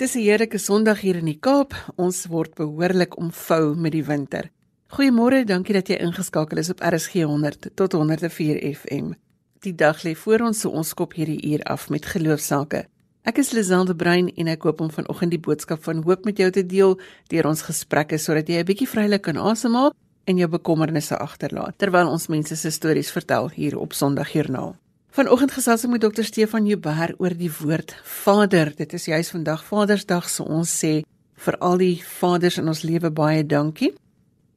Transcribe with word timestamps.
Dis 0.00 0.14
'n 0.14 0.22
heerlike 0.24 0.58
Sondag 0.58 1.00
hier 1.00 1.16
in 1.16 1.26
die 1.28 1.38
Kaap. 1.38 1.74
Ons 1.96 2.26
word 2.26 2.54
behoorlik 2.54 3.18
omvou 3.18 3.74
met 3.76 3.92
die 3.92 4.04
winter. 4.04 4.50
Goeiemôre, 4.96 5.44
dankie 5.44 5.74
dat 5.74 5.88
jy 5.88 5.98
ingeskakel 6.00 6.58
is 6.58 6.70
op 6.70 6.80
RSG 6.80 7.12
100 7.28 7.68
tot 7.74 7.92
104 7.92 8.74
FM. 8.74 9.12
Die 9.60 9.74
dag 9.74 10.02
lê 10.02 10.14
voor 10.16 10.40
ons, 10.40 10.60
so 10.60 10.70
ons 10.70 10.88
skop 10.88 11.12
hierdie 11.12 11.52
uur 11.52 11.62
af 11.62 11.90
met 11.90 12.06
geloofsake. 12.06 12.86
Ek 13.22 13.38
is 13.38 13.52
Liselde 13.52 13.94
Brein 13.94 14.32
en 14.36 14.46
ek 14.46 14.62
hoop 14.62 14.80
om 14.80 14.90
vanoggend 14.90 15.30
die 15.30 15.40
boodskap 15.40 15.84
van 15.84 16.02
hoop 16.02 16.24
met 16.24 16.36
jou 16.38 16.50
te 16.50 16.66
deel 16.66 17.00
deur 17.28 17.46
ons 17.46 17.62
gesprekke 17.62 18.18
sodat 18.18 18.48
jy 18.48 18.56
'n 18.60 18.64
bietjie 18.64 18.88
vrylik 18.88 19.22
kan 19.22 19.36
asemhaal 19.36 19.92
en 20.24 20.36
jou 20.36 20.48
bekommernisse 20.48 21.18
agterlaat 21.18 21.78
terwyl 21.78 22.08
ons 22.08 22.28
mense 22.28 22.56
se 22.56 22.70
stories 22.70 23.10
vertel 23.10 23.50
hier 23.50 23.78
op 23.78 23.92
Sondagjoernaal. 23.92 24.76
Vanoggend 25.10 25.50
gesels 25.50 25.82
ek 25.82 25.90
met 25.90 26.02
dokter 26.04 26.22
Stefan 26.22 26.68
Jubber 26.70 27.10
oor 27.18 27.34
die 27.34 27.50
woord 27.50 27.96
Vader. 28.06 28.68
Dit 28.78 28.92
is 28.94 29.08
juis 29.10 29.32
vandag 29.34 29.64
Vadersdag, 29.66 30.28
so 30.30 30.46
ons 30.46 30.70
sê 30.70 31.00
vir 31.34 31.56
al 31.66 31.80
die 31.82 31.96
vaders 32.20 32.60
in 32.60 32.70
ons 32.70 32.84
lewe 32.86 33.10
baie 33.10 33.40
dankie. 33.42 33.90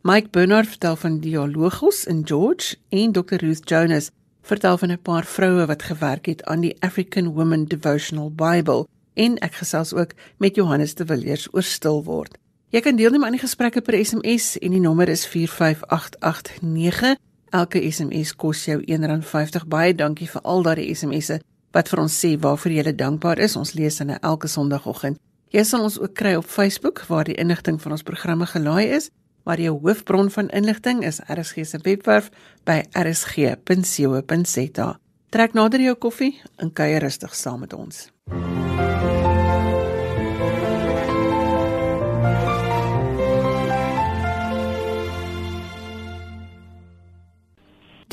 Mike 0.05 0.29
Bernard 0.29 0.69
vertel 0.69 0.99
van 1.01 1.17
Dialogos 1.23 2.03
in 2.05 2.21
George 2.29 2.77
en 2.93 3.15
Dr 3.17 3.41
Ruth 3.41 3.65
Jonas 3.65 4.11
vertel 4.45 4.77
van 4.77 4.91
'n 4.91 5.01
paar 5.01 5.25
vroue 5.25 5.65
wat 5.65 5.89
gewerk 5.89 6.29
het 6.29 6.45
aan 6.45 6.61
die 6.61 6.75
African 6.81 7.33
Women 7.33 7.65
Devotional 7.65 8.29
Bible 8.29 8.85
en 9.15 9.37
ek 9.41 9.55
gesels 9.55 9.93
ook 9.93 10.13
met 10.37 10.55
Johannes 10.55 10.93
de 10.93 11.05
Villiers 11.05 11.47
oor 11.51 11.63
stil 11.63 12.03
word. 12.03 12.37
Jy 12.69 12.81
kan 12.81 12.95
deelneem 12.95 13.25
aan 13.25 13.31
die 13.31 13.41
gesprekke 13.41 13.81
per 13.81 14.05
SMS 14.05 14.59
en 14.59 14.71
die 14.71 14.79
nommer 14.79 15.09
is 15.09 15.25
45889. 15.25 17.17
Elke 17.53 17.91
SMS 17.91 18.31
kos 18.33 18.63
jou 18.65 18.79
R1.50. 18.81 19.67
Baie 19.69 19.93
dankie 19.93 20.25
vir 20.29 20.41
al 20.41 20.63
daardie 20.65 20.95
SMS'e 20.95 21.37
wat 21.73 21.89
vir 21.89 21.99
ons 22.01 22.15
sê 22.17 22.31
waarvoor 22.41 22.71
jy 22.73 22.93
dankbaar 22.97 23.37
is. 23.45 23.55
Ons 23.55 23.73
lees 23.77 23.99
hulle 24.01 24.17
elke 24.21 24.47
Sondagoggend. 24.49 25.19
Jy 25.53 25.63
sal 25.69 25.85
ons 25.85 25.99
ook 26.01 26.15
kry 26.17 26.33
op 26.35 26.49
Facebook 26.49 27.05
waar 27.09 27.29
die 27.29 27.37
inligting 27.37 27.77
van 27.81 27.91
ons 27.93 28.03
programme 28.03 28.45
gelaai 28.49 28.89
is, 28.97 29.11
maar 29.45 29.61
jou 29.61 29.77
hoofbron 29.85 30.31
van 30.33 30.49
inligting 30.49 31.05
is 31.05 31.21
RSG 31.29 31.65
se 31.65 31.77
webwerf 31.85 32.31
by 32.65 32.81
rsg.co.za. 32.97 34.89
Trek 35.29 35.53
nader 35.53 35.81
jou 35.81 35.95
koffie 35.95 36.41
en 36.57 36.73
kuier 36.73 37.01
rustig 37.05 37.35
saam 37.37 37.59
met 37.65 37.73
ons. 37.73 38.09
MUZIEK 38.33 39.22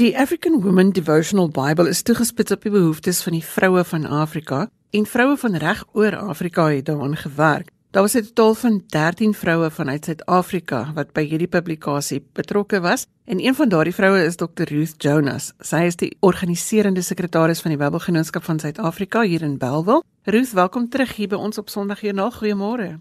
Die 0.01 0.17
African 0.17 0.63
Women 0.63 0.93
Devotional 0.93 1.51
Bible 1.53 1.89
is 1.89 2.01
toegespits 2.03 2.55
op 2.55 2.63
die 2.65 2.71
behoeftes 2.73 3.19
van 3.21 3.35
die 3.37 3.45
vroue 3.45 3.83
van 3.85 4.07
Afrika 4.09 4.61
en 4.97 5.05
vroue 5.05 5.35
van 5.43 5.59
reg 5.61 5.83
oor 5.93 6.17
Afrika 6.17 6.65
het 6.73 6.87
daaraan 6.87 7.17
gewerk. 7.21 7.69
Daar 7.93 8.07
was 8.07 8.17
'n 8.17 8.25
totaal 8.33 8.55
van 8.55 8.83
13 8.87 9.35
vroue 9.35 9.71
vanuit 9.71 10.05
Suid-Afrika 10.05 10.93
wat 10.95 11.13
by 11.13 11.25
hierdie 11.29 11.49
publikasie 11.49 12.25
betrokke 12.33 12.81
was 12.81 13.07
en 13.25 13.45
een 13.45 13.55
van 13.55 13.69
daardie 13.69 13.95
vroue 13.95 14.25
is 14.25 14.37
Dr 14.37 14.65
Ruth 14.73 14.95
Jonas. 15.03 15.53
Sy 15.59 15.85
is 15.85 15.97
die 15.97 16.17
organiserende 16.21 17.03
sekretaris 17.03 17.61
van 17.61 17.71
die 17.71 17.79
Bybelgenootskap 17.85 18.43
van 18.43 18.59
Suid-Afrika 18.59 19.23
hier 19.23 19.43
in 19.43 19.59
Bellville. 19.59 20.03
Ruth, 20.25 20.53
welkom 20.53 20.89
terug 20.89 21.17
hier 21.17 21.29
by 21.29 21.37
ons 21.37 21.59
op 21.59 21.69
Sondag 21.69 22.01
hier 22.01 22.15
na. 22.15 22.31
Goeiemôre. 22.31 22.99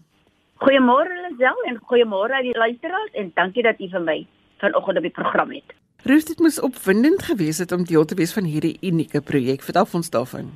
Goeiemôre 0.56 1.30
Lisel 1.30 1.64
en 1.64 1.80
goeiemôre 1.80 2.34
aan 2.34 2.44
die 2.44 2.58
luisteraars 2.58 3.12
en 3.12 3.32
dankie 3.34 3.64
dat 3.64 3.80
u 3.80 3.88
vir 3.90 4.02
my 4.02 4.28
vanoggend 4.58 4.98
op 4.98 5.04
die 5.04 5.12
program 5.12 5.52
het. 5.52 5.79
Ruth, 6.04 6.28
dit 6.28 6.40
moes 6.40 6.60
opwindend 6.64 7.24
gewees 7.28 7.58
het 7.60 7.72
om 7.76 7.84
deel 7.84 8.06
te 8.06 8.16
wees 8.16 8.32
van 8.34 8.46
hierdie 8.48 8.78
unieke 8.82 9.20
projek. 9.22 9.62
Vertel 9.62 9.88
ons 10.00 10.10
daarvan. 10.10 10.54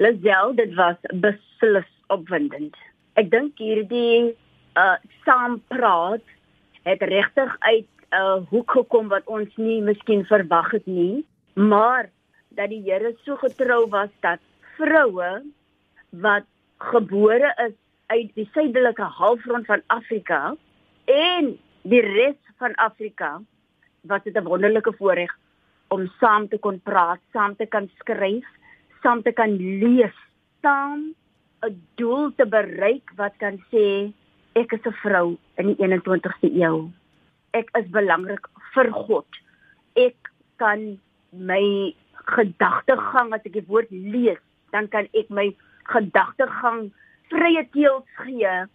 Lisel, 0.00 0.54
dit 0.56 0.72
was 0.74 0.96
beslis 1.20 1.90
opwindend. 2.08 2.76
Ek 3.20 3.28
dink 3.28 3.60
hierdie 3.60 4.32
uh 4.80 4.96
saam 5.26 5.58
praat 5.68 6.24
het 6.88 7.02
regtig 7.02 7.56
uit 7.58 7.88
'n 8.10 8.16
uh, 8.16 8.40
hoek 8.48 8.70
gekom 8.70 9.08
wat 9.08 9.26
ons 9.26 9.52
nie 9.56 9.82
miskien 9.82 10.24
verwag 10.24 10.70
het 10.70 10.86
nie, 10.86 11.26
maar 11.54 12.08
dat 12.48 12.72
die 12.72 12.80
Here 12.82 13.12
so 13.24 13.36
getrou 13.36 13.86
was 13.88 14.08
dat 14.20 14.40
vroue 14.76 15.44
wat 16.10 16.48
gebore 16.78 17.52
is 17.66 17.76
uit 18.06 18.32
die 18.34 18.48
suidelike 18.52 19.02
halfrond 19.02 19.66
van 19.66 19.82
Afrika 19.86 20.56
en 21.04 21.58
die 21.82 22.00
res 22.00 22.40
van 22.58 22.74
Afrika 22.74 23.42
was 24.02 24.22
dit 24.22 24.36
'n 24.36 24.44
wonderlike 24.44 24.92
voorreg 24.98 25.32
om 25.88 26.06
saam 26.20 26.48
te 26.48 26.58
kon 26.58 26.80
praat, 26.80 27.20
saam 27.32 27.56
te 27.56 27.66
kan 27.66 27.90
skryf, 27.98 28.46
saam 29.02 29.22
te 29.22 29.32
kan 29.32 29.56
lees, 29.56 30.16
saam 30.62 31.14
'n 31.66 31.82
doel 31.94 32.32
te 32.34 32.46
bereik 32.46 33.10
wat 33.16 33.34
kan 33.38 33.58
sê 33.70 34.12
ek 34.52 34.72
is 34.72 34.86
'n 34.86 35.00
vrou 35.02 35.36
in 35.58 35.66
die 35.66 35.78
21ste 35.78 36.48
eeu. 36.62 36.90
Ek 37.52 37.68
is 37.78 37.88
belangrik 37.90 38.46
vir 38.74 38.92
God. 38.92 39.26
Ek 39.96 40.16
kan 40.56 40.98
my 41.32 41.94
gedagtegang 42.36 43.32
as 43.34 43.44
ek 43.44 43.52
die 43.52 43.66
woord 43.66 43.90
lees, 43.90 44.38
dan 44.72 44.88
kan 44.88 45.08
ek 45.12 45.30
my 45.30 45.54
gedagtegang 45.84 46.92
vrye 47.30 47.64
teels 47.72 48.06
gee 48.24 48.66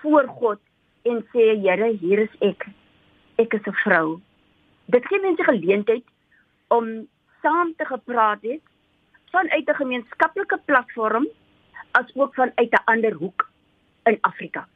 voor 0.00 0.26
God 0.26 0.60
en 1.04 1.24
sê 1.32 1.56
Here, 1.60 1.92
hier 2.00 2.18
is 2.18 2.34
ek. 2.40 2.66
Ek 3.38 3.54
is 3.54 3.66
'n 3.66 3.76
vrou 3.84 4.20
dit 4.84 5.06
gee 5.06 5.20
mense 5.20 5.44
geleentheid 5.44 6.04
om 6.68 7.08
saam 7.42 7.74
te 7.76 7.84
gepraat 7.84 8.42
het 8.42 8.60
vanuit 9.30 9.68
'n 9.68 9.74
gemeenskaplike 9.74 10.58
platform 10.64 11.26
as 11.90 12.14
ook 12.14 12.34
vanuit 12.34 12.72
'n 12.72 12.84
ander 12.84 13.12
hoek 13.12 13.50
in 14.04 14.18
Afrika. 14.20 14.68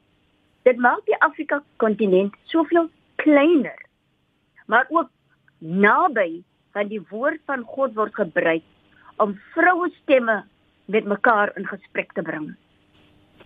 Dit 0.63 0.77
maak 0.77 1.05
die 1.05 1.23
Afrika 1.23 1.63
kontinent 1.77 2.35
soveel 2.45 2.91
kleiner, 3.15 3.87
maar 4.67 4.87
ook 4.89 5.11
naby 5.59 6.43
van 6.73 6.87
die 6.87 7.03
woord 7.09 7.41
van 7.45 7.63
God 7.63 7.95
word 7.95 8.15
gebruik 8.15 8.63
om 9.17 9.41
vroue 9.53 9.91
stemme 10.03 10.45
met 10.85 11.05
mekaar 11.05 11.57
in 11.57 11.67
gesprek 11.67 12.13
te 12.13 12.23
bring. 12.23 12.57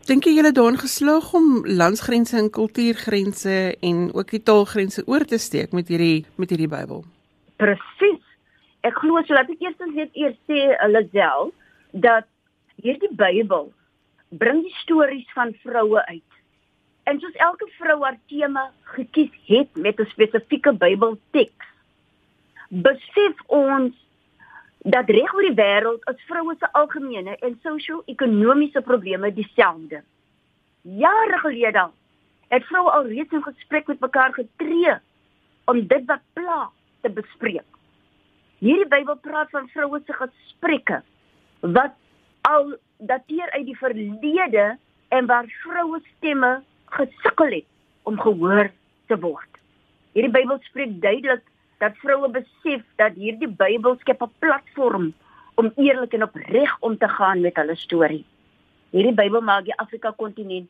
Dink 0.03 0.25
jy 0.27 0.33
julle 0.35 0.51
daarin 0.51 0.81
geslaag 0.83 1.29
om 1.39 1.61
landsgrense 1.79 2.35
en 2.35 2.49
kultuurgrense 2.51 3.53
en 3.87 3.99
ook 4.19 4.33
die 4.35 4.41
taalgrense 4.43 5.05
oor 5.07 5.23
te 5.31 5.39
steek 5.39 5.71
met 5.79 5.93
hierdie 5.93 6.25
met 6.43 6.51
hierdie 6.51 6.67
Bybel? 6.67 7.05
Presies. 7.63 8.25
Ek 8.83 8.99
glo 8.99 9.23
so 9.23 9.37
dat 9.39 9.53
ek 9.53 9.63
eers 9.63 9.79
net 9.95 10.19
eers 10.19 10.35
sê 10.51 10.65
Lazel 10.91 11.53
dat 11.95 12.27
hierdie 12.83 13.13
Bybel 13.15 13.69
bring 14.43 14.65
die 14.67 14.75
stories 14.81 15.29
van 15.37 15.55
vroue 15.63 16.03
uit. 16.09 16.41
En 17.07 17.23
soos 17.23 17.39
elke 17.47 17.71
vrou 17.79 18.01
haar 18.03 18.19
tema 18.27 18.73
gekies 18.97 19.31
het 19.47 19.71
met 19.87 20.03
'n 20.03 20.11
spesifieke 20.11 20.73
Bybelteks, 20.83 21.71
besef 22.71 23.39
ons 23.47 23.95
dat 24.83 25.11
reg 25.11 25.35
oor 25.35 25.47
die 25.47 25.55
wêreld 25.55 26.05
as 26.11 26.23
vroue 26.27 26.55
se 26.59 26.69
algemene 26.79 27.37
en 27.47 27.59
sosio-ekonomiese 27.63 28.83
probleme 28.83 29.31
dieselfde. 29.35 30.03
Jare 30.83 31.39
gelede 31.39 31.89
het 32.51 32.65
vroue 32.67 32.91
al 32.91 33.07
reeds 33.07 33.33
in 33.33 33.43
gesprek 33.43 33.87
met 33.87 34.01
mekaar 34.01 34.35
getree 34.35 34.97
om 35.71 35.87
dit 35.87 36.05
wat 36.07 36.25
pla 36.33 36.71
te 37.01 37.11
bespreek. 37.11 37.67
Hierdie 38.59 38.89
Bybel 38.89 39.17
praat 39.23 39.51
van 39.51 39.69
vroue 39.69 40.03
se 40.07 40.13
gesprekke 40.19 41.03
wat 41.61 41.95
al 42.51 42.75
dateer 42.99 43.51
uit 43.51 43.67
die 43.67 43.79
verlede 43.79 44.67
en 45.09 45.27
waar 45.27 45.47
vroue 45.63 46.03
stemme 46.17 46.63
gesukkel 46.91 47.55
het 47.55 47.69
om 48.03 48.19
gehoor 48.19 48.71
te 49.07 49.19
word. 49.19 49.49
Hierdie 50.13 50.35
Bybel 50.35 50.59
spreek 50.67 51.01
duidelik 51.01 51.47
dat 51.83 51.97
vroue 51.99 52.29
besef 52.31 52.83
dat 53.01 53.17
hierdie 53.19 53.51
Bybel 53.51 53.97
skep 53.99 54.23
'n 54.23 54.35
platform 54.39 55.13
om 55.55 55.73
eerlik 55.77 56.13
en 56.15 56.23
opreg 56.23 56.77
om 56.81 56.99
te 56.99 57.09
gaan 57.09 57.41
met 57.41 57.57
hulle 57.57 57.77
storie. 57.77 58.25
Hierdie 58.91 59.15
Bybel 59.15 59.41
maak 59.41 59.65
die 59.65 59.77
Afrika 59.77 60.13
kontinent 60.17 60.69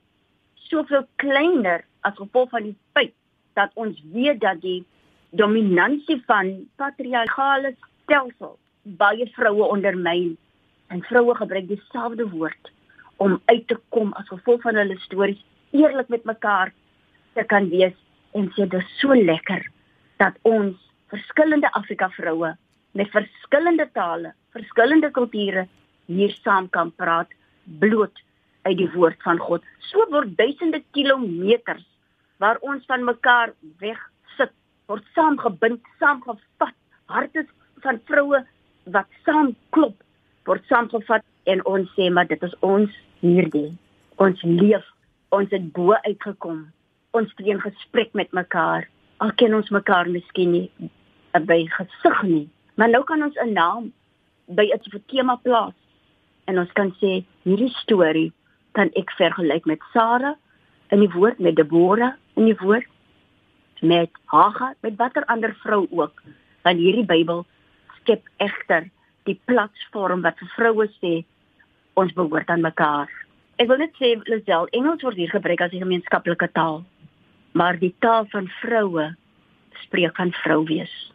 soveel 0.54 1.06
kleiner 1.16 1.84
as 2.00 2.16
gevolg 2.16 2.48
van 2.50 2.62
die 2.62 2.76
feit 2.92 3.14
dat 3.52 3.70
ons 3.74 4.02
weet 4.12 4.40
dat 4.40 4.60
die 4.60 4.84
dominansie 5.30 6.22
van 6.26 6.68
patriargale 6.76 7.74
stelsel 8.02 8.58
baie 8.82 9.26
vroue 9.36 9.68
ondermyn 9.74 10.36
en 10.86 11.02
vroue 11.02 11.34
gebruik 11.34 11.68
dieselfde 11.68 12.28
woord 12.28 12.72
om 13.16 13.40
uit 13.44 13.66
te 13.68 13.78
kom 13.88 14.12
as 14.12 14.28
gevolg 14.28 14.62
van 14.62 14.80
hulle 14.80 14.98
stories 14.98 15.44
eerlik 15.70 16.08
met 16.08 16.24
mekaar 16.24 16.72
te 17.32 17.44
kan 17.44 17.68
wees 17.68 17.96
en 18.32 18.48
sê 18.56 18.64
dit 18.64 18.80
is 18.80 18.98
so 19.00 19.14
lekker 19.14 19.68
dat 20.16 20.34
ons 20.42 20.91
verskillende 21.12 21.68
Afrika 21.76 22.08
vroue 22.16 22.54
met 22.96 23.10
verskillende 23.12 23.88
tale, 23.92 24.32
verskillende 24.56 25.10
kulture 25.10 25.66
hier 26.08 26.32
saam 26.40 26.68
kan 26.72 26.92
praat 26.96 27.32
bloot 27.82 28.20
uit 28.62 28.78
die 28.78 28.88
woord 28.94 29.18
van 29.26 29.40
God. 29.40 29.64
So 29.90 30.04
word 30.12 30.36
duisende 30.38 30.82
kilometers 30.96 31.84
waar 32.42 32.60
ons 32.68 32.84
van 32.88 33.04
mekaar 33.04 33.52
weg 33.82 34.00
sit, 34.36 34.52
word 34.90 35.04
saamgebind, 35.16 35.82
saamgevat. 36.00 36.76
Harte 37.12 37.44
van 37.84 38.00
vroue 38.08 38.40
wat 38.94 39.20
saam 39.26 39.52
klop, 39.76 39.98
word 40.48 40.64
saamgevat 40.70 41.26
en 41.52 41.60
ons 41.68 41.90
sê 41.96 42.08
maar 42.10 42.30
dit 42.30 42.48
is 42.48 42.56
ons 42.64 42.96
hierdie. 43.20 43.68
Ons 44.22 44.40
leef, 44.46 44.86
ons 45.34 45.52
het 45.52 45.68
bo 45.76 45.96
uitgekom. 46.08 46.64
Ons 47.12 47.32
het 47.36 47.46
'n 47.46 47.60
gesprek 47.60 48.12
met 48.14 48.32
mekaar. 48.32 48.88
Al 49.20 49.32
ken 49.36 49.54
ons 49.54 49.70
mekaar 49.70 50.08
miskien 50.08 50.52
nie 50.52 50.70
by 51.40 51.66
gesig 51.66 52.22
nie, 52.22 52.48
maar 52.76 52.88
nou 52.88 53.04
kan 53.04 53.22
ons 53.22 53.36
'n 53.36 53.52
naam 53.52 53.92
by 54.46 54.66
'n 54.72 55.02
tema 55.08 55.36
plaas 55.36 55.74
en 56.46 56.58
ons 56.58 56.72
kan 56.72 56.90
sê 57.00 57.24
hierdie 57.44 57.72
storie 57.82 58.32
kan 58.72 58.90
ek 58.96 59.10
vergelyk 59.10 59.66
met 59.66 59.80
Sara 59.92 60.36
in 60.90 61.00
die 61.00 61.12
woord 61.12 61.38
met 61.38 61.56
Deborah 61.56 62.14
in 62.36 62.44
die 62.44 62.58
woord 62.60 62.86
met 63.80 64.10
Hagar 64.24 64.74
met 64.80 64.96
watter 64.96 65.24
ander 65.24 65.54
vrou 65.62 65.86
ook 65.90 66.22
want 66.62 66.78
hierdie 66.78 67.06
Bybel 67.06 67.46
skep 68.00 68.26
egter 68.36 68.90
die 69.28 69.38
platform 69.46 70.22
wat 70.22 70.38
vir 70.40 70.50
vroue 70.56 70.88
sê 70.98 71.22
ons 71.98 72.12
behoort 72.16 72.48
aan 72.50 72.64
mekaar. 72.64 73.10
Ek 73.60 73.68
wil 73.68 73.82
net 73.82 73.94
sê 74.00 74.14
Lisel, 74.26 74.68
Engels 74.72 75.04
word 75.04 75.18
hier 75.20 75.30
gebruik 75.30 75.60
as 75.60 75.72
'n 75.72 75.84
gemeenskaplike 75.84 76.48
taal. 76.52 76.84
Maar 77.52 77.78
die 77.78 77.94
taal 78.00 78.24
van 78.32 78.48
vroue 78.62 79.14
spreek 79.84 80.16
van 80.16 80.32
vrou 80.32 80.64
wees. 80.64 81.11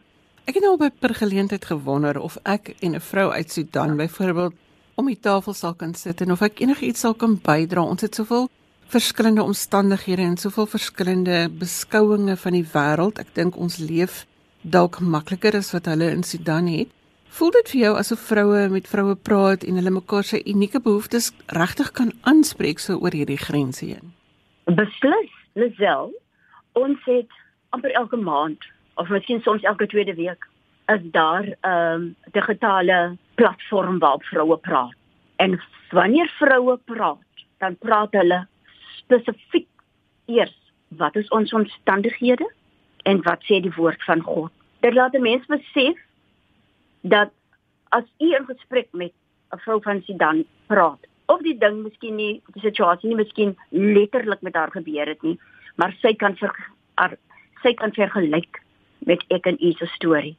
Ek 0.48 0.56
het 0.56 0.64
nou 0.64 0.78
by 0.80 0.88
per 0.88 1.12
geleentheid 1.12 1.66
gewonder 1.68 2.16
of 2.24 2.38
ek 2.48 2.70
en 2.80 2.94
'n 2.96 3.04
vrou 3.04 3.28
uit 3.30 3.50
Sudan 3.52 3.96
byvoorbeeld 3.96 4.54
om 4.94 5.06
die 5.06 5.20
tafel 5.20 5.52
sal 5.52 5.74
kan 5.74 5.94
sit 5.94 6.20
en 6.20 6.32
of 6.32 6.40
ek 6.40 6.60
enigiets 6.60 7.00
sal 7.00 7.14
kan 7.14 7.36
bydra. 7.36 7.82
Ons 7.82 8.00
het 8.00 8.14
soveel 8.14 8.48
verskillende 8.88 9.42
omstandighede 9.42 10.22
en 10.22 10.36
soveel 10.36 10.66
verskillende 10.66 11.50
beskouinge 11.58 12.36
van 12.36 12.52
die 12.52 12.64
wêreld. 12.64 13.18
Ek 13.18 13.34
dink 13.34 13.56
ons 13.56 13.76
leef 13.76 14.26
dalk 14.62 15.00
makliker 15.00 15.54
as 15.54 15.72
wat 15.72 15.84
hulle 15.84 16.10
in 16.10 16.22
Sudan 16.22 16.66
het. 16.66 16.88
Voel 17.28 17.50
dit 17.50 17.68
vir 17.70 17.80
jou 17.80 17.96
asof 17.96 18.20
vroue 18.20 18.68
met 18.68 18.88
vroue 18.88 19.16
praat 19.16 19.64
en 19.64 19.74
hulle 19.74 19.90
mekaar 19.90 20.24
se 20.24 20.44
unieke 20.44 20.80
behoeftes 20.80 21.32
regtig 21.46 21.92
kan 21.92 22.12
aanspreek 22.22 22.78
so 22.78 22.96
oor 22.96 23.12
hierdie 23.12 23.36
grense 23.36 23.84
heen? 23.84 24.14
Beslis, 24.64 25.30
Lisel. 25.52 26.12
Ons 26.72 26.98
het 27.04 27.28
amper 27.68 27.90
elke 27.90 28.16
maand 28.16 28.64
of 28.98 29.08
miskien 29.08 29.40
soms 29.42 29.62
elke 29.62 29.86
tweede 29.86 30.14
week 30.14 30.46
is 30.86 31.00
daar 31.14 31.44
'n 31.44 31.68
um, 31.70 32.16
digitale 32.32 33.16
platform 33.34 33.98
waar 33.98 34.18
vroue 34.20 34.56
praat. 34.56 34.94
En 35.36 35.60
wanneer 35.90 36.28
vroue 36.28 36.76
praat, 36.84 37.18
dan 37.58 37.76
praat 37.76 38.12
hulle 38.12 38.46
spesifiek 38.96 39.68
eers 40.26 40.56
wat 40.88 41.16
is 41.16 41.28
ons 41.28 41.52
omstandighede 41.52 42.52
en 43.02 43.22
wat 43.22 43.42
sê 43.42 43.60
die 43.60 43.74
woord 43.76 44.04
van 44.04 44.20
God. 44.20 44.52
Dit 44.80 44.94
laat 44.94 45.14
'n 45.14 45.22
mens 45.22 45.46
besef 45.46 45.96
dat 47.00 47.30
as 47.88 48.04
u 48.18 48.34
'n 48.34 48.44
gesprek 48.44 48.88
met 48.92 49.12
'n 49.52 49.58
vrou 49.58 49.82
van 49.82 50.02
Sudan 50.02 50.44
praat, 50.66 51.06
of 51.26 51.40
die 51.40 51.58
ding 51.58 51.82
miskien 51.82 52.16
nie 52.16 52.42
die 52.52 52.62
situasie 52.62 53.08
nie 53.08 53.24
miskien 53.24 53.56
letterlik 53.70 54.40
met 54.40 54.54
haar 54.54 54.70
gebeur 54.70 55.06
het 55.06 55.22
nie, 55.22 55.38
maar 55.74 55.94
sy 56.00 56.14
kan 56.14 56.36
vir 56.36 56.52
haar 56.94 57.16
sy 57.62 57.74
kan 57.74 57.92
vergelyk 57.92 58.60
met 59.08 59.24
ek 59.34 59.48
en 59.50 59.56
u 59.60 59.72
se 59.72 59.88
storie. 59.94 60.36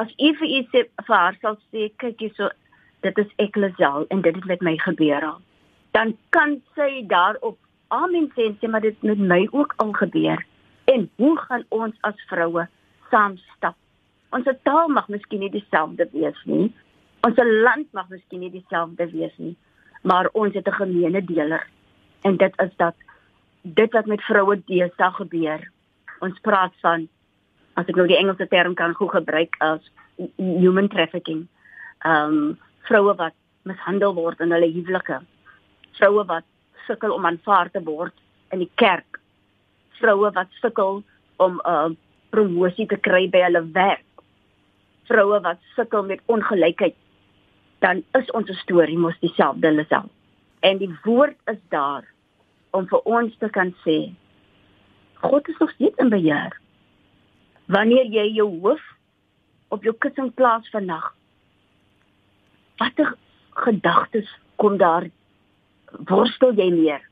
As 0.00 0.10
u 0.18 0.30
vir 0.38 0.48
u 0.58 0.60
sê 0.70 0.84
vir 1.06 1.16
haar 1.16 1.36
sal 1.42 1.58
sê 1.72 1.90
kyk 2.02 2.22
jy 2.22 2.30
so 2.38 2.50
dit 3.06 3.20
is 3.22 3.34
ek 3.42 3.58
Lisel 3.60 4.06
en 4.14 4.22
dit 4.24 4.38
het 4.38 4.48
met 4.50 4.62
my 4.68 4.76
gebeur 4.86 5.26
al. 5.32 5.40
Dan 5.96 6.16
kan 6.36 6.56
sy 6.78 7.04
daarop 7.10 7.58
amen 7.94 8.30
sê 8.36 8.50
sê 8.58 8.70
maar 8.70 8.84
dit 8.86 9.02
met 9.02 9.18
my 9.32 9.40
ook 9.52 9.74
al 9.84 9.92
gebeur. 10.00 10.42
En 10.84 11.08
hoe 11.16 11.34
gaan 11.46 11.64
ons 11.68 11.94
as 12.08 12.26
vroue 12.30 12.66
saam 13.10 13.36
stap? 13.56 13.76
Ons 14.34 14.48
taal 14.66 14.90
mag 14.90 15.08
miskien 15.08 15.44
nie 15.44 15.52
dieselfde 15.52 16.08
wees 16.12 16.40
nie. 16.50 16.72
Ons 17.26 17.38
land 17.38 17.86
mag 17.96 18.10
miskien 18.12 18.42
nie 18.42 18.50
dieselfde 18.52 19.06
wees 19.12 19.34
nie. 19.38 19.54
Maar 20.02 20.28
ons 20.32 20.54
het 20.54 20.68
'n 20.68 20.80
gemeene 20.82 21.24
deler. 21.24 21.66
En 22.22 22.36
dit 22.36 22.60
is 22.60 22.74
dat 22.76 22.94
dit 23.62 23.92
wat 23.92 24.06
met 24.06 24.22
vroue 24.22 24.62
deesdae 24.66 25.10
gebeur. 25.10 25.70
Ons 26.20 26.38
praat 26.40 26.72
van 26.80 27.08
as 27.74 27.88
ek 27.88 27.96
nou 27.98 28.06
die 28.10 28.18
Engelse 28.18 28.46
term 28.50 28.74
kan 28.78 28.94
goed 28.94 29.12
gebruik 29.14 29.56
as 29.64 29.82
human 30.38 30.88
trafficking. 30.88 31.46
Ehm 32.04 32.38
um, 32.38 32.58
vroue 32.84 33.14
wat 33.16 33.34
mishandel 33.64 34.12
word 34.14 34.40
in 34.44 34.52
hulle 34.52 34.68
huwelike. 34.68 35.20
Vroue 35.98 36.24
wat 36.28 36.44
sukkel 36.86 37.14
om 37.14 37.26
aanvaar 37.26 37.70
te 37.72 37.80
word 37.84 38.12
in 38.52 38.60
die 38.60 38.70
kerk. 38.80 39.20
Vroue 40.00 40.30
wat 40.36 40.50
sukkel 40.60 41.02
om 41.36 41.60
'n 41.64 41.70
uh, 41.70 41.90
promosie 42.30 42.86
te 42.86 42.96
kry 42.96 43.28
by 43.30 43.40
hulle 43.46 43.62
werk. 43.72 44.24
Vroue 45.08 45.40
wat 45.40 45.60
sukkel 45.76 46.02
met 46.02 46.20
ongelykheid. 46.26 46.96
Dan 47.78 48.02
is 48.18 48.30
ons 48.30 48.58
storie 48.60 48.98
mos 48.98 49.18
dieselfde 49.20 49.70
lesal. 49.72 50.10
En 50.60 50.78
die 50.78 50.92
woord 51.04 51.36
is 51.46 51.60
daar 51.68 52.04
om 52.70 52.86
vir 52.88 53.00
ons 53.04 53.36
te 53.38 53.48
kan 53.48 53.74
sê 53.84 54.12
God 55.24 55.48
is 55.48 55.58
nog 55.58 55.70
steeds 55.70 55.96
in 55.96 56.08
beheer. 56.08 56.52
Wanneer 57.66 58.10
jy 58.12 58.26
jou 58.36 58.48
hoof 58.60 58.82
op 59.72 59.84
jou 59.84 59.94
kussing 59.98 60.30
plaas 60.36 60.68
vannag, 60.72 61.06
watter 62.78 63.14
gedagtes 63.64 64.28
kom 64.60 64.76
daar 64.76 65.06
worstel 66.10 66.54
jy 66.58 66.70
meer 66.74 67.02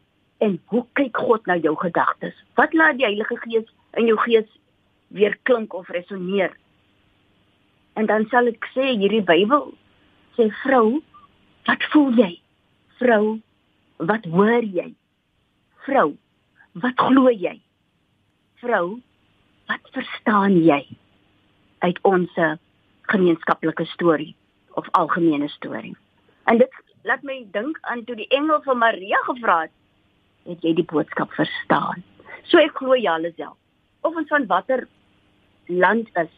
en 0.42 0.58
hoe 0.72 0.82
kyk 0.98 1.16
God 1.16 1.46
na 1.46 1.56
jou 1.56 1.74
gedagtes? 1.78 2.34
Wat 2.58 2.74
laat 2.74 2.98
die 2.98 3.06
Heilige 3.06 3.36
Gees 3.44 3.68
in 3.98 4.08
jou 4.10 4.18
gees 4.24 4.48
weer 5.14 5.36
klink 5.46 5.74
of 5.74 5.88
resoneer? 5.94 6.50
En 7.94 8.08
dan 8.10 8.26
sal 8.32 8.50
ek 8.50 8.66
sê 8.74 8.92
hierdie 8.96 9.22
Bybel 9.22 9.70
sê 10.36 10.48
vrou, 10.62 10.98
wat 11.68 11.84
voel 11.92 12.18
jy? 12.18 12.32
Vrou, 12.98 13.38
wat 14.02 14.26
hoor 14.34 14.66
jy? 14.66 14.88
Vrou, 15.86 16.08
wat 16.82 16.98
glo 16.98 17.30
jy? 17.30 17.54
Vrou, 18.62 18.98
wat 19.70 19.92
verstaan 19.94 20.56
jy 20.64 20.80
uit 21.78 21.98
ons 22.08 22.30
gemeenskaplike 23.12 23.84
storie 23.92 24.34
of 24.78 24.88
algemene 24.98 25.48
storie? 25.48 25.96
En 26.50 26.58
dit 26.58 26.80
laat 27.02 27.22
my 27.22 27.42
dink 27.54 27.78
aan 27.90 28.04
toe 28.04 28.16
die 28.16 28.28
engel 28.34 28.62
van 28.62 28.78
Maria 28.78 29.18
gevra 29.26 29.60
het, 29.66 29.74
het 30.46 30.62
jy 30.62 30.74
die 30.78 30.86
boodskap 30.86 31.32
verstaan? 31.38 32.02
So 32.50 32.58
ek 32.58 32.76
glo 32.78 32.96
jy 32.98 33.10
alself. 33.10 33.58
Of 34.02 34.16
ons 34.18 34.30
van 34.30 34.46
watter 34.50 34.86
land 35.70 36.08
is, 36.18 36.30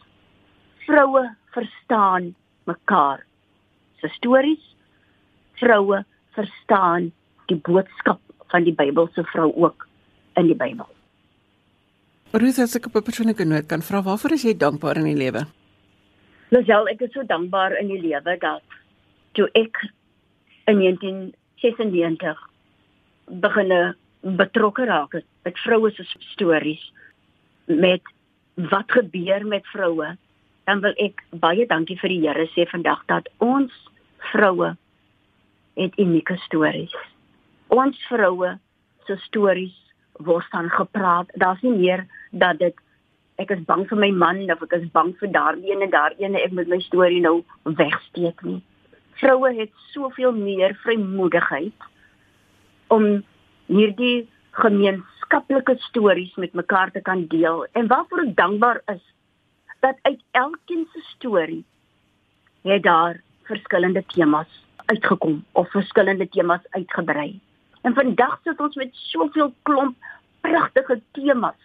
vroue 0.85 1.25
verstaan 1.55 2.35
mekaar 2.69 3.25
se 4.01 4.09
stories. 4.09 4.61
Vroue 5.61 6.05
verstaan 6.37 7.13
die 7.47 7.57
boodskap 7.57 8.21
van 8.53 8.67
die 8.67 8.75
Bybelse 8.75 9.25
vrou 9.33 9.53
ook 9.55 9.87
in 10.41 10.51
die 10.51 10.59
Bybel. 10.59 10.89
Ruth, 12.35 12.59
as 12.59 12.75
ek 12.75 12.87
op 12.87 12.97
'n 12.99 13.07
persoonlike 13.07 13.45
noot 13.45 13.67
kan 13.71 13.83
vra, 13.83 14.03
waarvoor 14.03 14.33
is 14.33 14.43
jy 14.43 14.57
dankbaar 14.59 14.97
in 14.97 15.05
die 15.05 15.15
lewe? 15.15 15.47
Lisel, 16.51 16.89
ek 16.89 17.01
is 17.01 17.13
so 17.13 17.23
dankbaar 17.23 17.79
in 17.79 17.87
die 17.87 18.01
lewe 18.01 18.37
dat 18.39 18.63
toe 19.35 19.49
ek 19.55 19.79
in 20.67 20.79
1996 20.79 22.39
begin 23.25 23.95
betrokke 24.21 24.85
raak 24.85 25.13
het 25.13 25.25
met 25.45 25.59
vroue 25.59 25.91
se 25.91 26.05
stories 26.19 26.93
met 27.67 28.03
wat 28.55 28.91
gebeur 28.91 29.47
met 29.47 29.67
vroue 29.67 30.17
dan 30.65 30.81
wil 30.81 30.95
ek 30.97 31.23
baie 31.31 31.67
dankie 31.67 31.99
vir 32.01 32.09
die 32.09 32.21
Here 32.27 32.47
sê 32.57 32.67
vandag 32.67 33.07
dat 33.07 33.29
ons 33.39 33.73
vroue 34.33 34.77
het 35.77 35.99
unieke 35.99 36.37
stories 36.37 36.95
ons 37.69 38.07
vroue 38.09 38.59
se 39.07 39.17
stories 39.17 39.84
word 40.19 40.47
van 40.51 40.71
gepraat. 40.71 41.31
Daar's 41.35 41.63
nie 41.63 41.77
meer 41.77 42.07
dat 42.31 42.59
dit 42.59 42.75
ek 43.43 43.51
is 43.51 43.65
bang 43.67 43.83
vir 43.91 43.99
my 43.99 44.11
man 44.15 44.45
of 44.53 44.63
ek 44.63 44.77
is 44.79 44.87
bang 44.95 45.11
vir 45.19 45.33
daardie 45.35 45.75
en 45.75 45.91
daardie 45.91 46.27
en 46.29 46.39
ek 46.39 46.53
moet 46.55 46.71
my 46.71 46.79
storie 46.87 47.21
nou 47.21 47.43
wegsteek 47.65 48.43
nie. 48.47 48.61
Vroue 49.19 49.51
het 49.57 49.73
soveel 49.93 50.35
meer 50.37 50.77
vrymoedigheid 50.85 51.89
om 52.95 53.25
hierdie 53.67 54.29
gemeenskaplike 54.61 55.77
stories 55.89 56.35
met 56.39 56.55
mekaar 56.55 56.93
te 56.95 57.03
kan 57.03 57.27
deel. 57.27 57.67
En 57.73 57.91
waarvoor 57.91 58.27
ek 58.27 58.37
dankbaar 58.37 58.83
is 58.95 59.03
dat 59.83 59.99
uit 60.03 60.21
elkeen 60.31 60.87
se 60.93 61.03
storie 61.15 61.65
het 62.63 62.83
daar 62.83 63.21
verskillende 63.45 64.05
temas 64.15 64.63
uitgekom 64.87 65.45
of 65.53 65.71
verskillende 65.71 66.29
temas 66.29 66.61
uitgebrei. 66.71 67.41
En 67.85 67.95
vandag 67.95 68.39
sit 68.43 68.61
ons 68.61 68.77
met 68.81 68.95
soveel 69.11 69.53
klomp 69.69 69.97
pragtige 70.41 71.01
temas 71.17 71.61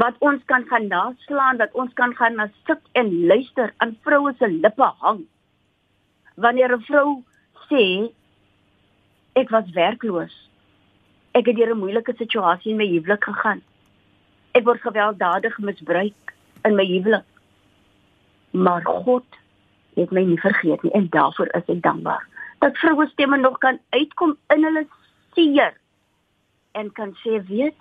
wat 0.00 0.14
ons 0.18 0.42
kan 0.46 0.64
gaan 0.70 0.86
naslaan, 0.86 1.58
dat 1.58 1.72
ons 1.72 1.92
kan 1.98 2.14
gaan 2.14 2.36
na 2.38 2.46
sit 2.66 2.80
en 2.92 3.10
luister 3.26 3.72
aan 3.82 3.96
vroue 4.06 4.32
se 4.38 4.48
lippe 4.48 4.88
hang 5.02 5.24
wanneer 6.40 6.72
'n 6.76 6.86
vrou 6.88 7.22
sê 7.68 8.12
ek 9.32 9.50
was 9.50 9.70
werkloos. 9.70 10.34
Ek 11.32 11.46
het 11.46 11.56
deur 11.56 11.74
'n 11.74 11.78
moeilike 11.78 12.14
situasie 12.16 12.70
in 12.70 12.76
my 12.76 12.86
huwelik 12.86 13.24
gegaan. 13.24 13.62
Ek 14.52 14.64
word 14.64 14.80
gewelddadig 14.80 15.58
misbruik 15.58 16.34
in 16.64 16.74
my 16.74 16.86
huwelik. 16.86 17.28
Maar 18.50 18.82
God 18.84 19.24
het 19.94 20.10
my 20.10 20.22
nie 20.22 20.40
vergeet 20.40 20.82
nie 20.82 20.92
en 20.92 21.08
daarvoor 21.08 21.46
is 21.46 21.68
ek 21.68 21.82
dankbaar. 21.82 22.26
Dat 22.58 22.78
vroue 22.78 23.06
stemme 23.06 23.36
nog 23.36 23.58
kan 23.58 23.78
uitkom 23.90 24.36
in 24.48 24.64
hulle 24.64 24.86
seer 25.34 25.74
en 26.72 26.92
kan 26.92 27.14
sê 27.22 27.40
weet 27.48 27.76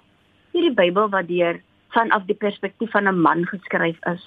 hierdie 0.54 0.74
Bybel 0.74 1.10
wat 1.14 1.28
deur 1.30 1.62
vanaf 1.94 2.26
die 2.30 2.38
perspektief 2.38 2.92
van 2.92 3.08
'n 3.08 3.22
man 3.22 3.46
geskryf 3.46 3.98
is 4.14 4.24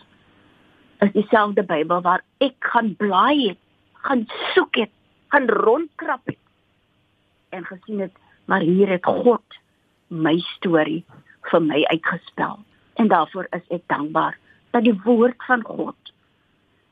is 1.00 1.12
dieselfde 1.12 1.62
Bybel 1.62 2.00
waar 2.02 2.22
ek 2.38 2.54
gaan 2.58 2.94
blaai 2.96 3.48
het, 3.48 3.58
gaan 3.92 4.26
soek 4.54 4.76
het, 4.76 4.90
gaan 5.28 5.48
rondkrap 5.48 6.26
het 6.26 6.38
en 7.50 7.64
gesien 7.64 8.00
het 8.00 8.14
maar 8.44 8.60
hier 8.60 8.88
het 8.88 9.04
God 9.04 9.58
my 10.08 10.38
storie 10.38 11.04
vir 11.50 11.62
my 11.62 11.82
uitgespel 11.84 12.58
en 12.94 13.08
daarvoor 13.08 13.46
is 13.50 13.66
ek 13.68 13.82
dankbaar 13.86 14.38
dat 14.70 14.84
die 14.84 15.00
woord 15.04 15.44
van 15.46 15.62
God 15.62 16.12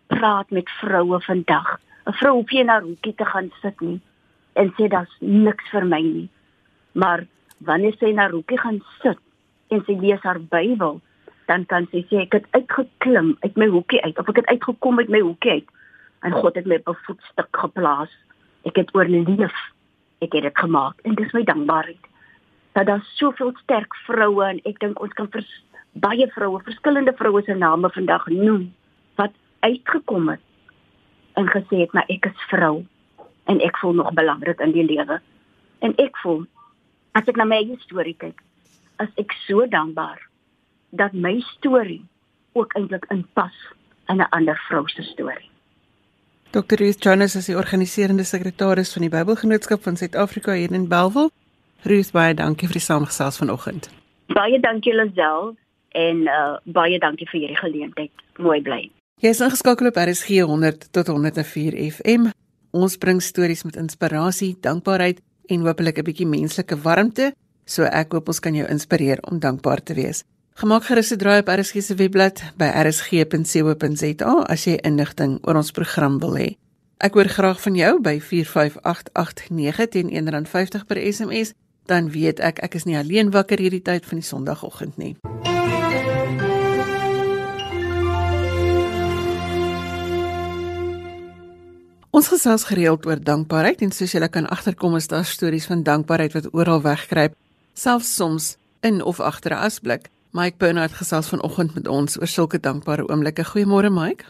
praat 0.06 0.50
met 0.50 0.68
vroue 0.80 1.20
vandag. 1.20 1.80
'n 2.06 2.12
vrou 2.12 2.34
hoef 2.34 2.50
nie 2.50 2.64
na 2.64 2.80
hoekie 2.80 3.14
te 3.14 3.24
gaan 3.24 3.50
sit 3.62 3.80
nie 3.80 4.00
en 4.52 4.72
sê 4.76 4.88
daar's 4.88 5.12
niks 5.20 5.68
vir 5.72 5.86
my 5.86 6.00
nie. 6.02 6.28
Maar 6.92 7.26
wanneer 7.58 7.96
sy 8.00 8.12
na 8.16 8.30
hoekie 8.30 8.58
gaan 8.58 8.80
sit 9.02 9.20
en 9.70 9.84
sy 9.86 9.96
lees 10.00 10.22
haar 10.26 10.40
Bybel, 10.52 11.00
dan 11.50 11.66
kan 11.70 11.86
sy 11.90 12.02
sê 12.10 12.24
ek 12.24 12.38
het 12.38 12.48
uitgeklim 12.56 13.36
uit 13.44 13.56
my 13.58 13.68
hoekie 13.70 14.02
uit 14.02 14.18
of 14.18 14.28
ek 14.30 14.42
het 14.42 14.50
uitgekom 14.54 14.98
uit 14.98 15.10
my 15.10 15.22
hoekie 15.26 15.60
uit 15.60 15.76
en 16.26 16.36
God 16.36 16.58
het 16.58 16.66
my 16.68 16.76
op 16.84 16.88
'n 16.96 17.04
voetstuk 17.06 17.56
geplaas. 17.62 18.12
Ek 18.64 18.76
het 18.76 18.94
oorleef. 18.94 19.56
Ek 20.20 20.32
het 20.32 20.42
dit 20.42 20.58
gemaak 20.58 21.00
en 21.02 21.14
dis 21.14 21.32
my 21.32 21.42
dankbaarheid. 21.42 22.04
Dat 22.72 22.86
daar 22.86 23.04
soveel 23.16 23.52
sterk 23.62 23.94
vroue 24.06 24.44
en 24.44 24.60
ek 24.64 24.78
dink 24.78 25.00
ons 25.00 25.12
kan 25.12 25.28
vers, 25.30 25.64
baie 25.92 26.26
vroue, 26.28 26.60
verskillende 26.62 27.12
vroue 27.12 27.42
se 27.42 27.54
name 27.54 27.90
vandag 27.90 28.26
noem 28.26 28.74
wat 29.14 29.32
uitgekom 29.60 30.28
het 30.28 30.40
en 31.34 31.48
gesê 31.48 31.76
het 31.80 31.92
maar 31.92 32.08
ek 32.08 32.26
is 32.26 32.46
vrou 32.48 32.84
en 33.50 33.60
ek 33.66 33.78
voel 33.82 33.98
nog 33.98 34.14
belangrik 34.14 34.60
in 34.60 34.72
die 34.76 34.86
lewe. 34.86 35.18
En 35.82 35.96
ek 35.98 36.16
voel 36.22 36.44
as 37.18 37.26
ek 37.26 37.38
na 37.40 37.46
my 37.48 37.58
eie 37.64 37.78
storie 37.82 38.14
kyk, 38.18 38.38
as 39.02 39.10
ek 39.18 39.34
so 39.46 39.66
dankbaar 39.66 40.20
dat 40.94 41.14
my 41.14 41.38
storie 41.56 42.02
ook 42.58 42.74
eintlik 42.78 43.06
inpas 43.14 43.56
in 44.10 44.20
'n 44.20 44.30
ander 44.30 44.58
vrou 44.68 44.86
se 44.88 45.02
storie. 45.02 45.50
Dr. 46.50 46.82
Ruth 46.82 47.04
Jonas 47.04 47.36
is 47.36 47.46
die 47.46 47.56
organiserende 47.56 48.24
sekretaris 48.24 48.92
van 48.92 49.02
die 49.02 49.10
Bybelgenootskap 49.10 49.82
van 49.82 49.96
Suid-Afrika 49.96 50.52
hier 50.52 50.72
in 50.72 50.88
Bellville. 50.88 51.30
Ruth, 51.82 52.10
baie 52.12 52.34
dankie 52.34 52.66
vir 52.66 52.72
die 52.72 52.82
saamgesels 52.82 53.38
vanoggend. 53.38 53.90
Baie 54.26 54.60
dankie 54.60 54.94
Lazel 54.94 55.56
en 55.88 56.16
uh, 56.26 56.56
baie 56.64 56.98
dankie 56.98 57.28
vir 57.30 57.40
hierdie 57.40 57.56
geleentheid. 57.56 58.10
Mooi 58.38 58.60
bly. 58.62 58.90
Jy 59.20 59.28
is 59.28 59.40
ingeskakel 59.40 59.86
op 59.86 59.96
RSG 59.96 60.42
100 60.42 60.92
tot 60.92 61.06
104 61.06 61.74
FM. 61.90 62.30
Ons 62.70 62.98
bring 62.98 63.18
stories 63.22 63.64
met 63.66 63.76
inspirasie, 63.76 64.56
dankbaarheid 64.62 65.20
en 65.50 65.64
hopelik 65.66 65.98
'n 65.98 66.04
bietjie 66.04 66.26
menslike 66.26 66.76
warmte, 66.82 67.32
so 67.64 67.82
ek 67.82 68.12
hoop 68.12 68.28
ons 68.28 68.40
kan 68.40 68.54
jou 68.54 68.66
inspireer 68.68 69.18
om 69.30 69.38
dankbaar 69.38 69.82
te 69.82 69.94
wees. 69.94 70.24
Gemaak 70.54 70.84
gerus 70.84 71.10
'n 71.10 71.18
draai 71.18 71.40
op 71.40 71.48
RSG 71.48 71.82
se 71.82 71.94
webblad 71.94 72.42
by 72.56 72.66
rsg.co.za 72.66 74.44
as 74.46 74.64
jy 74.64 74.78
inligting 74.82 75.38
oor 75.42 75.56
ons 75.56 75.70
program 75.70 76.18
wil 76.18 76.36
hê. 76.36 76.56
Ek 76.98 77.14
hoor 77.14 77.28
graag 77.28 77.60
van 77.60 77.74
jou 77.74 78.00
by 78.00 78.20
45889 78.20 79.88
teen 79.88 80.10
R1.50 80.10 80.86
per 80.86 81.12
SMS, 81.12 81.52
dan 81.86 82.10
weet 82.10 82.40
ek 82.40 82.58
ek 82.62 82.74
is 82.74 82.84
nie 82.84 82.96
alleen 82.96 83.30
wakker 83.30 83.58
hierdie 83.58 83.82
tyd 83.82 84.06
van 84.06 84.18
die 84.18 84.26
Sondagoggend 84.26 84.96
nie. 84.96 85.16
Ons 92.10 92.26
gesels 92.26 92.64
gereeld 92.66 93.04
oor 93.06 93.20
dankbaarheid 93.22 93.84
en 93.86 93.92
soos 93.94 94.10
julle 94.16 94.26
kan 94.34 94.48
agterkom 94.50 94.96
is 94.98 95.06
daar 95.06 95.24
stories 95.24 95.68
van 95.70 95.84
dankbaarheid 95.86 96.32
wat 96.34 96.48
oral 96.50 96.80
wegkruip, 96.82 97.36
selfs 97.78 98.10
soms 98.18 98.56
in 98.82 98.98
of 99.02 99.20
agter 99.20 99.54
'n 99.54 99.62
asblik. 99.68 100.10
Mike 100.32 100.56
Bernard 100.58 100.92
gesels 100.92 101.28
vanoggend 101.28 101.74
met 101.74 101.86
ons 101.88 102.18
oor 102.18 102.26
sulke 102.26 102.60
dankbare 102.60 103.08
oomblikke. 103.08 103.44
Goeiemôre 103.44 103.90
Mike. 103.90 104.24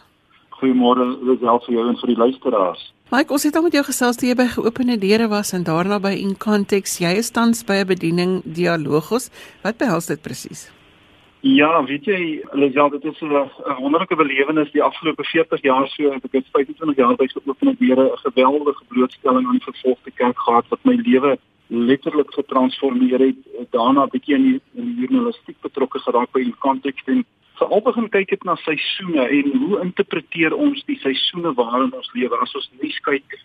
Goeiemôre 0.61 1.05
Lisel 1.25 1.59
vir 1.65 1.73
jou 1.75 1.87
en 1.89 1.97
vir 1.97 2.07
die 2.07 2.17
luisteraars. 2.17 2.93
Mike, 3.09 3.33
ons 3.33 3.43
het 3.43 3.55
al 3.55 3.63
met 3.63 3.73
jou 3.73 3.83
gesels 3.83 4.15
toe 4.15 4.29
jy 4.29 4.35
by 4.35 4.47
geopende 4.47 4.97
deure 4.97 5.27
was 5.27 5.53
en 5.53 5.63
daarna 5.63 5.99
by 5.99 6.13
In 6.13 6.37
Context. 6.37 6.99
Jy 6.99 7.17
is 7.17 7.31
tans 7.31 7.63
by 7.63 7.73
'n 7.73 7.87
bediening 7.87 8.41
Dialogos. 8.45 9.29
Wat 9.63 9.77
behels 9.77 10.05
dit 10.05 10.21
presies? 10.21 10.69
Ja, 11.41 11.83
weet 11.83 12.05
jy, 12.05 12.43
Lisel, 12.53 12.89
dit 12.89 13.03
is 13.03 13.21
'n 13.21 13.49
wonderlike 13.79 14.15
belewenis 14.15 14.71
die 14.71 14.83
afgelope 14.83 15.23
40 15.23 15.61
jaar 15.61 15.87
so. 15.87 16.11
Ek 16.11 16.21
het 16.31 16.45
25 16.51 16.95
jaar 16.95 17.15
by 17.15 17.27
geopende 17.27 17.75
deure 17.79 18.11
'n 18.11 18.17
geweldige 18.17 18.83
blootstelling 18.87 19.45
aan 19.45 19.57
die 19.57 19.63
vervolgde 19.73 20.11
kerk 20.11 20.39
gehad 20.39 20.65
wat 20.67 20.83
my 20.83 20.93
lewe 20.93 21.39
letterlik 21.67 22.33
getransformeer 22.33 23.19
het. 23.19 23.35
Daarna 23.71 24.03
'n 24.03 24.09
bietjie 24.09 24.35
in 24.35 24.43
die, 24.43 24.61
in 24.73 24.85
die 24.85 25.07
journalistiek 25.07 25.55
betrokke 25.61 25.99
geraak 25.99 26.31
by 26.31 26.39
in 26.39 26.57
konteks 26.57 27.01
en 27.05 27.25
veral 27.55 27.81
begin 27.81 28.09
kyk 28.09 28.29
het 28.29 28.43
na 28.43 28.55
seisoene 28.55 29.27
en 29.27 29.57
hoe 29.57 29.81
interpreteer 29.81 30.53
ons 30.55 30.83
die 30.85 30.99
seisoene 30.99 31.53
waarin 31.53 31.93
ons 31.93 32.13
lewe 32.13 32.37
as 32.37 32.55
ons 32.55 32.69
nuus 32.81 32.99
kyk 32.99 33.39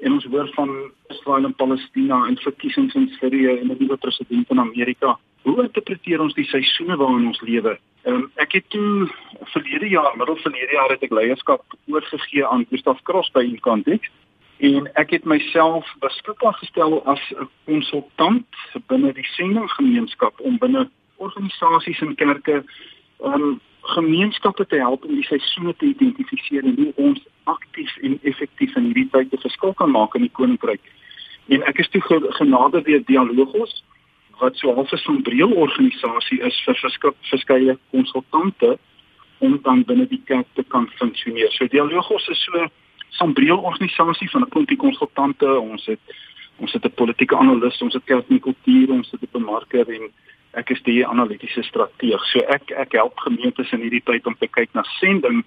en 0.00 0.12
ons 0.12 0.24
hoor 0.24 0.48
van 0.54 0.90
Israel 1.08 1.44
en 1.44 1.54
Palestina 1.54 2.26
en 2.26 2.36
verkiesings 2.36 2.94
in 2.94 3.08
Sirië 3.08 3.58
en 3.60 3.70
'n 3.70 3.76
nuwe 3.78 3.96
president 3.96 4.50
in 4.50 4.60
Amerika 4.60 5.18
hoe 5.42 5.62
interpreteer 5.62 6.20
ons 6.20 6.34
die 6.34 6.46
seisoene 6.48 6.96
waarin 6.96 7.26
ons 7.26 7.40
lewe? 7.40 7.78
Um, 8.04 8.30
ek 8.34 8.52
het 8.52 8.68
toe 8.70 9.08
verlede 9.52 9.88
jaar, 9.88 10.16
middel 10.16 10.36
verlede 10.36 10.72
jaar 10.72 10.90
het 10.90 11.02
ek 11.02 11.12
leierskap 11.12 11.64
oorgegee 11.86 12.46
aan 12.46 12.66
Gustav 12.70 13.02
Cross 13.02 13.30
by 13.34 13.44
Incontext 13.44 14.12
en 14.58 14.88
ek 14.98 15.10
het 15.14 15.24
myself 15.24 15.86
beskikbaar 16.02 16.54
gestel 16.58 16.98
as 17.06 17.22
'n 17.30 17.48
konsultant 17.64 18.46
binne 18.86 19.12
die 19.12 19.28
sendinggemeenskap 19.36 20.40
om 20.40 20.58
binne 20.58 20.88
organisasies 21.16 22.00
en 22.00 22.14
kerke 22.14 22.64
om 23.16 23.60
gemeenskappe 23.82 24.66
te 24.66 24.76
help 24.76 25.04
om 25.04 25.14
die 25.14 25.26
seisoene 25.26 25.74
te 25.76 25.86
identifiseer 25.86 26.64
en 26.64 26.76
hoe 26.76 26.92
ons 26.96 27.20
aktief 27.44 27.96
en 28.02 28.18
effektief 28.22 28.76
in 28.76 28.90
hierdie 28.90 29.08
tyd 29.10 29.32
'n 29.32 29.44
verskil 29.46 29.74
kan 29.74 29.90
maak 29.90 30.14
in 30.14 30.22
die 30.22 30.36
koninkryk. 30.38 30.80
En 31.48 31.62
ek 31.62 31.78
is 31.78 31.88
toe 31.88 32.02
genade 32.40 32.82
deur 32.82 33.04
Dialogos 33.04 33.84
wat 34.38 34.56
so 34.56 34.74
half 34.74 34.92
'n 34.92 34.96
sombreel 34.96 35.52
organisasie 35.52 36.40
is 36.40 36.60
vir 36.64 37.14
verskeie 37.30 37.78
konsultante 37.90 38.78
om 39.38 39.58
dan 39.62 39.84
binne 39.84 40.06
die 40.08 40.22
kerk 40.24 40.46
te 40.54 40.64
kan 40.68 40.88
funksioneer. 40.98 41.50
So 41.52 41.66
Dialogos 41.66 42.28
is 42.28 42.44
so 42.44 42.52
'n 42.58 42.70
sombreel 43.08 43.58
organisasie 43.58 44.30
van 44.30 44.42
'n 44.42 44.48
klompie 44.48 44.76
konsultante. 44.76 45.60
Ons 45.60 45.86
het 45.86 46.00
ons 46.56 46.72
het 46.72 46.84
'n 46.84 46.94
politieke 46.94 47.36
analis, 47.36 47.82
ons 47.82 47.94
het 47.94 48.04
kerkkultuur, 48.04 48.90
ons 48.90 49.10
het 49.10 49.20
'n 49.22 49.32
bemarker 49.32 49.88
en 49.88 50.10
ek 50.52 50.70
is 50.70 50.82
die 50.82 51.06
analitiese 51.06 51.62
strateeg. 51.62 52.24
So 52.26 52.38
ek 52.38 52.70
ek 52.70 52.92
help 52.92 53.18
gemeentes 53.18 53.72
in 53.72 53.80
hierdie 53.80 54.04
tyd 54.04 54.26
om 54.26 54.36
te 54.38 54.48
kyk 54.48 54.68
na 54.72 54.82
sending 54.82 55.44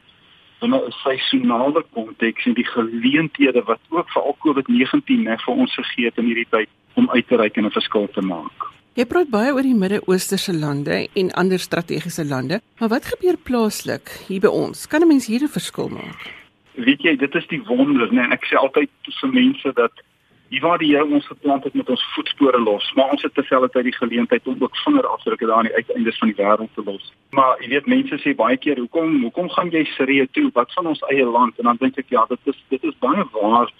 in 0.62 0.74
'n 0.74 0.92
seisonale 1.04 1.84
konteks 1.94 2.46
en 2.46 2.54
die 2.54 2.68
geleenthede 2.68 3.64
wat 3.64 3.80
ook 3.90 4.10
vir 4.10 4.22
al 4.22 4.38
COVID-19 4.40 5.24
net 5.24 5.42
vir 5.42 5.54
ons 5.56 5.76
gegee 5.76 6.06
het 6.06 6.18
in 6.18 6.26
hierdie 6.26 6.50
tyd 6.50 6.70
om 6.94 7.10
uit 7.10 7.28
te 7.28 7.36
reik 7.36 7.58
en 7.58 7.66
'n 7.66 7.72
verskil 7.72 8.08
te 8.14 8.22
maak. 8.22 8.72
Jy 8.94 9.06
praat 9.06 9.30
baie 9.32 9.54
oor 9.54 9.64
die 9.64 9.76
Midde-Oosterse 9.76 10.54
lande 10.54 11.08
en 11.16 11.32
ander 11.32 11.60
strategiese 11.60 12.26
lande, 12.26 12.62
maar 12.80 12.90
wat 12.90 13.06
gebeur 13.06 13.38
plaaslik 13.38 14.10
hier 14.28 14.42
by 14.42 14.52
ons? 14.52 14.88
Kan 14.88 15.02
'n 15.02 15.08
mens 15.08 15.28
hier 15.28 15.44
'n 15.44 15.48
verskil 15.48 15.90
maak? 15.90 16.20
Weet 16.76 17.02
jy, 17.02 17.16
dit 17.16 17.36
is 17.36 17.48
die 17.48 17.64
wonder, 17.64 18.12
nee, 18.14 18.28
ek 18.32 18.46
sê 18.46 18.56
altyd 18.56 18.90
vir 19.22 19.30
mense 19.30 19.72
dat 19.74 19.92
hier 20.52 20.62
waar 20.62 20.78
die 20.78 20.92
Here 20.92 21.06
ons 21.06 21.28
geplant 21.28 21.64
het 21.64 21.74
met 21.74 21.90
ons 21.90 22.04
voetspore 22.16 22.60
los, 22.60 22.92
maar 22.96 23.12
ons 23.16 23.22
het 23.24 23.34
terselfdertyd 23.34 23.84
die 23.88 23.96
geleentheid 23.96 24.48
om 24.48 24.58
ook 24.60 24.76
vingerafdrukke 24.84 25.46
daar 25.46 25.58
aan 25.58 25.70
die 25.70 25.80
uiteindes 25.80 26.18
van 26.18 26.28
die 26.28 26.40
wêreld 26.44 26.74
te 26.76 26.84
los. 26.84 27.14
Maar 27.30 27.56
jy 27.64 27.70
weet 27.70 27.88
mense 27.88 28.20
sê 28.20 28.36
baie 28.36 28.58
keer, 28.58 28.78
hoekom 28.84 29.22
hoekom 29.24 29.50
gaan 29.50 29.72
jy 29.72 29.86
Sirië 29.96 30.28
toe? 30.32 30.50
Wat 30.54 30.74
van 30.74 30.92
ons 30.92 31.04
eie 31.08 31.26
land? 31.26 31.56
En 31.58 31.72
dan 31.72 31.80
dink 31.80 31.98
ek 31.98 32.12
ja, 32.12 32.26
dit 32.28 32.52
is 32.52 32.60
dit 32.74 32.84
is 32.84 33.00
baie 33.00 33.24
waar 33.32 33.72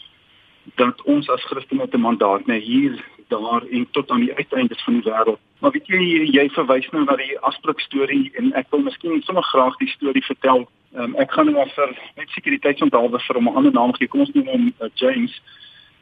dat 0.76 1.02
ons 1.02 1.30
as 1.30 1.44
Christene 1.44 1.88
'n 1.92 2.00
mandaat 2.00 2.46
het 2.46 2.64
hier 2.64 3.04
daar 3.28 3.64
en 3.70 3.88
tot 3.92 4.12
aan 4.12 4.20
die 4.20 4.36
uiteindes 4.36 4.84
van 4.84 4.94
die 4.94 5.04
wêreld. 5.04 5.40
Maar 5.60 5.72
weet 5.72 5.88
jy 5.88 6.02
jy 6.32 6.50
verwys 6.50 6.90
nou 6.92 7.04
na 7.04 7.16
die 7.16 7.40
asblik 7.40 7.80
storie 7.80 8.32
en 8.34 8.54
ek 8.54 8.68
wil 8.70 8.82
miskien 8.82 9.22
sommer 9.22 9.44
graag 9.44 9.78
die 9.78 9.90
storie 9.90 10.26
vertel. 10.26 10.68
Um, 10.94 11.16
ek 11.16 11.32
gaan 11.32 11.46
nou 11.46 11.56
maar 11.56 11.72
vir 11.76 11.96
net 12.16 12.30
sekuriteitsonthalwe 12.30 13.20
vir 13.20 13.36
hom 13.36 13.48
'n 13.50 13.56
ander 13.56 13.72
naam 13.72 13.94
gee. 13.94 14.08
Kom 14.08 14.20
ons 14.20 14.34
noem 14.34 14.48
hom 14.48 14.74
uh, 14.82 14.90
James. 14.94 15.42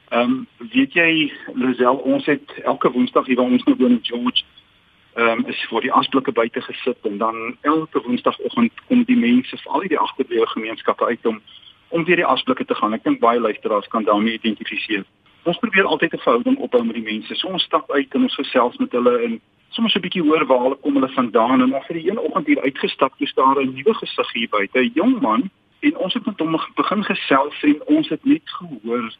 Ehm 0.09 0.21
um, 0.21 0.47
weet 0.73 0.93
jy 0.93 1.31
Lisel 1.53 1.95
ons 1.95 2.25
het 2.25 2.47
elke 2.63 2.91
woensdag 2.91 3.25
hier 3.25 3.37
waar 3.37 3.51
ons 3.51 3.63
nou 3.63 3.75
woon 3.77 3.91
in 3.91 4.03
George 4.03 4.43
ehm 5.13 5.39
um, 5.39 5.45
is 5.45 5.61
vir 5.69 5.81
die 5.81 5.93
asblikke 5.93 6.31
buite 6.31 6.61
gesit 6.61 7.05
en 7.05 7.17
dan 7.17 7.57
elke 7.61 8.01
woensdagoggend 8.01 8.71
kom 8.87 9.03
die 9.03 9.17
mense 9.17 9.57
vir 9.57 9.71
al 9.71 9.85
die 9.85 9.99
agterblewe 9.99 10.47
gemeenskappe 10.47 11.05
uit 11.05 11.25
om 11.25 11.41
om 11.89 12.03
weer 12.05 12.15
die 12.15 12.25
asblikke 12.25 12.65
te 12.65 12.75
gaan. 12.75 12.93
Ek 12.93 13.03
dink 13.03 13.19
baie 13.19 13.39
luisteraars 13.39 13.87
kan 13.87 14.03
daarmee 14.03 14.33
identifiseer. 14.33 15.05
Ons 15.43 15.57
probeer 15.57 15.85
altyd 15.85 16.13
'n 16.13 16.25
verhouding 16.25 16.57
opbou 16.57 16.83
met 16.85 16.95
die 16.95 17.03
mense. 17.03 17.35
So 17.35 17.47
ons 17.47 17.63
stap 17.63 17.91
uit 17.91 18.13
en 18.13 18.21
ons 18.21 18.35
gesels 18.35 18.77
met 18.77 18.91
hulle 18.91 19.17
en 19.25 19.41
soms 19.69 19.95
'n 19.95 20.01
bietjie 20.01 20.23
hoor 20.23 20.45
waar 20.45 20.59
hulle 20.59 20.77
kom 20.81 20.93
hulle 20.93 21.09
vandaan 21.09 21.61
en 21.61 21.69
dan 21.69 21.83
vir 21.87 21.95
die 21.95 22.09
een 22.09 22.19
oggend 22.19 22.47
hier 22.47 22.61
uitgestap 22.61 23.13
toe 23.17 23.27
staan 23.27 23.57
'n 23.57 23.73
nuwe 23.73 23.93
gesig 23.93 24.33
hier 24.33 24.49
buite, 24.49 24.79
'n 24.79 24.91
jong 24.93 25.21
man 25.21 25.49
en 25.79 25.97
ons 25.97 26.13
het 26.13 26.25
met 26.25 26.39
hom 26.39 26.59
begin 26.75 27.03
gesels 27.03 27.63
en 27.63 27.81
ons 27.85 28.09
het 28.09 28.25
net 28.25 28.41
gehoor 28.43 29.13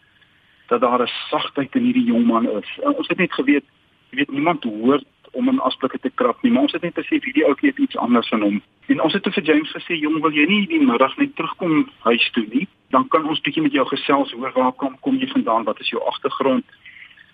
dat 0.67 0.81
daar 0.81 1.01
'n 1.01 1.11
sagtheid 1.29 1.75
in 1.75 1.83
hierdie 1.83 2.05
jong 2.05 2.25
man 2.25 2.49
is. 2.49 2.79
En 2.83 2.95
ons 2.95 3.07
het 3.07 3.17
net 3.17 3.33
geweet 3.33 3.63
jy 4.09 4.17
weet 4.17 4.31
niemand 4.31 4.63
hoort 4.63 5.05
om 5.31 5.49
in 5.49 5.59
asblikke 5.59 5.99
te 5.99 6.11
krap 6.15 6.41
nie, 6.41 6.51
maar 6.51 6.67
ons 6.67 6.75
het 6.75 6.81
net 6.81 6.97
gesê 6.97 7.19
hierdie 7.19 7.45
ouetjie 7.45 7.69
het 7.69 7.77
iets 7.77 7.97
anders 7.97 8.31
in 8.31 8.41
hom. 8.41 8.61
En 8.87 9.01
ons 9.01 9.13
het 9.13 9.23
te 9.23 9.31
vir 9.31 9.43
James 9.43 9.71
gesê, 9.75 9.99
"Jong, 9.99 10.21
wil 10.21 10.31
jy 10.31 10.45
nie 10.47 10.67
die 10.67 10.85
middag 10.85 11.17
net 11.17 11.35
terugkom 11.35 11.89
huis 11.99 12.29
toe 12.31 12.45
nie? 12.49 12.67
Dan 12.89 13.07
kan 13.07 13.27
ons 13.27 13.41
bietjie 13.41 13.61
met 13.61 13.71
jou 13.71 13.85
gesels 13.85 14.31
hoor 14.31 14.51
waar 14.51 14.71
kom 14.71 14.99
kom 14.99 15.17
jy 15.17 15.27
vandaan? 15.27 15.63
Wat 15.63 15.79
is 15.79 15.89
jou 15.89 16.01
agtergrond?" 16.05 16.65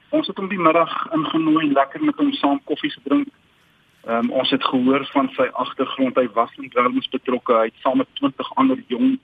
Ons 0.10 0.28
het 0.28 0.38
hom 0.38 0.48
die 0.48 0.60
middag 0.60 1.08
ingenooi, 1.14 1.72
lekker 1.72 2.04
met 2.04 2.16
hom 2.16 2.34
saam 2.34 2.60
koffie 2.64 2.92
gedrink. 2.92 3.28
Ehm 4.08 4.26
um, 4.26 4.32
ons 4.32 4.50
het 4.50 4.64
gehoor 4.64 5.06
van 5.06 5.30
sy 5.36 5.50
agtergrond. 5.54 6.16
Hy 6.16 6.28
was 6.34 6.52
in 6.58 6.70
dwelms 6.70 7.10
betrokke. 7.10 7.54
Hy 7.54 7.66
het 7.66 7.82
saam 7.82 7.98
met 7.98 8.08
20 8.14 8.56
ander 8.56 8.84
jong 8.88 9.20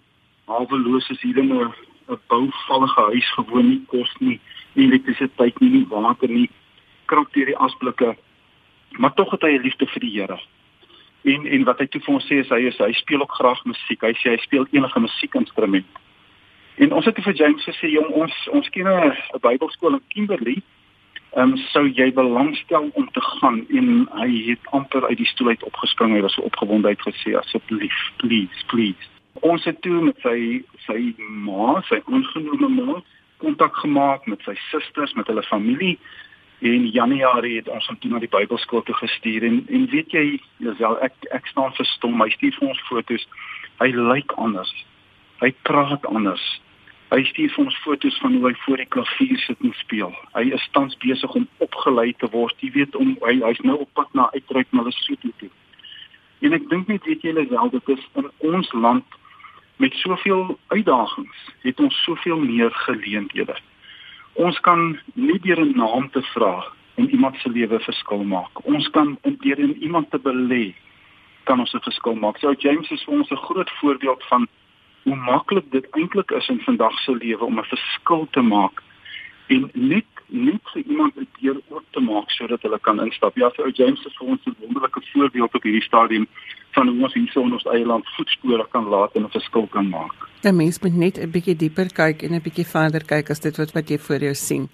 haweloses 0.45 1.21
hier 1.21 1.37
in 1.37 1.53
'n 1.53 1.73
'n 2.11 2.19
bouvallige 2.27 3.01
huis 3.01 3.29
gewoon, 3.33 3.67
nie 3.69 3.83
kos 3.87 4.15
nie, 4.19 4.39
nie 4.73 4.85
elektrisiteit 4.87 5.59
nie, 5.59 5.69
nie 5.69 5.85
water 5.87 6.29
nie, 6.29 6.49
krap 7.05 7.31
deur 7.33 7.45
die 7.45 7.57
asblikke 7.57 8.15
maar 8.97 9.13
tog 9.13 9.31
het 9.31 9.41
hy 9.41 9.57
'n 9.57 9.61
liefde 9.61 9.85
vir 9.87 9.99
die 9.99 10.19
Here. 10.19 10.39
En 11.23 11.45
en 11.45 11.63
wat 11.63 11.79
hy 11.79 11.87
toe 11.87 12.01
vir 12.01 12.13
ons 12.13 12.25
sê 12.25 12.39
is 12.41 12.49
hy 12.49 12.61
is 12.67 12.77
hy 12.77 12.91
speel 12.91 13.21
ook 13.21 13.31
graag 13.31 13.65
musiek. 13.65 14.01
Hy 14.01 14.13
sê 14.13 14.29
hy 14.29 14.37
speel 14.37 14.67
enige 14.71 14.99
musiekinstrument. 14.99 15.85
En 16.75 16.93
ons 16.93 17.05
het 17.05 17.23
vir 17.23 17.33
James 17.33 17.63
gesê 17.63 17.91
jong 17.91 18.09
ons 18.09 18.47
ons 18.51 18.69
ken 18.69 18.87
'n 18.87 19.15
Bybelskool 19.41 19.93
in 19.93 20.03
Kimberley. 20.07 20.61
Ehm 21.31 21.51
um, 21.51 21.57
sou 21.57 21.87
jy 21.87 22.13
belangstel 22.13 22.89
om 22.93 23.11
te 23.11 23.21
gaan 23.21 23.65
en 23.69 24.07
hy 24.11 24.49
het 24.49 24.59
amper 24.71 25.05
uit 25.07 25.17
die 25.17 25.25
stoel 25.25 25.47
uit 25.47 25.63
opgespring. 25.63 26.13
Hy 26.13 26.21
was 26.21 26.33
so 26.33 26.41
opgewonde 26.41 26.87
uit 26.87 27.01
gesê 27.01 27.37
asseblief, 27.37 28.11
please, 28.17 28.65
please. 28.67 29.09
Ons 29.33 29.63
het 29.63 29.81
toe 29.81 30.01
met 30.01 30.17
sy 30.21 30.63
sy 30.85 31.15
ma, 31.17 31.81
sy 31.87 32.01
ongenome 32.05 32.69
ma 32.69 33.01
kontak 33.37 33.75
gemaak 33.75 34.25
met 34.25 34.41
sy 34.45 34.55
susters, 34.69 35.13
met 35.13 35.27
hulle 35.27 35.43
familie 35.43 35.99
En 36.61 36.89
Januarie 36.91 37.55
het 37.55 37.69
ons 37.73 37.87
hom 37.89 37.97
toe 37.97 38.09
na 38.11 38.19
die 38.21 38.29
Bybelskool 38.29 38.83
toe 38.85 38.95
gestuur 38.99 39.43
en 39.47 39.63
en 39.73 39.85
weet 39.89 40.11
jy, 40.13 40.25
Lisel, 40.61 40.97
ek 41.01 41.15
ek 41.33 41.47
staan 41.49 41.73
verstom. 41.73 42.21
Hy 42.21 42.29
stuur 42.35 42.53
vir 42.59 42.67
ons 42.69 42.81
foto's. 42.89 43.23
Hy 43.81 43.87
lyk 43.95 44.35
anders. 44.37 44.73
Hy 45.41 45.49
praat 45.65 46.05
anders. 46.05 46.43
Hy 47.09 47.23
stuur 47.31 47.49
vir 47.55 47.63
ons 47.65 47.79
foto's 47.81 48.19
van 48.21 48.37
hoe 48.37 48.51
hy 48.51 48.53
voor 48.65 48.83
die 48.83 48.91
klavier 48.93 49.41
sit 49.41 49.65
en 49.65 49.73
speel. 49.79 50.13
Hy 50.35 50.45
is 50.53 50.67
tans 50.77 50.93
besig 51.01 51.33
om 51.39 51.49
opgelei 51.65 52.13
te 52.21 52.29
word. 52.29 52.53
Jy 52.61 52.69
weet 52.77 52.95
om 52.95 53.15
hy 53.25 53.39
hy's 53.41 53.63
nou 53.65 53.79
op 53.81 53.89
pad 53.97 54.13
na 54.13 54.29
uitreik 54.37 54.69
na 54.69 54.85
Lesotho 54.85 55.33
toe. 55.41 55.49
En 56.45 56.53
ek 56.53 56.69
dink 56.69 56.93
net 56.93 57.09
weet 57.09 57.25
jy 57.25 57.33
Lisel, 57.39 57.73
dit 57.73 57.91
is 57.97 58.05
in 58.21 58.29
ons 58.53 58.71
land 58.77 59.19
met 59.81 59.97
soveel 59.97 60.59
uitdagings, 60.69 61.43
het 61.65 61.79
ons 61.81 62.03
soveel 62.05 62.37
meer 62.45 62.69
geleenthede. 62.85 63.57
Ons 64.33 64.59
kan 64.59 64.99
nie 65.13 65.39
deur 65.39 65.59
'n 65.59 65.75
naam 65.75 66.09
te 66.09 66.21
vra 66.33 66.63
in 66.95 67.09
iemand 67.09 67.35
se 67.35 67.49
lewe 67.49 67.79
verskil 67.79 68.23
maak. 68.23 68.65
Ons 68.65 68.89
kan 68.89 69.17
deur 69.23 69.59
in 69.59 69.75
iemand 69.81 70.11
te 70.11 70.19
belê 70.19 70.73
kan 71.43 71.59
ons 71.59 71.73
'n 71.73 71.79
verskil 71.79 72.15
maak. 72.15 72.37
So 72.37 72.53
James 72.53 72.91
is 72.91 73.03
vir 73.03 73.13
ons 73.13 73.31
'n 73.31 73.35
groot 73.35 73.69
voorbeeld 73.81 74.23
van 74.23 74.47
hoe 75.03 75.15
maklik 75.15 75.71
dit 75.71 75.87
eintlik 75.91 76.31
is 76.31 76.49
in 76.49 76.59
vandag 76.59 76.99
se 76.99 77.11
lewe 77.11 77.45
om 77.45 77.59
'n 77.59 77.63
verskil 77.63 78.27
te 78.31 78.41
maak 78.41 78.83
en 79.47 79.69
net 79.73 80.05
net 80.27 80.61
vir 80.73 80.83
iemand 80.85 81.17
'n 81.17 81.27
deur 81.41 81.57
oop 81.69 81.85
te 81.91 81.99
maak 81.99 82.29
sodat 82.31 82.61
hulle 82.61 82.79
kan 82.79 83.03
instap. 83.05 83.35
Ja, 83.35 83.51
so 83.55 83.69
James 83.69 84.05
is 84.05 84.17
vir 84.17 84.27
ons 84.27 84.45
'n 84.45 84.55
wonderlike 84.59 85.01
voorbeeld 85.13 85.55
op 85.55 85.63
hierdie 85.63 85.83
stadium 85.83 86.27
van 86.75 86.87
hoe 86.87 87.03
ons 87.03 87.13
hierso 87.13 87.43
in 87.45 87.53
ons 87.53 87.67
eie 87.73 87.85
land 87.85 88.07
voetspore 88.15 88.65
kan 88.71 88.87
laat 88.89 89.15
en 89.15 89.23
'n 89.23 89.29
verskil 89.29 89.67
kan 89.67 89.89
maak. 89.89 90.15
'n 90.43 90.55
Mens 90.55 90.79
moet 90.81 90.95
net 90.95 91.17
'n 91.17 91.31
bietjie 91.31 91.55
dieper 91.55 91.89
kyk 91.93 92.23
en 92.23 92.33
'n 92.33 92.41
bietjie 92.41 92.65
verder 92.65 93.03
kyk 93.05 93.29
as 93.29 93.39
dit 93.39 93.57
wat 93.57 93.71
wat 93.71 93.89
jy 93.89 93.97
voor 93.97 94.19
jou 94.19 94.33
sien. 94.33 94.69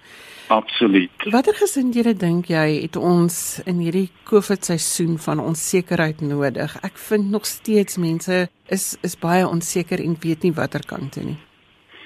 Absoluut. 0.47 1.11
Watter 1.31 1.53
gesindhede 1.53 2.13
dink 2.13 2.45
jy 2.47 2.81
het 2.81 2.95
ons 2.95 3.61
in 3.65 3.79
hierdie 3.79 4.09
COVID 4.23 4.65
seisoen 4.65 5.17
van 5.17 5.39
onsekerheid 5.39 6.21
nodig? 6.21 6.77
Ek 6.83 6.97
vind 6.97 7.29
nog 7.29 7.45
steeds 7.45 7.97
mense 7.97 8.47
is 8.69 8.97
is 9.01 9.17
baie 9.19 9.47
onseker 9.47 9.99
en 9.99 10.15
weet 10.19 10.43
nie 10.43 10.53
watter 10.53 10.85
kant 10.85 11.11
toe 11.11 11.23
nie. 11.23 11.37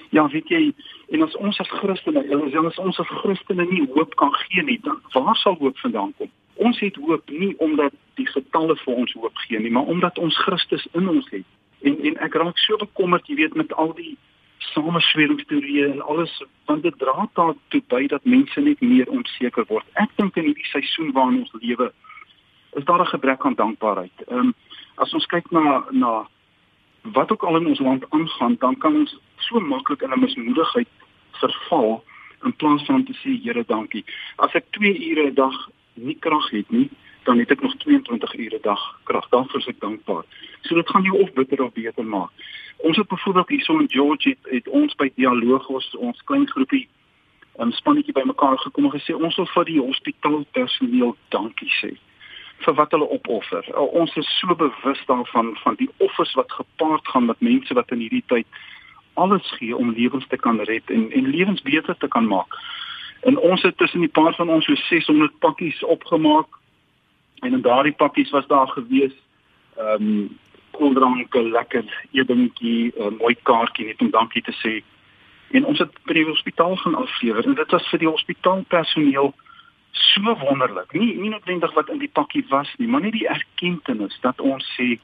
Ja, 0.09 0.27
weet 0.27 0.47
jy, 0.47 0.73
en 1.09 1.21
as 1.23 1.35
ons 1.37 1.59
as 1.59 1.69
Christene, 1.69 2.19
as 2.67 2.77
ons 2.77 2.99
as 2.99 3.07
Christene 3.21 3.65
nie 3.69 3.85
hoop 3.93 4.15
kan 4.15 4.33
gee 4.33 4.63
nie, 4.63 4.79
dan 4.83 4.97
waar 5.13 5.35
sal 5.35 5.55
hoop 5.59 5.77
vandaan 5.77 6.13
kom? 6.17 6.29
Ons 6.61 6.79
het 6.79 6.95
hoop 7.01 7.29
nie 7.29 7.53
omdat 7.57 7.93
die 8.19 8.27
getalle 8.29 8.75
vir 8.83 8.99
ons 9.03 9.13
hoop 9.17 9.37
gee 9.45 9.59
nie, 9.59 9.71
maar 9.73 9.89
omdat 9.89 10.19
ons 10.21 10.37
Christus 10.45 10.87
in 10.97 11.09
ons 11.09 11.29
het. 11.33 11.47
En 11.81 11.97
en 12.09 12.19
ek 12.27 12.37
raak 12.37 12.59
so 12.61 12.77
bekommerd, 12.77 13.27
jy 13.27 13.39
weet, 13.39 13.57
met 13.57 13.73
al 13.73 13.95
die 13.97 14.13
samesweringsteorieë 14.71 15.87
en 15.91 16.03
alles, 16.13 16.33
want 16.69 16.83
dit 16.85 16.97
dra 17.01 17.25
daartoe 17.33 17.81
by 17.89 18.03
dat 18.11 18.27
mense 18.29 18.61
net 18.61 18.81
meer 18.85 19.09
onseker 19.09 19.65
word. 19.71 19.87
Ek 20.03 20.13
dink 20.21 20.37
in 20.37 20.51
hierdie 20.51 20.69
seisoen 20.69 21.09
waarin 21.17 21.41
ons 21.41 21.55
lewe, 21.63 21.89
is 22.77 22.85
daar 22.85 23.01
'n 23.01 23.13
gebrek 23.15 23.45
aan 23.45 23.57
dankbaarheid. 23.63 24.17
Ehm 24.27 24.39
um, 24.51 24.53
as 24.95 25.13
ons 25.13 25.25
kyk 25.25 25.51
na 25.51 25.83
na 25.89 26.27
wat 27.01 27.31
ook 27.31 27.43
al 27.43 27.57
in 27.57 27.67
ons 27.67 27.79
land 27.79 28.05
aangaan, 28.09 28.55
dan 28.59 28.77
kan 28.77 28.95
ons 28.95 29.17
so 29.37 29.59
maklik 29.59 30.01
in 30.01 30.13
'n 30.13 30.19
mismoedigheid 30.19 30.87
verval 31.31 32.03
in 32.43 32.55
plaas 32.55 32.85
van 32.85 33.03
te 33.03 33.13
sê 33.13 33.41
Here 33.43 33.63
dankie. 33.67 34.05
As 34.37 34.53
ek 34.53 34.65
2 34.71 35.09
ure 35.09 35.29
'n 35.29 35.33
dag 35.33 35.69
nie 35.93 36.17
krag 36.19 36.49
het 36.49 36.69
nie, 36.69 36.89
dan 37.23 37.37
het 37.37 37.51
ek 37.51 37.61
nog 37.61 37.75
22 37.77 38.33
ure 38.33 38.59
dag 38.61 38.99
krag. 39.03 39.29
Daarvoor 39.29 39.59
is 39.59 39.67
ek 39.67 39.79
dankbaar. 39.79 40.25
So 40.61 40.75
dit 40.75 40.89
gaan 40.89 41.03
jou 41.03 41.21
of 41.21 41.33
bitter 41.33 41.63
of 41.63 41.73
beter 41.73 42.05
maak. 42.05 42.29
Ons 42.77 42.97
het 42.97 43.07
byvoorbeeld 43.07 43.49
hierso 43.49 43.77
in 43.77 43.89
George 43.89 44.29
het, 44.29 44.39
het 44.49 44.67
ons 44.67 44.95
by 44.95 45.11
dialoog 45.15 45.67
ons 45.67 45.95
ons 45.95 46.23
klein 46.23 46.47
groepie 46.49 46.87
'n 47.57 47.61
um, 47.61 47.71
spannetjie 47.71 48.13
bymekaar 48.13 48.57
gekom 48.57 48.85
en 48.85 48.91
gesê 48.99 49.13
ons 49.13 49.35
wil 49.35 49.45
vir 49.45 49.65
die 49.65 49.79
hospitaalpersoneel 49.79 51.15
dankie 51.29 51.69
sê 51.81 51.91
vir 52.65 52.73
wat 52.73 52.91
hulle 52.91 53.07
opoffer. 53.09 53.65
Uh, 53.73 53.85
ons 54.01 54.15
is 54.15 54.29
so 54.39 54.55
bewus 54.55 55.01
daarvan 55.05 55.55
van 55.63 55.75
die 55.75 55.89
offers 55.97 56.33
wat 56.33 56.51
gepaard 56.51 57.07
gaan 57.07 57.25
met 57.25 57.39
mense 57.41 57.73
wat 57.73 57.91
in 57.91 57.99
hierdie 57.99 58.23
tyd 58.27 58.47
alles 59.13 59.51
gee 59.59 59.75
om 59.77 59.91
lewens 59.91 60.27
te 60.27 60.37
kan 60.37 60.59
red 60.59 60.89
en 60.89 61.11
en 61.11 61.29
lewens 61.29 61.61
beter 61.61 61.97
te 61.97 62.07
kan 62.07 62.27
maak. 62.27 62.57
En 63.21 63.37
ons 63.37 63.61
het 63.61 63.77
tussen 63.77 63.99
die 63.99 64.09
paar 64.09 64.35
van 64.35 64.49
ons 64.49 64.65
so 64.65 64.75
600 64.75 65.39
pakkies 65.39 65.83
opgemaak. 65.83 66.47
En 67.39 67.53
in 67.53 67.61
daardie 67.61 67.93
pakkies 67.93 68.29
was 68.29 68.47
daar 68.47 68.67
gewees 68.67 69.13
ehm 69.77 70.07
um, 70.07 70.39
koeldranke, 70.71 71.41
lekker 71.43 71.85
eetdingetjie, 72.11 72.93
'n 72.95 73.17
mooi 73.19 73.35
kaartjie 73.43 73.85
net 73.85 74.01
om 74.01 74.09
dankie 74.09 74.41
te 74.41 74.55
sê. 74.63 74.83
En 75.51 75.65
ons 75.65 75.79
het 75.79 75.91
by 76.03 76.13
die 76.13 76.25
hospitaal 76.25 76.75
gaan 76.75 76.95
aflewer 76.95 77.45
en 77.45 77.55
dit 77.55 77.71
was 77.71 77.89
vir 77.89 77.99
die 77.99 78.07
hospitaalpersoneel 78.07 79.33
so 79.91 80.35
wonderlik. 80.39 80.93
Nie 80.93 81.17
nie 81.19 81.29
noodwendig 81.29 81.73
wat 81.73 81.89
in 81.89 81.99
die 81.99 82.11
pakkie 82.13 82.45
was 82.49 82.73
nie, 82.77 82.87
maar 82.87 83.01
net 83.01 83.11
die 83.11 83.27
erkenning 83.27 84.11
dat 84.21 84.41
ons 84.41 84.65
sê 84.79 84.99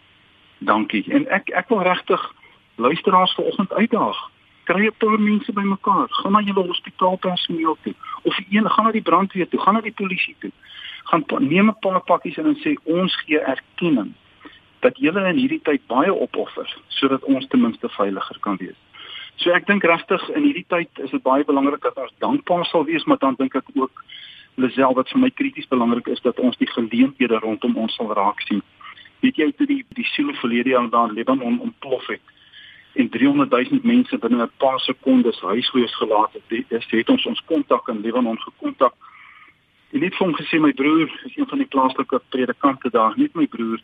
dankie. 0.57 1.03
En 1.11 1.27
ek 1.27 1.49
ek 1.49 1.69
wil 1.69 1.81
regtig 1.81 2.33
luisteraars 2.75 3.33
vanoggend 3.33 3.73
uitdaag. 3.73 4.31
Kry 4.67 4.87
'n 4.87 4.97
paar 4.97 5.19
mense 5.19 5.53
bymekaar, 5.53 6.07
gaan 6.09 6.31
na 6.31 6.41
julle 6.41 6.67
hospitaalpersoneel 6.67 7.77
toe 7.81 7.93
of 8.23 8.39
een 8.49 8.69
gaan 8.69 8.85
na 8.85 8.91
die 8.91 9.01
brandweer 9.01 9.47
toe, 9.47 9.59
gaan 9.59 9.73
na 9.73 9.81
die 9.81 9.95
polisie 9.95 10.35
toe. 10.39 10.51
Gaan 11.03 11.23
neem 11.39 11.69
'n 11.69 11.79
paar 11.79 12.01
pakkies 12.01 12.37
en 12.37 12.43
dan 12.43 12.59
sê 12.63 12.75
ons 12.83 13.15
gee 13.15 13.39
erkenning 13.39 14.13
dat 14.79 14.97
julle 14.97 15.27
in 15.27 15.37
hierdie 15.37 15.61
tyd 15.63 15.81
baie 15.87 16.13
opoffer 16.13 16.77
sodat 16.87 17.23
ons 17.23 17.47
ten 17.47 17.61
minste 17.61 17.89
veiliger 17.89 18.39
kan 18.39 18.57
wees. 18.57 18.79
So 19.35 19.51
ek 19.53 19.67
dink 19.67 19.83
regtig 19.83 20.29
in 20.29 20.43
hierdie 20.43 20.65
tyd 20.67 20.89
is 21.05 21.11
dit 21.11 21.23
baie 21.23 21.45
belangrik 21.45 21.81
dat 21.81 21.97
ons 21.97 22.13
dankbaar 22.19 22.65
sal 22.65 22.85
wees, 22.85 23.05
maar 23.05 23.17
dan 23.17 23.35
dink 23.37 23.55
ek 23.55 23.69
ook 23.73 24.03
Lisel 24.57 24.93
wat 24.97 25.09
vir 25.13 25.21
my 25.21 25.29
krities 25.29 25.67
belangrik 25.69 26.07
is 26.07 26.21
dat 26.25 26.39
ons 26.39 26.57
die 26.57 26.69
geleenthede 26.71 27.37
rondom 27.43 27.75
ons 27.77 27.95
sal 27.95 28.09
raak 28.17 28.41
sien. 28.47 28.63
Weet 29.21 29.37
jy 29.37 29.51
toe 29.53 29.67
die 29.69 29.83
die 29.93 30.07
siele 30.15 30.33
verlede 30.41 30.69
jaar 30.69 30.89
daar 30.89 31.09
in 31.09 31.13
Libanon 31.13 31.59
ontplof 31.61 32.07
het, 32.07 32.21
en 32.97 33.09
300 33.09 33.69
000 33.69 33.79
mense 33.83 34.17
binne 34.17 34.43
'n 34.43 34.51
paar 34.57 34.79
sekondes 34.79 35.39
huisloos 35.41 35.95
gelaat 35.95 36.33
het. 36.33 36.43
Dit 36.47 36.89
het 36.89 37.09
ons 37.09 37.25
ons 37.25 37.43
kontak 37.45 37.87
in 37.87 38.01
Libanon 38.01 38.41
gekontak. 38.41 38.93
En 39.91 39.99
net 39.99 40.15
vir 40.15 40.25
hom 40.25 40.35
gesê 40.35 40.59
my 40.59 40.73
broer 40.73 41.09
is 41.25 41.35
een 41.37 41.47
van 41.47 41.57
die 41.57 41.67
plaaslike 41.67 42.21
predikante 42.29 42.89
daar, 42.89 43.13
net 43.15 43.35
my 43.35 43.47
broer. 43.47 43.79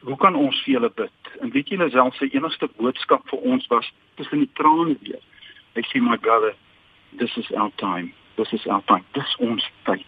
Hoe 0.00 0.16
kan 0.16 0.34
ons 0.34 0.62
vir 0.62 0.72
julle 0.72 0.90
bid? 0.94 1.18
En 1.40 1.50
weet 1.50 1.68
julle 1.68 1.90
self 1.90 2.14
sy 2.14 2.28
enigste 2.32 2.68
boodskap 2.76 3.28
vir 3.28 3.38
ons 3.38 3.66
was 3.66 3.92
tussen 4.14 4.38
die 4.38 4.52
trane 4.52 4.96
weer. 5.00 5.22
Hy 5.74 5.82
sê 5.82 6.00
my 6.00 6.16
brother, 6.16 6.54
this 7.18 7.36
is 7.36 7.52
our 7.52 7.70
time. 7.76 8.12
This 8.36 8.52
is 8.52 8.66
our 8.66 8.82
time. 8.84 9.04
Dis 9.12 9.36
ons 9.38 9.70
tyd. 9.82 10.06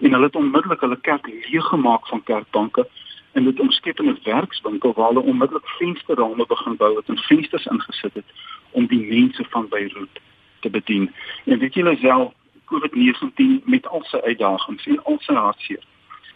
En 0.00 0.12
hulle 0.12 0.26
het 0.26 0.36
onmiddellik 0.36 0.80
hulle 0.80 1.00
kerk 1.00 1.26
leeggemaak 1.26 2.08
van 2.08 2.22
kerkbanke 2.22 2.88
en 3.34 3.44
dit 3.44 3.60
omskep 3.60 4.00
in 4.00 4.08
'n 4.08 4.20
werkswinkel 4.22 4.92
waar 4.92 5.08
hulle 5.08 5.28
onmiddellik 5.30 5.68
vensterrame 5.78 6.46
begin 6.46 6.76
bou 6.76 6.96
het 6.96 7.08
en 7.08 7.18
vensters 7.18 7.66
ingesit 7.66 8.14
het 8.14 8.30
om 8.70 8.86
die 8.86 9.06
mense 9.06 9.44
van 9.48 9.68
Beirut 9.68 10.20
te 10.60 10.70
bedien. 10.70 11.14
En 11.44 11.58
weet 11.58 11.74
julle 11.74 11.96
self 11.96 12.32
COVID-19 12.64 13.64
met 13.64 13.86
al 13.86 14.02
sy 14.04 14.16
uitdagings 14.16 14.86
en 14.86 15.04
al 15.04 15.18
sy 15.20 15.34
hartseer 15.34 15.84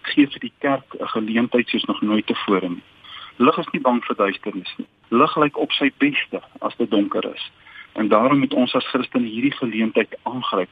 gee 0.03 0.27
vir 0.27 0.41
die 0.41 0.53
kerk 0.59 0.95
'n 1.01 1.09
geleentheid 1.15 1.69
soos 1.69 1.85
nog 1.85 2.01
nooit 2.01 2.27
tevore 2.27 2.69
nie. 2.69 2.83
Lig 3.37 3.59
is 3.59 3.71
nie 3.73 3.81
bang 3.81 4.05
vir 4.05 4.17
duisternis 4.17 4.75
nie. 4.77 4.87
Lig 5.09 5.37
lyk 5.37 5.57
op 5.57 5.73
sy 5.73 5.93
beste 5.99 6.41
as 6.61 6.77
dit 6.77 6.91
donker 6.91 7.35
is. 7.35 7.51
En 7.93 8.09
daarom 8.09 8.39
moet 8.39 8.55
ons 8.55 8.75
as 8.75 8.87
Christene 8.87 9.27
hierdie 9.27 9.57
geleentheid 9.57 10.15
aangryp 10.23 10.69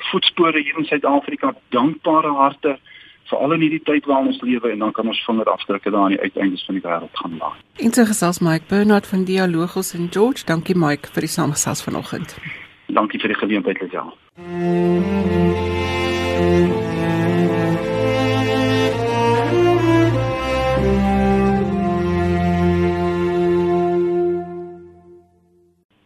voetspore 0.00 0.62
hier 0.62 0.78
in 0.78 0.84
Suid-Afrika, 0.84 1.54
dankbare 1.68 2.32
harte 2.32 2.78
veral 3.24 3.52
in 3.52 3.60
hierdie 3.60 3.82
tyd 3.84 4.04
waarin 4.06 4.26
ons 4.32 4.40
lewe 4.42 4.70
en 4.70 4.78
dan 4.78 4.92
kan 4.92 5.06
ons 5.06 5.24
vingerafdrukke 5.26 5.90
daar 5.90 6.04
aan 6.08 6.16
die 6.16 6.20
uiteindes 6.20 6.64
van 6.64 6.74
die 6.74 6.84
wêreld 6.84 7.14
gaan 7.22 7.36
laat. 7.38 7.60
En 7.76 7.92
so 7.92 8.04
gesels 8.04 8.38
Mike 8.38 8.64
Bernard 8.68 9.06
van 9.06 9.24
Dialogos 9.24 9.94
en 9.94 10.08
George. 10.10 10.44
Dankie 10.46 10.76
Mike 10.76 11.08
vir 11.12 11.20
die 11.28 11.34
samestelling 11.36 11.84
vanoggend. 11.84 12.38
Dankie 12.86 13.20
vir 13.20 13.28
die 13.28 13.38
geleentheid, 13.38 13.80
Lisel. 13.80 14.08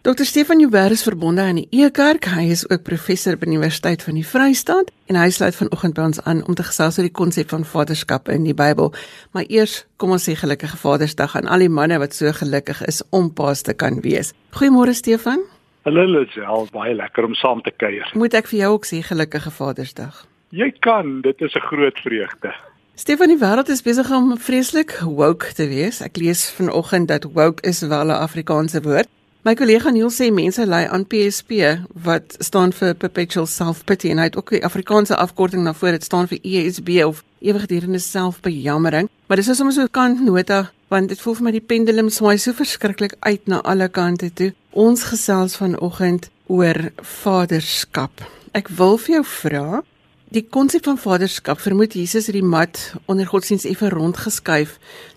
Dr 0.05 0.25
Stefan 0.25 0.61
Joubert 0.61 0.91
is 0.91 1.03
verbonde 1.03 1.41
aan 1.41 1.57
die 1.57 1.69
Ekerk. 1.71 2.27
Hy 2.29 2.51
is 2.53 2.67
ook 2.69 2.83
professor 2.85 3.39
by 3.41 3.47
die 3.49 3.55
Universiteit 3.55 4.03
van 4.05 4.19
die 4.19 4.25
Vrystaat 4.29 4.91
en 5.09 5.17
hy 5.17 5.31
sluit 5.33 5.57
vanoggend 5.57 5.95
by 5.97 6.05
ons 6.11 6.21
aan 6.29 6.43
om 6.45 6.59
te 6.59 6.67
gesels 6.67 6.99
oor 6.99 7.07
die 7.09 7.15
konsep 7.21 7.49
van 7.55 7.65
vaderskap 7.65 8.29
in 8.29 8.45
die 8.45 8.53
Bybel. 8.53 8.91
Maar 9.33 9.49
eers, 9.49 9.79
kom 9.97 10.13
ons 10.13 10.27
sê 10.29 10.35
gelukkige 10.37 10.77
Vadersdag 10.83 11.39
aan 11.41 11.49
al 11.49 11.65
die 11.65 11.71
manne 11.73 11.97
wat 12.03 12.13
so 12.13 12.35
gelukkig 12.37 12.83
is 12.85 13.01
om 13.17 13.31
paas 13.33 13.65
te 13.65 13.73
kan 13.73 14.03
wees. 14.05 14.35
Goeiemôre 14.53 14.93
Stefan. 14.93 15.41
Hallo 15.89 16.05
Lisel, 16.05 16.69
baie 16.77 16.93
lekker 17.01 17.31
om 17.31 17.41
saam 17.41 17.65
te 17.65 17.73
kuier. 17.73 18.13
Moet 18.13 18.37
ek 18.43 18.53
vir 18.53 18.61
jou 18.61 18.71
ook 18.77 18.91
sê 18.93 19.01
gelukkige 19.01 19.57
Vadersdag? 19.57 20.21
Jy 20.53 20.69
kan, 20.85 21.23
dit 21.25 21.41
is 21.41 21.57
'n 21.57 21.67
groot 21.73 22.05
vreugde. 22.05 22.53
Stefan, 22.95 23.33
die 23.33 23.41
wêreld 23.41 23.73
is 23.73 23.81
besig 23.81 24.13
om 24.13 24.37
vreeslik 24.37 25.01
woke 25.01 25.55
te 25.55 25.65
wees. 25.65 26.05
Ek 26.05 26.21
lees 26.21 26.51
vanoggend 26.51 27.09
dat 27.09 27.25
woke 27.25 27.65
is 27.65 27.81
wel 27.81 28.13
'n 28.13 28.21
Afrikaanse 28.21 28.83
woord. 28.83 29.09
My 29.45 29.53
kollega 29.53 29.91
Neil 29.93 30.09
sê 30.09 30.31
mense 30.33 30.65
ly 30.65 30.87
aan 30.89 31.03
PSP 31.05 31.67
wat 32.07 32.33
staan 32.41 32.71
vir 32.73 32.95
perpetual 32.97 33.45
self-pity 33.45 34.09
en 34.09 34.23
hy 34.23 34.31
het 34.31 34.39
ook 34.41 34.55
die 34.55 34.63
Afrikaanse 34.65 35.19
afkorting 35.21 35.67
daarvoor 35.69 35.99
dit 35.99 36.07
staan 36.07 36.31
vir 36.31 36.39
ESB 36.41 36.89
of 37.05 37.21
ewigdurende 37.45 38.01
selfbejammering. 38.01 39.11
Maar 39.29 39.43
dis 39.43 39.51
is 39.53 39.61
sommer 39.61 39.77
so 39.77 39.85
'n 39.85 39.93
kantnota 39.93 40.71
want 40.89 41.09
dit 41.13 41.21
voel 41.21 41.35
vir 41.35 41.45
my 41.45 41.53
die 41.53 41.61
pendulum 41.61 42.09
swaai 42.09 42.39
so 42.39 42.53
verskriklik 42.53 43.17
uit 43.21 43.47
na 43.47 43.61
alle 43.61 43.89
kante 43.89 44.33
toe. 44.33 44.55
Ons 44.71 45.03
gesels 45.03 45.57
vanoggend 45.57 46.31
oor 46.47 46.93
vaderskap. 46.97 48.25
Ek 48.53 48.69
wil 48.69 48.97
vir 48.97 49.15
jou 49.15 49.25
vra, 49.25 49.83
Die 50.35 50.49
konsep 50.51 50.83
van 50.89 50.97
vaderskap 50.99 51.61
vermoed 51.63 51.93
Jesus 51.95 52.27
het 52.27 52.35
die 52.35 52.43
mat 52.43 52.79
onder 53.07 53.27
godsdiens 53.31 53.67
effe 53.71 53.87
rondgeskuif 53.93 54.73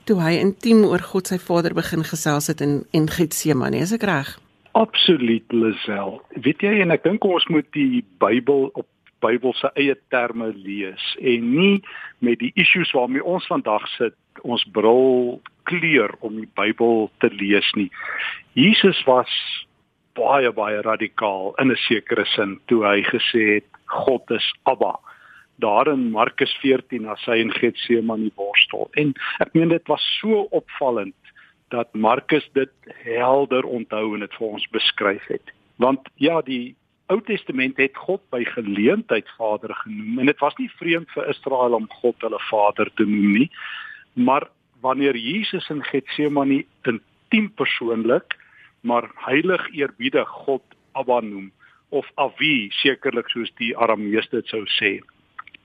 toe 0.05 0.19
hy 0.21 0.35
intiem 0.37 0.83
oor 0.85 1.01
God 1.01 1.31
sy 1.31 1.39
Vader 1.41 1.73
begin 1.73 2.03
gesels 2.05 2.51
het 2.51 2.59
in 2.61 2.83
en 2.93 3.07
Getsemane, 3.09 3.79
is 3.81 3.95
ek 3.95 4.05
reg? 4.05 4.29
Absoluut, 4.77 5.45
Lisel. 5.49 6.19
Weet 6.45 6.61
jy 6.61 6.75
en 6.83 6.93
ek 6.93 7.01
dink 7.07 7.25
ons 7.25 7.47
moet 7.49 7.65
die 7.73 8.03
Bybel 8.21 8.67
op 8.77 8.85
Bybelse 9.25 9.71
eie 9.73 9.95
terme 10.13 10.51
lees 10.53 11.07
en 11.17 11.49
nie 11.49 11.81
met 12.21 12.37
die 12.43 12.51
issues 12.53 12.93
waarmee 12.93 13.25
ons 13.25 13.49
vandag 13.49 13.89
sit 13.95 14.13
ons 14.45 14.67
bril 14.69 15.39
kleur 15.65 16.13
om 16.21 16.37
die 16.37 16.51
Bybel 16.61 17.09
te 17.25 17.33
lees 17.33 17.71
nie. 17.73 17.89
Jesus 18.53 19.01
was 19.09 19.33
baie 20.13 20.53
baie 20.53 20.85
radikaal 20.85 21.55
in 21.57 21.73
'n 21.73 21.81
sekere 21.89 22.29
sin 22.37 22.59
toe 22.69 22.85
hy 22.85 23.01
gesê 23.01 23.57
het 23.57 23.69
God 23.87 24.21
is 24.29 24.45
Abba 24.69 24.99
daar 25.57 25.87
in 25.87 26.09
Markus 26.11 26.53
14 26.61 27.07
as 27.09 27.23
hy 27.25 27.39
in 27.41 27.53
Getsemane 27.53 28.31
worstel. 28.35 28.89
En 28.93 29.13
ek 29.43 29.53
meen 29.57 29.73
dit 29.73 29.87
was 29.89 30.03
so 30.19 30.45
opvallend 30.55 31.15
dat 31.73 31.93
Markus 31.93 32.45
dit 32.53 32.73
helder 33.03 33.65
onthou 33.65 34.13
en 34.15 34.23
dit 34.23 34.35
vir 34.39 34.47
ons 34.47 34.67
beskryf 34.71 35.25
het. 35.31 35.53
Want 35.81 36.09
ja, 36.21 36.41
die 36.41 36.75
Ou 37.07 37.21
Testament 37.23 37.77
het 37.79 37.95
God 37.95 38.19
by 38.35 38.41
geleentheid 38.43 39.29
Vader 39.37 39.71
genoem 39.83 40.19
en 40.19 40.27
dit 40.27 40.41
was 40.43 40.55
nie 40.59 40.69
vreemd 40.75 41.11
vir 41.15 41.29
Israel 41.31 41.77
om 41.77 41.85
God 42.01 42.19
hulle 42.25 42.39
Vader 42.49 42.91
te 42.99 43.05
noem 43.07 43.37
nie. 43.37 43.49
Maar 44.13 44.49
wanneer 44.83 45.15
Jesus 45.15 45.69
in 45.71 45.83
Getsemane 45.87 46.65
intiem 46.83 47.47
persoonlik, 47.55 48.35
maar 48.81 49.07
heilig 49.23 49.63
eerbiedig 49.71 50.27
God 50.43 50.63
Abba 50.91 51.21
noem 51.21 51.51
of 51.89 52.07
Avi 52.15 52.67
sekerlik 52.81 53.29
soos 53.31 53.51
die 53.59 53.71
Arameërs 53.77 54.27
dit 54.33 54.51
sou 54.51 54.65
sê, 54.75 54.97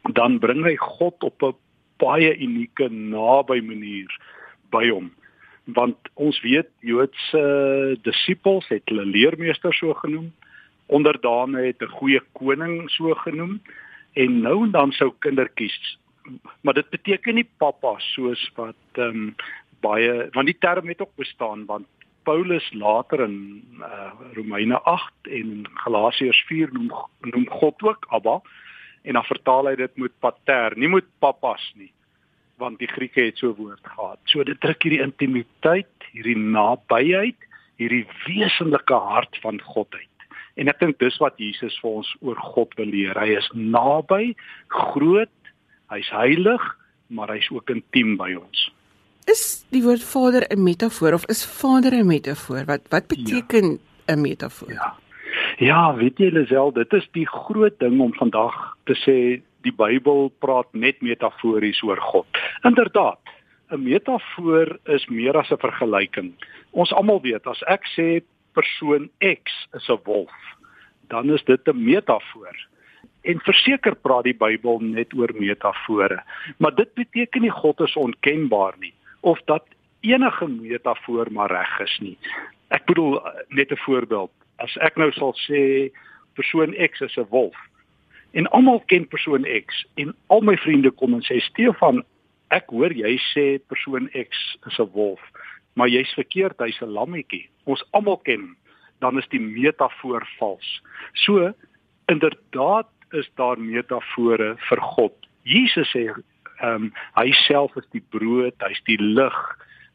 dan 0.03 0.39
bring 0.39 0.65
hy 0.65 0.77
God 0.77 1.23
op 1.23 1.43
'n 1.43 1.55
baie 1.99 2.37
unieke 2.37 2.89
naby 2.89 3.61
manier 3.61 4.11
by 4.71 4.89
hom. 4.89 5.13
Want 5.65 5.97
ons 6.15 6.41
weet 6.43 6.69
Joodse 6.81 7.99
disippels 8.03 8.69
het 8.69 8.83
hulle 8.87 9.05
leermeester 9.05 9.75
so 9.75 9.95
genoem 9.95 10.33
onderdane 10.87 11.67
het 11.67 11.83
'n 11.83 11.97
goeie 11.99 12.21
koning 12.33 12.91
so 12.91 13.15
genoem 13.15 13.61
en 14.13 14.41
nou 14.41 14.65
en 14.65 14.71
dan 14.71 14.93
sou 14.93 15.13
kindertjies 15.19 15.99
maar 16.61 16.75
dit 16.75 16.91
beteken 16.91 17.35
nie 17.35 17.49
pappa 17.57 17.95
soos 17.99 18.51
wat 18.55 18.83
ehm 18.93 19.09
um, 19.09 19.35
baie 19.81 20.29
want 20.33 20.47
die 20.47 20.59
term 20.59 20.89
het 20.89 21.01
ook 21.01 21.17
bestaan 21.17 21.67
want 21.67 21.87
Paulus 22.23 22.73
later 22.73 23.21
in 23.21 23.65
uh, 23.81 24.13
Romeine 24.35 24.81
8 24.81 25.13
en 25.23 25.65
Galasiërs 25.75 26.45
4 26.47 26.69
noem 26.73 26.91
noem 27.21 27.49
God 27.49 27.83
ook 27.83 28.07
Abba 28.09 28.41
en 29.03 29.19
dan 29.19 29.25
vertaal 29.25 29.73
hy 29.73 29.75
dit 29.77 29.97
met 29.97 30.15
pater, 30.21 30.77
nie 30.79 30.89
met 30.89 31.07
papas 31.19 31.65
nie, 31.75 31.91
want 32.63 32.79
die 32.79 32.91
Grieke 32.91 33.25
het 33.27 33.39
so 33.39 33.51
'n 33.51 33.59
woord 33.59 33.83
gehad. 33.83 34.21
So 34.25 34.45
dit 34.45 34.61
druk 34.61 34.83
hierdie 34.83 35.03
intimiteit, 35.03 35.97
hierdie 36.13 36.39
nabyheid, 36.39 37.39
hierdie 37.77 38.07
wesenlike 38.27 38.95
hart 38.95 39.39
van 39.43 39.61
God 39.61 39.89
uit. 39.95 40.09
En 40.57 40.69
ek 40.69 40.79
dink 40.81 40.99
dis 40.99 41.17
wat 41.19 41.39
Jesus 41.41 41.79
vir 41.81 41.91
ons 41.91 42.17
oor 42.21 42.37
God 42.37 42.75
wil 42.77 42.87
leer. 42.87 43.19
Hy 43.19 43.37
is 43.37 43.49
naby, 43.55 44.35
groot, 44.69 45.33
hy's 45.89 46.11
heilig, 46.11 46.63
maar 47.09 47.29
hy's 47.29 47.49
ook 47.51 47.71
intiem 47.71 48.17
by 48.17 48.35
ons. 48.35 48.71
Is 49.31 49.65
die 49.71 49.83
woord 49.83 50.03
Vader 50.03 50.47
'n 50.51 50.63
metafoor 50.63 51.15
of 51.15 51.27
is 51.29 51.45
Vader 51.45 51.95
'n 51.95 52.07
metafoor? 52.07 52.65
Wat 52.65 52.83
wat 52.91 53.07
beteken 53.07 53.65
'n 53.65 53.81
ja. 54.07 54.17
metafoor? 54.17 54.73
Ja. 54.73 54.97
Ja, 55.63 55.95
weet 55.95 56.19
jy 56.19 56.33
Lisel, 56.35 56.73
dit 56.75 56.95
is 56.97 57.05
die 57.15 57.27
groot 57.29 57.77
ding 57.79 58.01
om 58.03 58.11
vandag 58.19 58.55
te 58.91 58.97
sê 58.99 59.15
die 59.63 59.73
Bybel 59.79 60.33
praat 60.43 60.67
net 60.75 60.99
metafories 61.07 61.79
oor 61.87 62.03
God. 62.03 62.41
Inderdaad, 62.67 63.21
'n 63.71 63.85
metafoor 63.85 64.73
is 64.91 65.07
meer 65.07 65.39
as 65.39 65.53
'n 65.53 65.63
vergelyking. 65.63 66.33
Ons 66.73 66.93
almal 66.93 67.23
weet 67.23 67.47
as 67.47 67.63
ek 67.69 67.87
sê 67.95 68.23
persoon 68.59 69.09
X 69.21 69.69
is 69.79 69.89
'n 69.89 70.03
wolf, 70.05 70.35
dan 71.09 71.31
is 71.31 71.45
dit 71.45 71.69
'n 71.69 71.85
metafoor. 71.85 72.57
En 73.23 73.39
verseker 73.41 73.95
praat 73.95 74.25
die 74.25 74.39
Bybel 74.39 74.81
net 74.81 75.15
oor 75.15 75.31
metafore, 75.39 76.23
maar 76.59 76.75
dit 76.75 76.95
beteken 76.95 77.43
nie 77.43 77.55
God 77.63 77.81
is 77.81 77.97
onkenbaar 77.97 78.75
nie 78.81 78.95
of 79.21 79.39
dat 79.45 79.65
enige 80.01 80.49
metafoor 80.49 81.31
maar 81.31 81.51
reg 81.51 81.81
is 81.81 81.99
nie. 82.01 82.19
Ek 82.69 82.85
bedoel 82.87 83.23
net 83.49 83.71
'n 83.71 83.77
voorbeeld 83.77 84.33
as 84.63 84.77
ek 84.81 84.97
nou 84.97 85.11
sal 85.13 85.35
sê 85.45 85.91
persoon 86.39 86.75
X 86.79 87.01
is 87.01 87.17
'n 87.19 87.29
wolf. 87.31 87.57
En 88.33 88.47
almal 88.57 88.81
ken 88.87 89.09
persoon 89.09 89.45
X 89.45 89.85
en 89.97 90.15
al 90.29 90.41
my 90.41 90.57
vriende 90.57 90.91
kom 90.91 91.15
en 91.15 91.23
sê 91.23 91.41
Stefan 91.41 92.03
ek 92.51 92.71
hoor 92.71 92.93
jy 92.93 93.19
sê 93.35 93.59
persoon 93.69 94.09
X 94.15 94.57
is 94.67 94.79
'n 94.79 94.91
wolf 94.93 95.21
maar 95.75 95.89
jy's 95.89 96.13
verkeerd 96.17 96.61
hy's 96.61 96.81
'n 96.83 96.93
lammetjie. 96.93 97.49
Ons 97.65 97.85
almal 97.93 98.21
ken 98.25 98.57
dan 99.01 99.19
is 99.19 99.29
die 99.29 99.41
metafoor 99.41 100.27
vals. 100.39 100.83
So 101.13 101.53
inderdaad 102.07 102.87
is 103.11 103.29
daar 103.35 103.59
metafore 103.59 104.57
vir 104.69 104.81
God. 104.81 105.15
Jesus 105.43 105.91
sê 105.91 106.09
ehm 106.09 106.75
um, 106.75 106.93
hy 107.17 107.33
self 107.33 107.77
is 107.77 107.89
die 107.91 108.05
brood 108.11 108.55
hy's 108.59 108.83
die 108.85 109.01
lig 109.01 109.39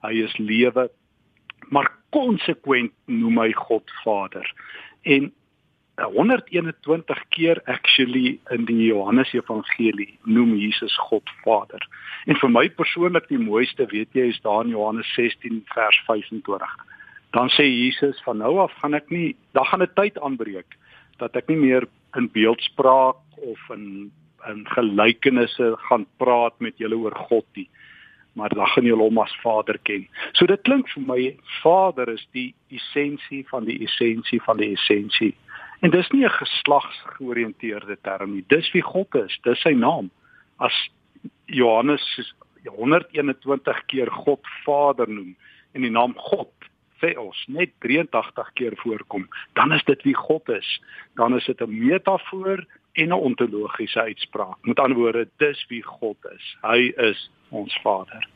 hy 0.04 0.14
is 0.24 0.38
lewe. 0.38 0.90
Maar 1.70 1.92
konsekwent 2.16 2.94
noem 3.06 3.40
hy 3.42 3.52
God 3.58 3.92
Vader. 4.04 4.48
En 5.04 5.32
121 5.98 7.24
keer 7.34 7.62
actually 7.66 8.40
in 8.54 8.66
die 8.70 8.86
Johannes 8.86 9.34
Evangelie 9.34 10.20
noem 10.24 10.54
Jesus 10.56 10.94
God 11.10 11.30
Vader. 11.44 11.82
En 12.30 12.38
vir 12.38 12.52
my 12.54 12.68
persoonlik 12.70 13.26
die 13.32 13.42
mooiste, 13.42 13.88
weet 13.90 14.14
jy, 14.14 14.28
is 14.30 14.42
daar 14.46 14.66
in 14.66 14.76
Johannes 14.76 15.10
16 15.16 15.64
vers 15.74 15.98
25. 16.06 16.76
Dan 17.34 17.50
sê 17.56 17.66
Jesus 17.66 18.22
van 18.26 18.40
nou 18.44 18.58
af 18.62 18.76
gaan 18.82 18.94
ek 18.94 19.10
nie, 19.10 19.36
dan 19.58 19.66
gaan 19.66 19.84
'n 19.84 19.94
tyd 19.96 20.20
aanbreek 20.20 20.78
dat 21.18 21.36
ek 21.36 21.50
nie 21.50 21.58
meer 21.58 21.88
in 22.16 22.30
beeldspraak 22.30 23.18
of 23.36 23.60
in 23.74 24.12
in 24.48 24.68
gelykenisse 24.70 25.76
gaan 25.90 26.06
praat 26.18 26.54
met 26.60 26.78
julle 26.78 26.96
oor 26.96 27.16
God 27.28 27.46
nie 27.56 27.68
maar 28.38 28.54
dan 28.54 28.68
gaan 28.68 28.86
jy 28.86 28.94
hom 28.94 29.18
as 29.18 29.34
Vader 29.42 29.80
ken. 29.90 30.06
So 30.38 30.46
dit 30.46 30.62
klink 30.68 30.90
vir 30.94 31.06
my 31.10 31.22
Vader 31.62 32.10
is 32.14 32.24
die 32.38 32.52
essensie 32.70 33.42
van 33.50 33.66
die 33.66 33.80
essensie 33.86 34.40
van 34.46 34.62
die 34.62 34.76
essensie. 34.76 35.34
En 35.82 35.90
dis 35.94 36.10
nie 36.14 36.26
'n 36.26 36.38
geslagsgeoriënteerde 36.42 37.98
term 38.02 38.34
nie. 38.34 38.46
Dis 38.48 38.72
wie 38.72 38.82
God 38.82 39.16
is, 39.16 39.40
dis 39.44 39.62
sy 39.62 39.74
naam. 39.74 40.12
As 40.60 40.74
Johannes 41.46 42.36
121 42.66 43.86
keer 43.86 44.12
God 44.12 44.46
Vader 44.66 45.10
noem 45.10 45.36
en 45.74 45.82
die 45.82 45.92
naam 45.92 46.14
God 46.18 46.54
Theos 47.00 47.46
net 47.48 47.70
83 47.80 48.54
keer 48.54 48.74
voorkom, 48.76 49.28
dan 49.54 49.74
is 49.74 49.84
dit 49.84 50.04
wie 50.04 50.16
God 50.16 50.50
is. 50.50 50.82
Dan 51.16 51.36
is 51.36 51.46
dit 51.46 51.62
'n 51.62 51.88
metafoor 51.88 52.66
en 52.94 53.08
'n 53.08 53.12
ontologiese 53.12 54.02
uitspraak. 54.02 54.58
Met 54.62 54.80
ander 54.80 54.98
woorde, 54.98 55.30
dis 55.38 55.66
wie 55.68 55.84
God 55.84 56.18
is. 56.36 56.58
Hy 56.62 56.94
is 56.98 57.30
ons 57.50 57.80
Vader. 57.84 58.28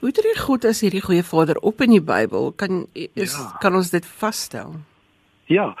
Hoe 0.00 0.12
tree 0.12 0.36
God 0.38 0.64
as 0.64 0.82
hierdie 0.84 1.02
goeie 1.04 1.24
Vader 1.24 1.58
op 1.64 1.80
in 1.80 1.94
die 1.96 2.04
Bybel? 2.04 2.52
Kan 2.52 2.86
is 2.94 3.36
ja. 3.36 3.50
kan 3.60 3.74
ons 3.74 3.90
dit 3.90 4.06
vasstel? 4.06 4.76
Ja, 5.46 5.74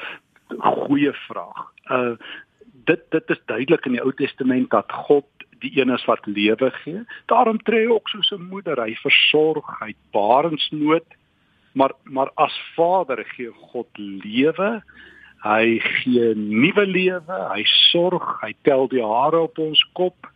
goeie 0.86 1.12
vraag. 1.26 1.70
Uh 1.90 2.16
dit 2.86 3.00
dit 3.10 3.30
is 3.34 3.40
duidelik 3.50 3.86
in 3.86 3.96
die 3.96 4.02
Ou 4.02 4.12
Testament 4.14 4.70
dat 4.70 4.92
God 5.08 5.26
die 5.58 5.72
een 5.74 5.90
is 5.90 6.04
wat 6.06 6.26
lewe 6.26 6.70
gee. 6.82 7.02
Daarom 7.26 7.58
tree 7.58 7.86
hy 7.86 7.92
ook 7.92 8.08
soos 8.08 8.30
'n 8.30 8.48
moeder, 8.50 8.78
hy 8.78 8.94
versorg, 8.94 9.66
hy 9.80 9.94
barensnood, 10.12 11.06
maar 11.72 11.92
maar 12.04 12.30
as 12.34 12.54
Vader 12.76 13.24
gee 13.24 13.50
God 13.50 13.88
lewe. 13.98 14.82
Hy 15.42 15.78
gee 15.78 16.34
nuwe 16.34 16.86
lewe, 16.86 17.38
hy 17.54 17.62
sorg, 17.64 18.40
hy 18.40 18.54
tel 18.62 18.88
die 18.88 19.02
hare 19.02 19.38
op 19.38 19.58
ons 19.58 19.82
kop. 19.92 20.26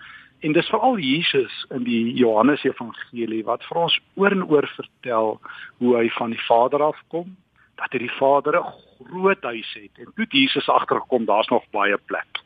En 0.41 0.53
dis 0.53 0.69
veral 0.69 0.99
Jesus 0.99 1.67
in 1.69 1.83
die 1.85 2.15
Johannes 2.17 2.63
Evangelie 2.65 3.43
wat 3.45 3.65
vir 3.69 3.83
ons 3.83 3.97
oor 4.17 4.33
en 4.33 4.47
oor 4.49 4.67
vertel 4.73 5.35
hoe 5.83 5.97
hy 5.99 6.07
van 6.17 6.33
die 6.33 6.45
Vader 6.47 6.85
afkom, 6.87 7.35
dat 7.77 7.93
hy 7.93 8.01
die 8.07 8.17
Vader 8.17 8.57
'n 8.61 8.73
groot 9.11 9.43
huis 9.43 9.73
het 9.75 9.99
en 9.99 10.13
toe 10.17 10.27
Jesus 10.29 10.69
agtergekom, 10.69 11.25
daar's 11.25 11.49
nog 11.49 11.65
baie 11.71 11.99
plek. 12.07 12.41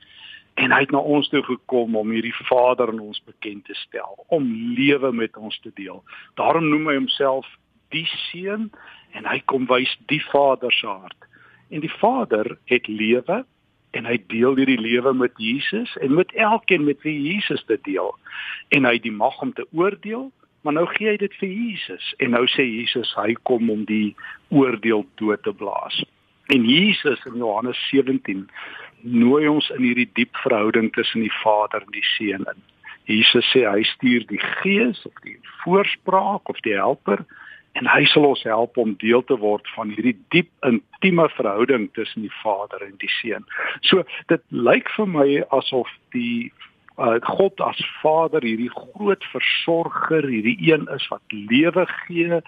En 0.55 0.73
hy 0.73 0.81
het 0.81 0.91
na 0.91 0.99
ons 0.99 1.29
toe 1.29 1.43
gekom 1.43 1.97
om 1.97 2.11
hierdie 2.11 2.35
Vader 2.35 2.89
aan 2.89 3.01
ons 3.01 3.23
bekend 3.27 3.65
te 3.65 3.75
stel, 3.75 4.25
om 4.29 4.43
lewe 4.75 5.13
met 5.13 5.37
ons 5.37 5.59
te 5.61 5.71
deel. 5.75 6.03
Daarom 6.35 6.69
noem 6.69 6.87
hy 6.87 6.95
homself 6.95 7.47
die 7.91 8.07
Seun 8.07 8.73
en 9.13 9.25
hy 9.25 9.41
kom 9.45 9.67
wys 9.67 9.99
die 10.07 10.23
Vader 10.31 10.73
se 10.73 10.87
hart. 10.87 11.27
En 11.71 11.81
die 11.81 11.95
Vader 11.99 12.59
het 12.65 12.87
lewe 12.87 13.45
en 13.95 14.09
hy 14.09 14.17
deel 14.33 14.57
hierdie 14.59 14.81
lewe 14.81 15.15
met 15.15 15.35
Jesus 15.41 15.93
en 16.03 16.15
met 16.19 16.33
elkeen 16.35 16.85
met 16.85 17.03
wie 17.07 17.15
Jesus 17.23 17.65
dit 17.71 17.83
deel. 17.85 18.11
En 18.75 18.85
hy 18.89 18.97
het 18.99 19.07
die 19.07 19.15
mag 19.15 19.41
om 19.43 19.53
te 19.55 19.67
oordeel, 19.73 20.31
maar 20.63 20.77
nou 20.79 20.87
gee 20.97 21.13
hy 21.13 21.17
dit 21.21 21.35
vir 21.41 21.49
Jesus 21.49 22.11
en 22.19 22.35
nou 22.37 22.45
sê 22.51 22.67
Jesus 22.67 23.15
hy 23.21 23.37
kom 23.49 23.71
om 23.71 23.85
die 23.89 24.15
oordeel 24.49 25.07
dood 25.21 25.43
te 25.45 25.53
blaas. 25.53 26.03
En 26.53 26.65
Jesus 26.69 27.21
in 27.29 27.39
Johannes 27.41 27.81
17 27.91 28.47
nooi 29.05 29.47
ons 29.49 29.71
in 29.77 29.85
hierdie 29.85 30.09
diep 30.17 30.37
verhouding 30.45 30.91
tussen 30.93 31.25
die 31.25 31.33
Vader 31.43 31.85
en 31.85 31.93
die 31.93 32.07
Seun 32.15 32.47
in. 32.49 32.63
Jesus 33.05 33.45
sê 33.53 33.67
hy 33.69 33.85
stuur 33.85 34.25
die 34.31 34.41
Gees 34.41 35.03
of 35.05 35.17
die 35.25 35.37
voorspraak 35.63 36.49
of 36.49 36.61
die 36.65 36.77
helper 36.77 37.25
en 37.75 37.89
hy 37.91 38.05
sal 38.11 38.27
ons 38.29 38.43
help 38.47 38.79
om 38.79 38.95
deel 39.03 39.25
te 39.27 39.37
word 39.43 39.67
van 39.75 39.91
hierdie 39.91 40.17
diep 40.35 40.51
intieme 40.67 41.27
verhouding 41.35 41.89
tussen 41.99 42.27
die 42.27 42.37
Vader 42.43 42.85
en 42.87 42.95
die 43.03 43.11
Seun. 43.21 43.47
So 43.83 44.05
dit 44.31 44.43
lyk 44.51 44.91
vir 44.97 45.11
my 45.11 45.29
asof 45.57 45.91
die 46.15 46.53
uh, 46.99 47.19
God 47.27 47.59
as 47.67 47.81
Vader 48.03 48.47
hierdie 48.47 48.71
groot 48.71 49.27
versorger, 49.33 50.29
hierdie 50.31 50.59
een 50.63 50.87
is 50.95 51.09
wat 51.11 51.35
lewe 51.35 51.87
gee, 52.07 52.41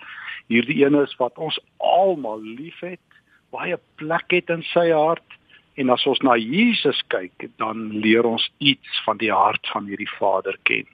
hierdie 0.52 0.78
een 0.84 0.98
is 1.02 1.16
wat 1.18 1.38
ons 1.42 1.58
almal 1.82 2.42
liefhet 2.42 3.02
baie 3.54 3.78
plek 4.00 4.30
het 4.34 4.50
in 4.52 4.62
sy 4.72 4.88
hart 4.92 5.36
en 5.76 5.90
as 5.92 6.06
ons 6.08 6.22
na 6.24 6.36
Jesus 6.40 7.02
kyk, 7.12 7.48
dan 7.60 7.90
leer 8.00 8.24
ons 8.24 8.44
iets 8.64 9.02
van 9.04 9.18
die 9.20 9.32
hart 9.32 9.66
van 9.74 9.88
hierdie 9.90 10.08
Vader 10.16 10.56
ken. 10.68 10.86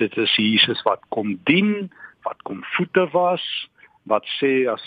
Dit 0.00 0.16
is 0.20 0.34
Jesus 0.36 0.82
wat 0.84 1.00
kom 1.14 1.38
dien, 1.48 1.88
wat 2.26 2.42
kom 2.44 2.60
voete 2.74 3.06
was, 3.14 3.44
wat 4.06 4.26
sê 4.38 4.66
as 4.70 4.82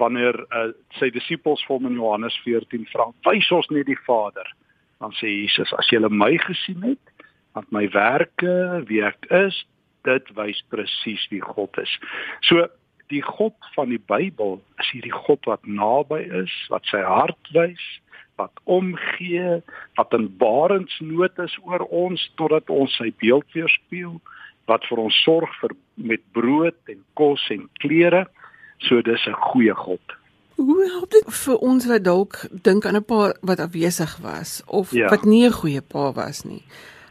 wanneer 0.00 0.36
uh, 0.50 0.70
sy 0.98 1.10
disippels 1.12 1.62
hom 1.68 1.86
in 1.88 1.98
Johannes 2.00 2.36
14 2.44 2.86
vra, 2.92 3.10
"Wys 3.28 3.50
ons 3.52 3.68
net 3.70 3.86
die 3.86 3.98
Vader." 4.06 4.48
Dan 5.00 5.12
sê 5.12 5.28
Jesus, 5.28 5.72
"As 5.78 5.90
julle 5.90 6.08
my 6.08 6.36
gesien 6.38 6.82
het, 6.82 7.26
wat 7.54 7.68
my 7.70 7.88
werke, 7.92 8.84
wie 8.88 9.02
ek 9.04 9.26
is, 9.30 9.64
dit 10.04 10.34
wys 10.36 10.62
presies 10.70 11.26
wie 11.30 11.40
God 11.40 11.78
is." 11.78 11.98
So 12.40 12.68
die 13.12 13.22
God 13.22 13.54
van 13.74 13.88
die 13.92 14.00
Bybel 14.00 14.62
is 14.80 14.90
hierdie 14.90 15.12
God 15.12 15.44
wat 15.44 15.66
naby 15.68 16.22
is, 16.42 16.52
wat 16.72 16.86
sy 16.88 17.02
hart 17.04 17.52
wys, 17.52 17.84
wat 18.40 18.60
omgee, 18.64 19.60
wat 19.98 20.14
in 20.16 20.30
barensnood 20.40 21.38
is 21.44 21.56
oor 21.62 21.84
ons 21.92 22.24
totdat 22.40 22.70
ons 22.72 22.94
sy 22.96 23.12
beeld 23.20 23.46
weerspieël, 23.52 24.16
wat 24.70 24.86
vir 24.88 25.02
ons 25.04 25.18
sorg 25.26 25.52
vir 25.60 25.74
met 25.96 26.22
brood 26.32 26.78
en 26.92 27.02
kos 27.18 27.44
en 27.52 27.66
klere. 27.84 28.24
So 28.82 29.02
dis 29.02 29.26
'n 29.26 29.32
goeie 29.32 29.74
God. 29.74 30.00
Hoe 30.56 30.84
help 30.86 31.10
dit 31.10 31.24
vir 31.26 31.56
ons 31.56 31.86
wat 31.86 32.04
dalk 32.04 32.34
dink 32.50 32.86
aan 32.86 32.96
'n 32.96 33.04
pa 33.04 33.34
wat 33.40 33.60
afwesig 33.60 34.18
was 34.22 34.62
of 34.66 34.90
ja. 34.90 35.08
wat 35.08 35.24
nie 35.24 35.46
'n 35.46 35.58
goeie 35.60 35.82
pa 35.82 36.12
was 36.12 36.44
nie? 36.44 36.62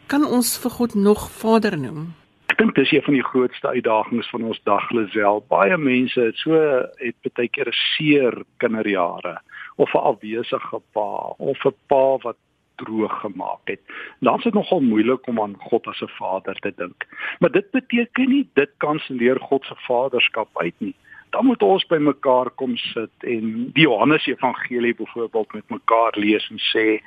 Kan 0.06 0.24
ons 0.24 0.58
vir 0.58 0.70
God 0.70 0.94
nog 0.94 1.30
Vader 1.30 1.78
noem? 1.78 2.14
Ek 2.46 2.58
dink 2.58 2.74
dis 2.74 2.92
een 2.92 3.02
van 3.02 3.14
die 3.14 3.24
grootste 3.24 3.68
uitdagings 3.68 4.30
van 4.30 4.42
ons 4.42 4.60
dag 4.64 4.90
Lisel. 4.90 5.44
Baie 5.48 5.76
mense 5.76 6.20
het 6.20 6.36
so 6.36 6.52
het 6.96 7.32
baie 7.34 7.48
keer 7.48 7.68
'n 7.68 7.80
seer 7.96 8.42
kinderjare 8.56 9.40
of 9.76 9.94
'n 9.94 10.04
afwesige 10.12 10.80
pa 10.92 11.34
of 11.38 11.64
'n 11.64 11.74
pa 11.86 12.16
wat 12.22 12.36
droog 12.76 13.20
gemaak 13.20 13.64
het. 13.64 13.80
Dan 14.20 14.36
is 14.38 14.44
dit 14.44 14.54
nogal 14.54 14.80
moeilik 14.80 15.26
om 15.26 15.40
aan 15.40 15.56
God 15.58 15.86
as 15.86 16.02
'n 16.02 16.16
vader 16.18 16.54
te 16.54 16.72
dink. 16.76 17.06
Maar 17.38 17.50
dit 17.50 17.70
beteken 17.70 18.28
nie 18.28 18.48
dit 18.54 18.70
kanselleer 18.76 19.40
God 19.40 19.64
se 19.64 19.74
vaderskap 19.76 20.48
uit 20.52 20.74
nie. 20.78 20.94
Dan 21.32 21.46
moet 21.48 21.62
ons 21.64 21.84
by 21.88 21.96
mekaar 21.96 22.50
kom 22.60 22.76
sit 22.76 23.24
en 23.24 23.70
die 23.76 23.86
Johannes 23.86 24.26
Evangelie 24.28 24.94
byvoorbeeld 24.94 25.54
met 25.56 25.70
mekaar 25.72 26.18
lees 26.20 26.44
en 26.52 26.60
sê 26.72 27.00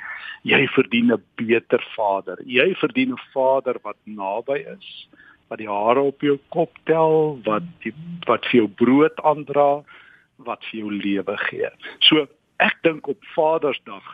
jy 0.44 0.62
verdien 0.78 1.14
'n 1.14 1.24
beter 1.36 1.82
vader. 1.96 2.38
Jy 2.46 2.74
verdien 2.82 3.14
'n 3.14 3.26
vader 3.34 3.78
wat 3.84 3.98
naby 4.06 4.66
is 4.78 5.08
wat 5.48 5.62
die 5.62 5.70
hare 5.70 6.02
op 6.02 6.24
jou 6.26 6.38
kop 6.50 6.78
tel, 6.90 7.40
wat 7.46 7.66
die, 7.84 7.94
wat 8.26 8.46
vir 8.50 8.64
jou 8.64 8.68
brood 8.82 9.20
aandra, 9.24 9.84
wat 10.46 10.64
vir 10.70 10.80
jou 10.80 10.92
lewe 10.92 11.38
gee. 11.50 11.70
So 12.08 12.26
ek 12.64 12.80
dink 12.88 13.08
op 13.12 13.22
Vadersdag 13.36 14.06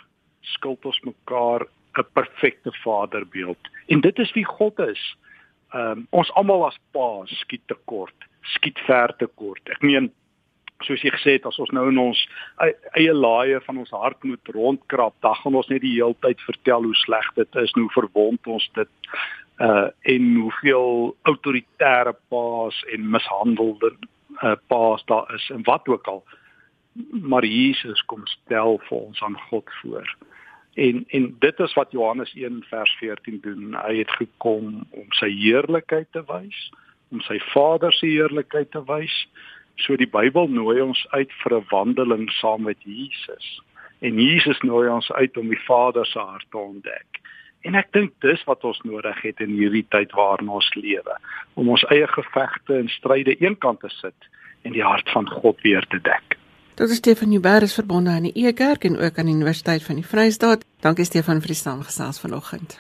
skuld 0.58 0.86
ons 0.86 1.00
mekaar 1.08 1.68
'n 1.98 2.06
perfekte 2.14 2.72
vaderbeeld. 2.84 3.60
En 3.88 4.02
dit 4.02 4.20
is 4.20 4.34
wie 4.34 4.46
God 4.46 4.80
is. 4.80 5.16
Um, 5.74 6.08
ons 6.12 6.32
almal 6.32 6.66
as 6.66 6.78
pa 6.92 7.24
skiet 7.26 7.68
tekort, 7.68 8.16
skiet 8.56 8.80
ver 8.88 9.14
tekort. 9.18 9.62
Ek 9.70 9.82
meen 9.86 10.12
soos 10.86 11.04
jy 11.06 11.12
gesê 11.14 11.36
het 11.38 11.46
as 11.46 11.60
ons 11.62 11.70
nou 11.76 11.88
in 11.92 12.00
ons 12.02 12.22
eie 12.98 13.14
laaie 13.14 13.60
van 13.68 13.78
ons 13.84 13.94
hart 13.94 14.24
moet 14.26 14.54
rondkrap, 14.56 15.14
dan 15.22 15.38
gaan 15.38 15.60
ons 15.60 15.70
net 15.70 15.84
die 15.84 15.94
hele 16.00 16.18
tyd 16.26 16.42
vertel 16.48 16.88
hoe 16.88 16.98
sleg 17.04 17.28
dit 17.38 17.62
is, 17.62 17.74
hoe 17.78 17.92
verwond 17.94 18.50
ons 18.50 18.68
dit 18.80 19.14
uh 19.62 19.90
en 20.10 20.30
hoeveel 20.42 21.12
autoritaire 21.30 22.16
paas 22.34 22.78
en 22.96 23.10
mishandelde 23.14 23.92
uh, 24.42 24.56
paas 24.68 25.04
daar 25.06 25.30
is 25.36 25.50
en 25.54 25.62
wat 25.68 25.88
ook 25.88 26.08
al 26.08 26.24
maar 27.12 27.46
Jesus 27.46 28.02
kom 28.06 28.26
stel 28.26 28.80
vir 28.88 28.98
ons 28.98 29.22
aan 29.24 29.38
God 29.50 29.70
voor. 29.82 30.16
En 30.74 31.04
en 31.08 31.36
dit 31.40 31.60
is 31.60 31.74
wat 31.74 31.92
Johannes 31.92 32.34
1 32.34 32.64
vers 32.70 32.92
14 33.00 33.40
doen. 33.42 33.76
Hy 33.76 33.98
het 33.98 34.12
gekom 34.12 34.84
om 34.90 35.08
sy 35.20 35.30
heerlikheid 35.30 36.08
te 36.12 36.24
wys, 36.28 36.72
om 37.12 37.22
sy 37.22 37.40
Vader 37.52 37.94
se 37.94 38.08
heerlikheid 38.08 38.72
te 38.72 38.84
wys. 38.88 39.16
So 39.76 39.96
die 39.98 40.10
Bybel 40.10 40.48
nooi 40.48 40.82
ons 40.82 41.06
uit 41.12 41.32
vir 41.44 41.58
'n 41.58 41.66
wandeling 41.70 42.30
saam 42.32 42.64
met 42.64 42.78
Jesus. 42.84 43.62
En 44.00 44.20
Jesus 44.20 44.60
nooi 44.62 44.90
ons 44.90 45.12
uit 45.12 45.38
om 45.38 45.48
die 45.48 45.64
Vader 45.68 46.06
se 46.06 46.20
hart 46.20 46.46
te 46.52 46.58
ontdek. 46.58 47.22
En 47.62 47.76
ek 47.76 47.92
dink 47.94 48.14
dis 48.26 48.44
wat 48.44 48.64
ons 48.64 48.80
nodig 48.82 49.22
het 49.22 49.40
in 49.40 49.54
hierdie 49.54 49.86
tyd 49.94 50.12
waarin 50.18 50.50
ons 50.50 50.70
lewe, 50.76 51.18
om 51.54 51.70
ons 51.70 51.84
eie 51.94 52.08
gevegte 52.08 52.78
en 52.78 52.90
stryde 52.90 53.36
eenkant 53.38 53.80
te 53.80 53.90
sit 53.90 54.30
en 54.62 54.72
die 54.72 54.84
hart 54.84 55.10
van 55.10 55.30
God 55.30 55.62
weer 55.62 55.86
te 55.90 56.02
dek. 56.02 56.38
Dit 56.76 56.90
is 56.90 56.98
Stefan 56.98 57.30
Nieuwberg 57.30 57.62
is 57.62 57.78
verbonde 57.78 58.10
aan 58.10 58.24
die 58.30 58.48
Ekerk 58.48 58.84
en 58.84 58.98
ook 58.98 59.18
aan 59.18 59.30
die 59.30 59.36
Universiteit 59.36 59.84
van 59.84 60.02
die 60.02 60.06
Vrystaat. 60.06 60.66
Dankie 60.82 61.06
Stefan 61.06 61.42
vir 61.42 61.54
die 61.54 61.62
saamgesels 61.62 62.22
vanoggend. 62.24 62.80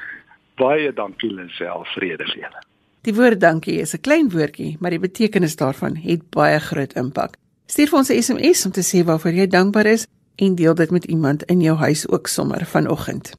Baie 0.57 0.93
dankie 0.93 1.29
Lisel, 1.29 1.85
vrede 1.93 2.25
vir 2.33 2.45
julle. 2.47 2.70
Die 3.01 3.15
woord 3.17 3.39
dankie 3.41 3.79
is 3.81 3.93
'n 3.95 4.01
klein 4.01 4.29
woordjie, 4.29 4.77
maar 4.79 4.93
die 4.93 4.99
betekenis 4.99 5.55
daarvan 5.55 5.95
het 5.95 6.29
baie 6.29 6.59
groot 6.59 6.93
impak. 6.93 7.33
Stuur 7.65 7.87
vir 7.87 7.97
ons 7.97 8.09
'n 8.09 8.21
SMS 8.21 8.65
om 8.65 8.71
te 8.71 8.83
sê 8.83 9.03
waarvoor 9.03 9.33
jy 9.33 9.47
dankbaar 9.47 9.85
is 9.85 10.05
en 10.35 10.55
deel 10.55 10.75
dit 10.75 10.91
met 10.91 11.05
iemand 11.05 11.43
in 11.43 11.61
jou 11.61 11.77
huis 11.77 12.07
ook 12.07 12.27
sommer 12.27 12.65
vanoggend. 12.65 13.31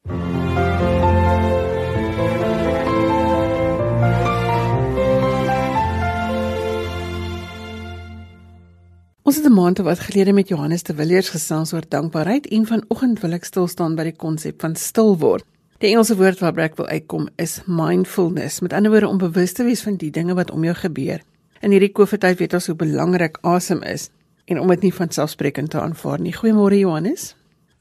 Ons 9.22 9.37
het 9.37 9.46
'n 9.46 9.53
maand 9.55 9.79
wat 9.79 9.98
gelede 9.98 10.33
met 10.33 10.48
Johannes 10.48 10.83
de 10.83 10.94
Villiers 10.94 11.29
gesels 11.29 11.72
oor 11.72 11.85
dankbaarheid 11.88 12.46
en 12.46 12.66
vanoggend 12.66 13.20
wil 13.20 13.33
ek 13.33 13.44
stil 13.44 13.66
staan 13.66 13.94
by 13.94 14.03
die 14.03 14.16
konsep 14.16 14.61
van 14.61 14.77
stil 14.77 15.18
word. 15.18 15.44
Die 15.82 15.90
Engelse 15.90 16.14
woord 16.14 16.38
waar 16.38 16.60
ek 16.62 16.76
wil 16.78 16.86
uitkom 16.86 17.24
is 17.42 17.56
mindfulness, 17.66 18.60
met 18.62 18.70
ander 18.76 18.92
woorde 18.92 19.08
om 19.10 19.16
bewus 19.18 19.50
te 19.58 19.64
wees 19.66 19.80
van 19.82 19.96
die 19.98 20.12
dinge 20.14 20.36
wat 20.38 20.52
om 20.54 20.62
jou 20.62 20.74
gebeur. 20.78 21.24
In 21.58 21.72
hierdie 21.74 21.90
COVID-tyd 21.90 22.38
weet 22.38 22.52
ons 22.54 22.68
hoe 22.70 22.76
belangrik 22.78 23.40
asem 23.42 23.80
is 23.82 24.04
en 24.46 24.60
om 24.62 24.70
dit 24.70 24.86
nie 24.86 24.92
van 24.94 25.10
selfsprekend 25.10 25.72
te 25.74 25.80
aanvaar 25.82 26.22
nie. 26.22 26.36
Goeiemôre 26.36 26.78
Johannes. 26.78 27.32